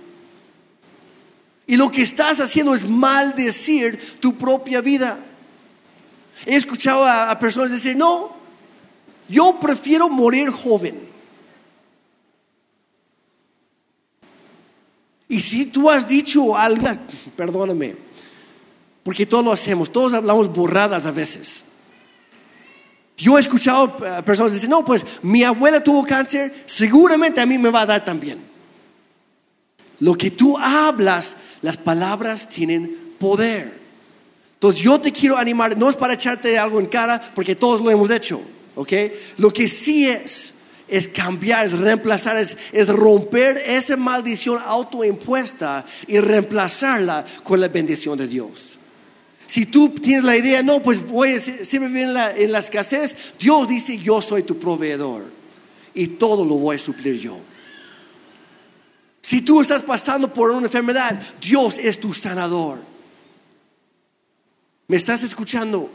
Y 1.69 1.77
lo 1.77 1.89
que 1.89 2.03
estás 2.03 2.41
haciendo 2.41 2.75
es 2.75 2.85
maldecir 2.85 4.19
tu 4.19 4.37
propia 4.37 4.81
vida. 4.81 5.21
He 6.47 6.57
escuchado 6.57 7.05
a, 7.05 7.31
a 7.31 7.39
personas 7.39 7.71
decir, 7.71 7.97
no, 7.97 8.35
yo 9.29 9.57
prefiero 9.61 10.09
morir 10.09 10.51
joven. 10.51 11.10
Y 15.31 15.41
si 15.41 15.67
tú 15.67 15.89
has 15.89 16.09
dicho 16.09 16.57
algo, 16.57 16.89
perdóname, 17.37 17.95
porque 19.05 19.27
todos 19.27 19.45
lo 19.45 19.53
hacemos, 19.53 19.93
todos 19.93 20.13
hablamos 20.13 20.53
burradas 20.53 21.07
a 21.07 21.13
veces. 21.13 21.63
Yo 23.17 23.39
he 23.39 23.41
escuchado 23.41 24.05
a 24.05 24.23
personas 24.23 24.53
decir, 24.53 24.69
no, 24.69 24.85
pues 24.85 25.07
mi 25.23 25.45
abuela 25.45 25.85
tuvo 25.85 26.05
cáncer, 26.05 26.65
seguramente 26.67 27.41
a 27.41 27.47
mí 27.47 27.59
me 27.59 27.71
va 27.71 27.83
a 27.83 27.87
dar 27.87 28.05
también. 28.05 28.41
Lo 30.01 30.17
que 30.17 30.33
tú 30.33 30.59
hablas, 30.59 31.37
las 31.63 31.77
palabras 31.77 32.49
tienen 32.49 33.15
poder. 33.21 33.79
Entonces 34.55 34.81
yo 34.81 35.01
te 35.01 35.13
quiero 35.13 35.37
animar, 35.37 35.79
no 35.79 35.89
es 35.89 35.95
para 35.95 36.15
echarte 36.15 36.59
algo 36.59 36.81
en 36.81 36.87
cara, 36.87 37.23
porque 37.37 37.55
todos 37.55 37.81
lo 37.81 37.89
hemos 37.89 38.11
hecho, 38.11 38.41
¿ok? 38.75 38.93
Lo 39.39 39.53
que 39.53 39.69
sí 39.69 40.09
es, 40.09 40.55
es 40.91 41.09
cambiar, 41.09 41.67
es 41.67 41.73
reemplazar, 41.73 42.37
es, 42.37 42.57
es, 42.73 42.89
romper 42.89 43.63
esa 43.65 43.97
maldición 43.97 44.61
autoimpuesta 44.65 45.85
y 46.07 46.19
reemplazarla 46.19 47.25
con 47.43 47.61
la 47.61 47.69
bendición 47.69 48.19
de 48.19 48.27
Dios. 48.27 48.79
Si 49.47 49.67
tú 49.67 49.89
tienes 49.89 50.25
la 50.25 50.37
idea, 50.37 50.63
no, 50.63 50.81
pues 50.83 51.05
voy 51.07 51.31
a 51.33 51.41
siempre 51.41 52.03
en 52.03 52.15
la, 52.15 52.37
en 52.37 52.53
la 52.53 52.61
escasez, 52.61 53.17
Dios 53.39 53.69
dice, 53.69 53.99
yo 53.99 54.21
soy 54.23 54.43
tu 54.43 54.59
proveedor 54.59 55.31
y 55.95 56.07
todo 56.07 56.45
lo 56.45 56.55
voy 56.55 56.77
a 56.77 56.79
suplir 56.79 57.19
yo. 57.19 57.41
Si 59.23 59.43
tú 59.43 59.61
estás 59.61 59.83
pasando 59.83 60.33
por 60.33 60.51
una 60.51 60.67
enfermedad, 60.67 61.21
Dios 61.41 61.79
es 61.79 62.01
tu 62.01 62.15
sanador. 62.15 62.83
¿Me 64.89 64.97
estás 64.97 65.23
escuchando? 65.23 65.91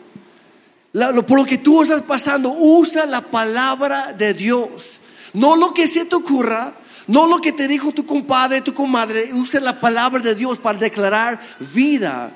Por 1.28 1.40
lo 1.40 1.46
que 1.46 1.58
tú 1.58 1.84
estás 1.84 2.02
pasando, 2.04 2.52
usa 2.58 3.06
la 3.06 3.22
palabra 3.22 4.14
de 4.14 4.34
Dios. 4.34 5.00
No 5.34 5.56
lo 5.56 5.74
que 5.74 5.88
se 5.88 6.06
te 6.06 6.16
ocurra, 6.16 6.74
no 7.08 7.28
lo 7.28 7.42
que 7.42 7.52
te 7.52 7.68
dijo 7.68 7.92
tu 7.92 8.06
compadre, 8.06 8.62
tu 8.62 8.74
comadre. 8.74 9.34
Usa 9.34 9.60
la 9.60 9.82
palabra 9.82 10.22
de 10.22 10.36
Dios 10.36 10.58
para 10.58 10.80
declarar 10.80 11.40
vida 11.60 12.32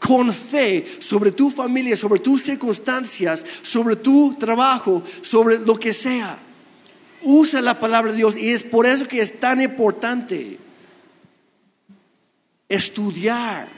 con 0.00 0.32
fe 0.32 0.98
sobre 0.98 1.30
tu 1.30 1.50
familia, 1.50 1.96
sobre 1.96 2.18
tus 2.18 2.42
circunstancias, 2.42 3.44
sobre 3.62 3.96
tu 3.96 4.34
trabajo, 4.38 5.02
sobre 5.22 5.58
lo 5.58 5.78
que 5.78 5.92
sea. 5.92 6.38
Usa 7.22 7.60
la 7.60 7.78
palabra 7.78 8.10
de 8.10 8.16
Dios 8.16 8.36
y 8.36 8.50
es 8.50 8.62
por 8.64 8.86
eso 8.86 9.06
que 9.06 9.20
es 9.20 9.38
tan 9.38 9.60
importante 9.60 10.58
estudiar 12.68 13.68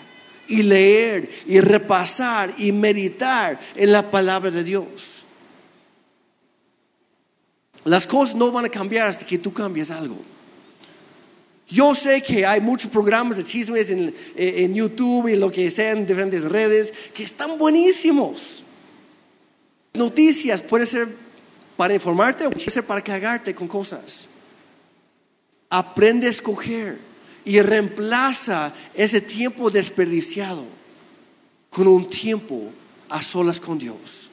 y 0.49 0.62
leer 0.62 1.28
y 1.47 1.61
repasar 1.61 2.55
y 2.59 2.72
meditar 2.72 3.59
en 3.74 3.93
la 3.93 4.11
palabra 4.11 4.51
de 4.51 4.64
Dios. 4.64 5.24
Las 7.84 8.07
cosas 8.07 8.36
no 8.36 8.53
van 8.53 8.66
a 8.66 8.68
cambiar 8.68 9.09
hasta 9.09 9.26
que 9.26 9.38
tú 9.38 9.53
cambies 9.53 9.90
algo. 9.90 10.16
Yo 11.68 11.95
sé 11.95 12.22
que 12.22 12.45
hay 12.45 12.61
muchos 12.61 12.90
programas 12.90 13.38
de 13.38 13.45
chismes 13.45 13.90
en, 13.90 14.14
en 14.36 14.74
YouTube 14.74 15.28
y 15.28 15.36
lo 15.36 15.51
que 15.51 15.70
sea 15.70 15.93
en 15.93 16.07
diferentes 16.07 16.43
redes 16.43 16.93
que 17.14 17.24
están 17.24 17.57
buenísimos. 17.57 18.62
Noticias 19.95 20.61
puede 20.61 20.86
ser 20.86 21.09
para 21.76 21.95
informarte 21.95 22.47
o 22.47 22.51
puede 22.51 22.70
ser 22.70 22.84
para 22.84 23.01
cagarte 23.03 23.55
con 23.55 23.68
cosas. 23.68 24.28
Aprende 25.70 26.26
a 26.26 26.30
escoger 26.30 26.99
y 27.45 27.61
reemplaza 27.61 28.72
ese 28.95 29.20
tiempo 29.20 29.70
desperdiciado 29.70 30.64
con 31.70 31.88
un 31.88 32.07
tiempo 32.09 32.70
a 33.09 33.22
solas 33.22 33.61
con 33.61 33.78
Dios. 33.78 34.30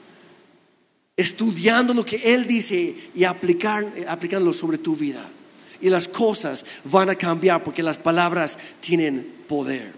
Estudiando 1.15 1.93
lo 1.93 2.05
que 2.05 2.17
Él 2.17 2.45
dice 2.45 2.95
y 3.13 3.23
aplicar, 3.23 3.85
aplicándolo 4.07 4.53
sobre 4.53 4.77
tu 4.77 4.95
vida. 4.95 5.29
Y 5.81 5.89
las 5.89 6.07
cosas 6.07 6.65
van 6.83 7.09
a 7.09 7.15
cambiar 7.15 7.63
porque 7.63 7.83
las 7.83 7.97
palabras 7.97 8.57
tienen 8.79 9.43
poder. 9.47 9.93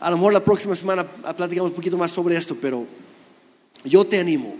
A 0.00 0.10
lo 0.10 0.16
mejor 0.16 0.32
la 0.32 0.44
próxima 0.44 0.74
semana 0.74 1.06
platicamos 1.06 1.70
un 1.70 1.76
poquito 1.76 1.98
más 1.98 2.10
sobre 2.10 2.36
esto, 2.36 2.56
pero 2.56 2.86
yo 3.84 4.04
te 4.04 4.18
animo. 4.18 4.56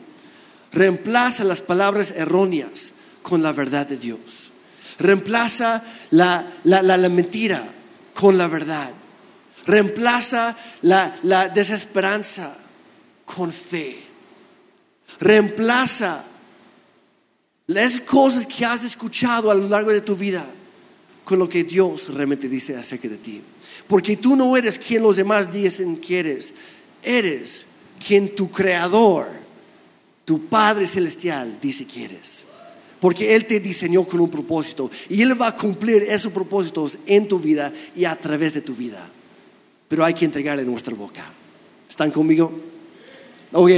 Reemplaza 0.72 1.44
las 1.44 1.61
palabras 1.61 2.12
erróneas 2.16 2.92
con 3.22 3.42
la 3.42 3.53
verdad 3.53 3.86
de 3.86 3.96
Dios. 3.96 4.49
Reemplaza 5.01 5.82
la, 6.11 6.46
mentira 7.11 7.66
con 8.14 8.36
la 8.36 8.48
verdad. 8.48 8.90
Reemplaza 9.66 10.57
la, 10.82 11.51
desesperanza 11.55 12.57
con 13.24 13.51
fe. 13.51 14.05
Reemplaza 15.18 16.24
las 17.66 18.01
cosas 18.01 18.44
que 18.44 18.64
has 18.64 18.84
escuchado 18.84 19.51
a 19.51 19.55
lo 19.55 19.68
largo 19.68 19.90
de 19.90 20.03
tu 20.03 20.14
vida 20.14 20.46
con 21.24 21.38
lo 21.38 21.48
que 21.48 21.64
Dios 21.64 22.12
realmente 22.12 22.48
dice 22.48 22.76
acerca 22.76 23.09
de 23.09 23.16
ti. 23.16 23.42
Porque 23.86 24.16
tú 24.18 24.36
no 24.36 24.55
eres 24.57 24.78
quien 24.78 25.03
los 25.03 25.16
demás 25.16 25.51
dicen 25.51 25.96
que 25.96 26.20
eres. 26.20 26.53
Eres 27.03 27.64
quien 28.05 28.34
tu 28.34 28.51
creador, 28.51 29.28
tu 30.26 30.46
Padre 30.46 30.86
Celestial, 30.86 31.59
dice 31.59 31.86
que 31.86 32.05
eres. 32.05 32.44
Porque 33.01 33.34
Él 33.34 33.46
te 33.46 33.61
diseñó 33.61 34.05
con 34.05 34.20
un 34.20 34.30
propósito 34.30 34.90
y 35.09 35.22
Él 35.22 35.40
va 35.40 35.48
a 35.48 35.57
cumplir 35.57 36.03
esos 36.03 36.32
propósitos 36.32 36.98
en 37.07 37.26
tu 37.26 37.38
vida 37.38 37.72
y 37.96 38.05
a 38.05 38.14
través 38.14 38.55
de 38.55 38.61
tu 38.61 38.74
vida. 38.74 39.09
Pero 39.88 40.05
hay 40.05 40.14
que 40.14 40.26
entregarle 40.26 40.64
nuestra 40.64 40.94
boca. 40.94 41.24
¿Están 41.88 42.11
conmigo? 42.11 42.53
Ok, 43.53 43.70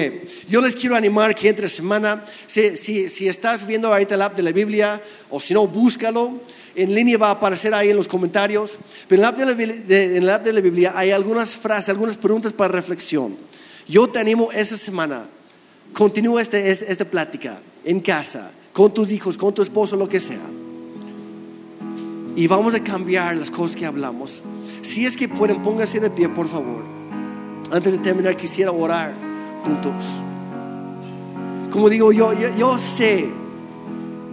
yo 0.50 0.60
les 0.60 0.76
quiero 0.76 0.94
animar 0.96 1.34
que 1.34 1.48
entre 1.48 1.66
semana, 1.66 2.22
si, 2.46 2.76
si, 2.76 3.08
si 3.08 3.26
estás 3.26 3.66
viendo 3.66 3.88
ahorita 3.88 4.16
el 4.16 4.22
app 4.22 4.36
de 4.36 4.42
la 4.42 4.52
Biblia 4.52 5.00
o 5.30 5.40
si 5.40 5.54
no, 5.54 5.66
búscalo. 5.66 6.40
En 6.74 6.94
línea 6.94 7.16
va 7.16 7.28
a 7.28 7.32
aparecer 7.32 7.72
ahí 7.72 7.88
en 7.90 7.96
los 7.96 8.06
comentarios. 8.06 8.76
Pero 9.08 9.22
en 9.22 9.28
el 9.28 9.34
app 9.34 9.56
de 9.56 10.20
la, 10.20 10.34
app 10.34 10.44
de 10.44 10.52
la 10.52 10.60
Biblia 10.60 10.92
hay 10.94 11.10
algunas 11.10 11.50
frases, 11.50 11.88
algunas 11.88 12.18
preguntas 12.18 12.52
para 12.52 12.72
reflexión. 12.72 13.36
Yo 13.88 14.06
te 14.08 14.18
animo 14.18 14.52
esta 14.52 14.76
semana, 14.76 15.26
continúa 15.94 16.42
esta 16.42 16.58
este, 16.58 16.92
esta 16.92 17.06
plática 17.06 17.60
en 17.84 18.00
casa 18.00 18.52
con 18.72 18.92
tus 18.92 19.10
hijos, 19.12 19.36
con 19.36 19.52
tu 19.52 19.62
esposo, 19.62 19.96
lo 19.96 20.08
que 20.08 20.20
sea. 20.20 20.48
Y 22.34 22.46
vamos 22.46 22.74
a 22.74 22.82
cambiar 22.82 23.36
las 23.36 23.50
cosas 23.50 23.76
que 23.76 23.84
hablamos. 23.84 24.42
Si 24.80 25.04
es 25.04 25.16
que 25.16 25.28
pueden, 25.28 25.62
pónganse 25.62 26.00
de 26.00 26.10
pie, 26.10 26.28
por 26.28 26.48
favor. 26.48 26.84
Antes 27.70 27.92
de 27.92 27.98
terminar, 27.98 28.36
quisiera 28.36 28.72
orar 28.72 29.14
juntos. 29.62 30.16
Como 31.70 31.88
digo, 31.88 32.12
yo, 32.12 32.32
yo, 32.32 32.54
yo 32.56 32.78
sé 32.78 33.28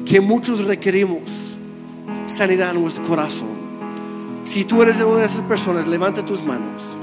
que 0.06 0.22
muchos 0.22 0.64
requerimos 0.64 1.58
sanidad 2.28 2.74
en 2.76 2.82
nuestro 2.82 3.04
corazón. 3.04 3.60
Si 4.46 4.64
tú 4.64 4.82
eres 4.82 5.02
una 5.02 5.20
de 5.20 5.26
esas 5.26 5.46
personas, 5.46 5.88
levanta 5.88 6.26
tus 6.26 6.44
manos. 6.44 6.96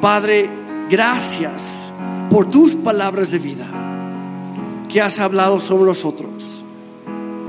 Padre, 0.00 0.48
gracias 0.88 1.92
por 2.30 2.48
tus 2.48 2.74
palabras 2.74 3.30
de 3.30 3.38
vida 3.38 3.95
que 4.88 5.00
has 5.00 5.18
hablado 5.18 5.60
sobre 5.60 5.84
nosotros. 5.84 6.62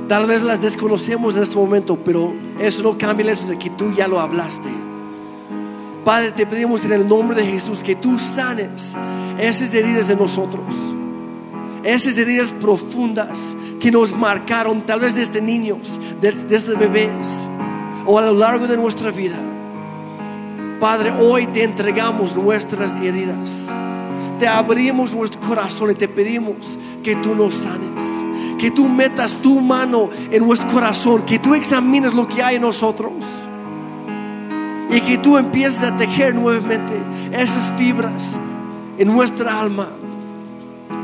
Tal 0.07 0.25
vez 0.25 0.41
las 0.41 0.61
desconocemos 0.61 1.35
en 1.35 1.43
este 1.43 1.57
momento, 1.57 1.97
pero 2.03 2.33
eso 2.59 2.81
no 2.81 2.97
cambia 2.97 3.25
el 3.25 3.37
hecho 3.37 3.47
de 3.47 3.59
que 3.59 3.69
tú 3.71 3.91
ya 3.91 4.07
lo 4.07 4.19
hablaste. 4.19 4.69
Padre, 6.05 6.31
te 6.31 6.45
pedimos 6.45 6.85
en 6.85 6.93
el 6.93 7.07
nombre 7.07 7.35
de 7.35 7.45
Jesús 7.45 7.83
que 7.83 7.95
tú 7.95 8.17
sanes 8.17 8.93
esas 9.37 9.73
heridas 9.73 10.07
de 10.07 10.15
nosotros, 10.15 10.63
esas 11.83 12.17
heridas 12.17 12.53
profundas 12.61 13.53
que 13.81 13.91
nos 13.91 14.15
marcaron 14.15 14.81
tal 14.83 15.01
vez 15.01 15.15
desde 15.15 15.41
niños, 15.41 15.99
desde 16.21 16.75
bebés 16.75 17.27
o 18.05 18.17
a 18.17 18.21
lo 18.21 18.33
largo 18.33 18.67
de 18.67 18.77
nuestra 18.77 19.11
vida. 19.11 19.35
Padre, 20.79 21.11
hoy 21.11 21.47
te 21.47 21.63
entregamos 21.63 22.35
nuestras 22.35 22.93
heridas. 23.03 23.67
Te 24.37 24.47
abrimos 24.47 25.13
nuestro 25.13 25.41
corazón 25.41 25.91
y 25.91 25.95
te 25.95 26.07
pedimos 26.07 26.77
que 27.03 27.15
tú 27.15 27.35
nos 27.35 27.53
sanes. 27.55 28.03
Que 28.57 28.71
tú 28.71 28.87
metas 28.87 29.33
tu 29.41 29.59
mano 29.59 30.09
en 30.31 30.45
nuestro 30.45 30.67
corazón, 30.69 31.23
que 31.23 31.37
tú 31.37 31.53
examines 31.53 32.13
lo 32.13 32.27
que 32.27 32.41
hay 32.41 32.55
en 32.55 32.63
nosotros 32.63 33.13
y 34.89 35.01
que 35.01 35.17
tú 35.17 35.37
empieces 35.37 35.83
a 35.83 35.95
tejer 35.95 36.33
nuevamente 36.33 36.93
esas 37.31 37.69
fibras 37.77 38.37
en 38.97 39.07
nuestra 39.09 39.59
alma. 39.59 39.89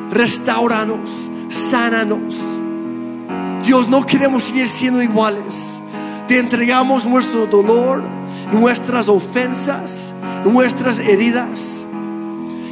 Restauranos, 0.10 1.30
sánanos. 1.50 2.42
Dios, 3.64 3.88
no 3.88 4.04
queremos 4.06 4.44
seguir 4.44 4.68
siendo 4.68 5.02
iguales. 5.02 5.78
Te 6.28 6.40
entregamos 6.40 7.06
nuestro 7.06 7.46
dolor, 7.46 8.04
nuestras 8.52 9.10
ofensas, 9.10 10.14
nuestras 10.44 10.98
heridas 10.98 11.83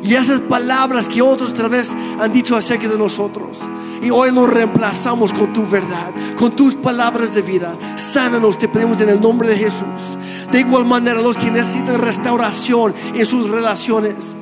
y 0.04 0.16
esas 0.16 0.40
palabras 0.42 1.08
que 1.08 1.22
otros 1.22 1.54
tal 1.54 1.70
vez 1.70 1.92
han 2.20 2.32
dicho 2.32 2.56
acerca 2.56 2.88
de 2.88 2.98
nosotros. 2.98 3.60
Y 4.02 4.10
hoy 4.10 4.32
lo 4.32 4.48
reemplazamos 4.48 5.32
con 5.32 5.54
tu 5.54 5.64
verdad, 5.66 6.12
con 6.36 6.56
tus 6.56 6.74
palabras 6.74 7.36
de 7.36 7.44
vida. 7.44 7.78
Sánanos, 7.98 8.58
te 8.58 8.68
pedimos 8.68 9.00
en 9.02 9.10
el 9.10 9.22
nombre 9.22 9.48
de 9.48 9.58
Jesús. 9.58 10.18
De 10.52 10.62
igual 10.62 10.86
manera, 10.86 11.22
los 11.22 11.38
que 11.38 11.52
necesitan 11.52 12.02
restauración 12.02 12.96
en 13.14 13.26
sus 13.26 13.50
relaciones. 13.50 14.36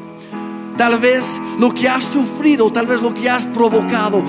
Tal 0.78 0.98
vez 0.98 1.40
lo 1.60 1.72
que 1.72 1.90
has 1.90 2.06
sufrido, 2.06 2.72
tal 2.72 2.88
vez 2.88 3.02
lo 3.02 3.14
que 3.14 3.30
has 3.30 3.44
provocado. 3.44 4.24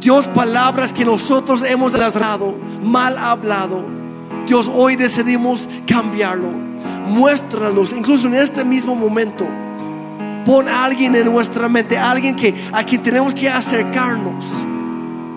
Dios, 0.00 0.26
palabras 0.28 0.92
que 0.92 1.04
nosotros 1.04 1.62
hemos 1.62 1.92
dado, 1.92 2.56
mal 2.82 3.16
hablado. 3.18 3.84
Dios, 4.48 4.68
hoy 4.74 4.96
decidimos 4.96 5.68
cambiarlo. 5.86 6.50
Muéstranos, 7.06 7.92
incluso 7.92 8.26
en 8.26 8.34
este 8.34 8.64
mismo 8.64 8.96
momento 8.96 9.46
Pon 10.46 10.68
a 10.68 10.84
alguien 10.84 11.12
en 11.16 11.24
nuestra 11.24 11.68
mente, 11.68 11.98
alguien 11.98 12.36
que, 12.36 12.54
a 12.72 12.84
quien 12.84 13.02
tenemos 13.02 13.34
que 13.34 13.48
acercarnos 13.48 14.46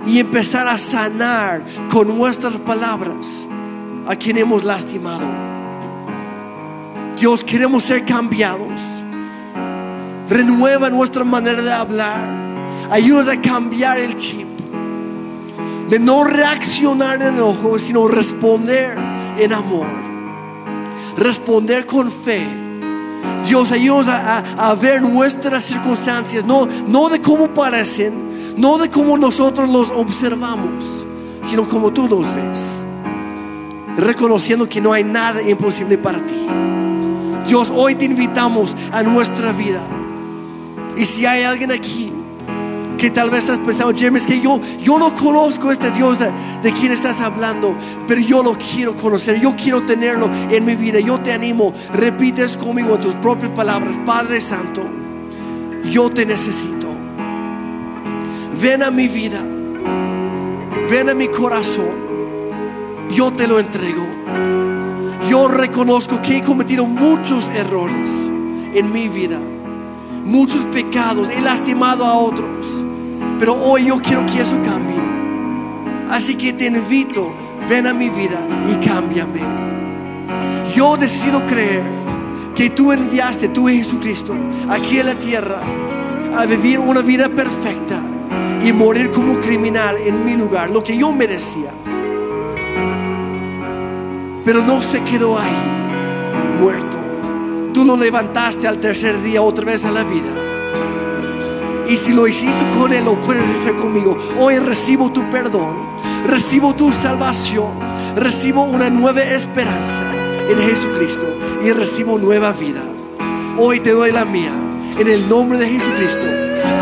y 0.06 0.20
empezar 0.20 0.68
a 0.68 0.78
sanar 0.78 1.64
con 1.90 2.16
nuestras 2.16 2.54
palabras 2.58 3.26
a 4.06 4.16
quien 4.16 4.38
hemos 4.38 4.64
lastimado. 4.64 5.26
Dios, 7.20 7.44
queremos 7.44 7.84
ser 7.84 8.06
cambiados. 8.06 8.82
Renueva 10.30 10.92
nuestra 10.92 11.24
manera 11.24 11.64
de 11.64 11.74
hablar. 11.74 12.30
Ayúdanos 12.92 13.30
a 13.30 13.42
cambiar 13.42 13.98
el 13.98 14.16
chip. 14.16 14.48
De 15.90 15.98
no 15.98 16.24
reaccionar 16.24 17.20
en 17.20 17.34
enojo, 17.34 17.80
sino 17.80 18.08
responder 18.08 18.96
en 19.40 19.54
amor. 19.54 19.90
Responder 21.18 21.88
con 21.88 22.12
fe 22.12 22.69
Dios, 23.46 23.72
ayúdanos 23.72 24.08
a, 24.08 24.76
ver 24.76 25.02
nuestras 25.02 25.64
circunstancias, 25.64 26.46
no, 26.46 26.68
no 26.88 27.10
de 27.10 27.22
cómo 27.22 27.48
parecen, 27.54 28.56
no 28.58 28.78
de 28.78 28.90
cómo 28.90 29.18
nosotros 29.18 29.70
los 29.70 29.90
observamos, 29.92 31.06
sino 31.50 31.68
como 31.68 31.92
tú 31.92 32.08
los 32.08 32.26
ves. 32.36 32.80
Reconociendo 33.98 34.70
que 34.70 34.80
no 34.80 34.94
hay 34.94 35.04
nada 35.04 35.42
imposible 35.42 35.98
para 35.98 36.26
ti. 36.26 36.46
Dios, 37.48 37.74
hoy 37.76 37.96
te 37.96 38.06
invitamos 38.06 38.76
a 38.92 39.02
nuestra 39.04 39.52
vida. 39.52 39.82
Y 40.96 41.06
si 41.06 41.26
hay 41.26 41.44
alguien 41.44 41.72
aquí 41.72 42.09
que 43.00 43.10
tal 43.10 43.30
vez 43.30 43.40
estás 43.46 43.58
pensando, 43.60 43.98
Jeremy, 43.98 44.18
es 44.18 44.28
que 44.28 44.42
yo, 44.42 44.60
yo 44.78 45.00
no 45.00 45.16
conozco 45.16 45.72
este 45.72 45.90
Dios 45.90 46.20
de, 46.20 46.32
de 46.62 46.74
quien 46.74 46.92
estás 46.92 47.22
hablando, 47.22 47.76
pero 48.08 48.20
yo 48.20 48.44
lo 48.44 48.56
quiero 48.58 48.96
conocer, 48.96 49.40
yo 49.40 49.56
quiero 49.56 49.82
tenerlo 49.82 50.30
en 50.52 50.66
mi 50.66 50.76
vida. 50.76 51.00
Yo 51.00 51.18
te 51.18 51.32
animo, 51.32 51.74
repites 51.94 52.58
conmigo 52.58 52.96
en 52.96 53.02
tus 53.02 53.16
propias 53.16 53.52
palabras, 53.52 53.98
Padre 54.06 54.42
Santo, 54.42 54.84
yo 55.90 56.10
te 56.10 56.26
necesito. 56.26 56.88
Ven 58.62 58.84
a 58.84 58.92
mi 58.92 59.08
vida, 59.08 59.42
ven 60.92 61.10
a 61.10 61.16
mi 61.16 61.30
corazón, 61.30 61.96
yo 63.12 63.32
te 63.32 63.48
lo 63.48 63.60
entrego. 63.60 64.06
Yo 65.30 65.48
reconozco 65.48 66.22
que 66.22 66.38
he 66.38 66.44
cometido 66.44 66.86
muchos 66.86 67.48
errores 67.50 68.10
en 68.74 68.92
mi 68.92 69.08
vida, 69.08 69.40
muchos 70.26 70.62
pecados, 70.66 71.30
he 71.30 71.40
lastimado 71.40 72.04
a 72.04 72.18
otros 72.18 72.84
pero 73.40 73.56
hoy 73.56 73.86
yo 73.86 73.98
quiero 74.00 74.26
que 74.26 74.42
eso 74.42 74.62
cambie. 74.62 75.00
Así 76.10 76.36
que 76.36 76.52
te 76.52 76.68
invito, 76.68 77.32
ven 77.70 77.88
a 77.88 77.94
mi 77.94 78.10
vida 78.10 78.46
y 78.70 78.86
cámbiame. 78.86 79.40
Yo 80.76 80.98
decido 80.98 81.46
creer 81.46 81.82
que 82.54 82.70
tú 82.70 82.92
enviaste, 82.92 83.48
tú 83.48 83.68
Jesucristo, 83.68 84.36
aquí 84.68 85.00
en 85.00 85.06
la 85.06 85.16
tierra 85.16 85.60
a 86.36 86.46
vivir 86.46 86.80
una 86.80 87.02
vida 87.02 87.30
perfecta 87.30 88.02
y 88.64 88.74
morir 88.74 89.10
como 89.10 89.40
criminal 89.40 89.96
en 90.06 90.26
mi 90.26 90.36
lugar, 90.36 90.70
lo 90.70 90.84
que 90.84 90.98
yo 90.98 91.14
merecía. 91.14 91.72
Pero 94.44 94.62
no 94.64 94.82
se 94.82 95.02
quedó 95.04 95.40
ahí, 95.40 96.60
muerto. 96.60 96.98
Tú 97.74 97.86
lo 97.86 97.96
levantaste 97.96 98.68
al 98.68 98.80
tercer 98.80 99.22
día 99.22 99.42
otra 99.42 99.64
vez 99.66 99.86
a 99.86 99.92
la 99.92 100.04
vida 100.04 100.39
y 101.90 101.98
si 101.98 102.14
lo 102.14 102.28
hiciste 102.28 102.66
con 102.78 102.94
Él, 102.94 103.04
lo 103.04 103.16
puedes 103.16 103.44
hacer 103.44 103.76
conmigo. 103.76 104.16
Hoy 104.40 104.60
recibo 104.60 105.12
tu 105.12 105.28
perdón, 105.32 105.78
recibo 106.28 106.74
tu 106.76 106.94
salvación, 106.94 107.80
recibo 108.16 108.64
una 108.64 108.90
nueva 108.90 109.24
esperanza 109.24 110.04
en 110.48 110.58
Jesucristo 110.60 111.26
y 111.64 111.72
recibo 111.72 112.20
nueva 112.20 112.52
vida. 112.54 112.84
Hoy 113.58 113.80
te 113.80 113.92
doy 113.92 114.12
la 114.12 114.26
mía 114.26 114.52
en 115.00 115.08
el 115.08 115.28
nombre 115.28 115.58
de 115.58 115.68
Jesucristo. 115.68 116.28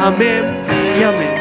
Amén 0.04 0.44
y 1.00 1.04
amén. 1.04 1.37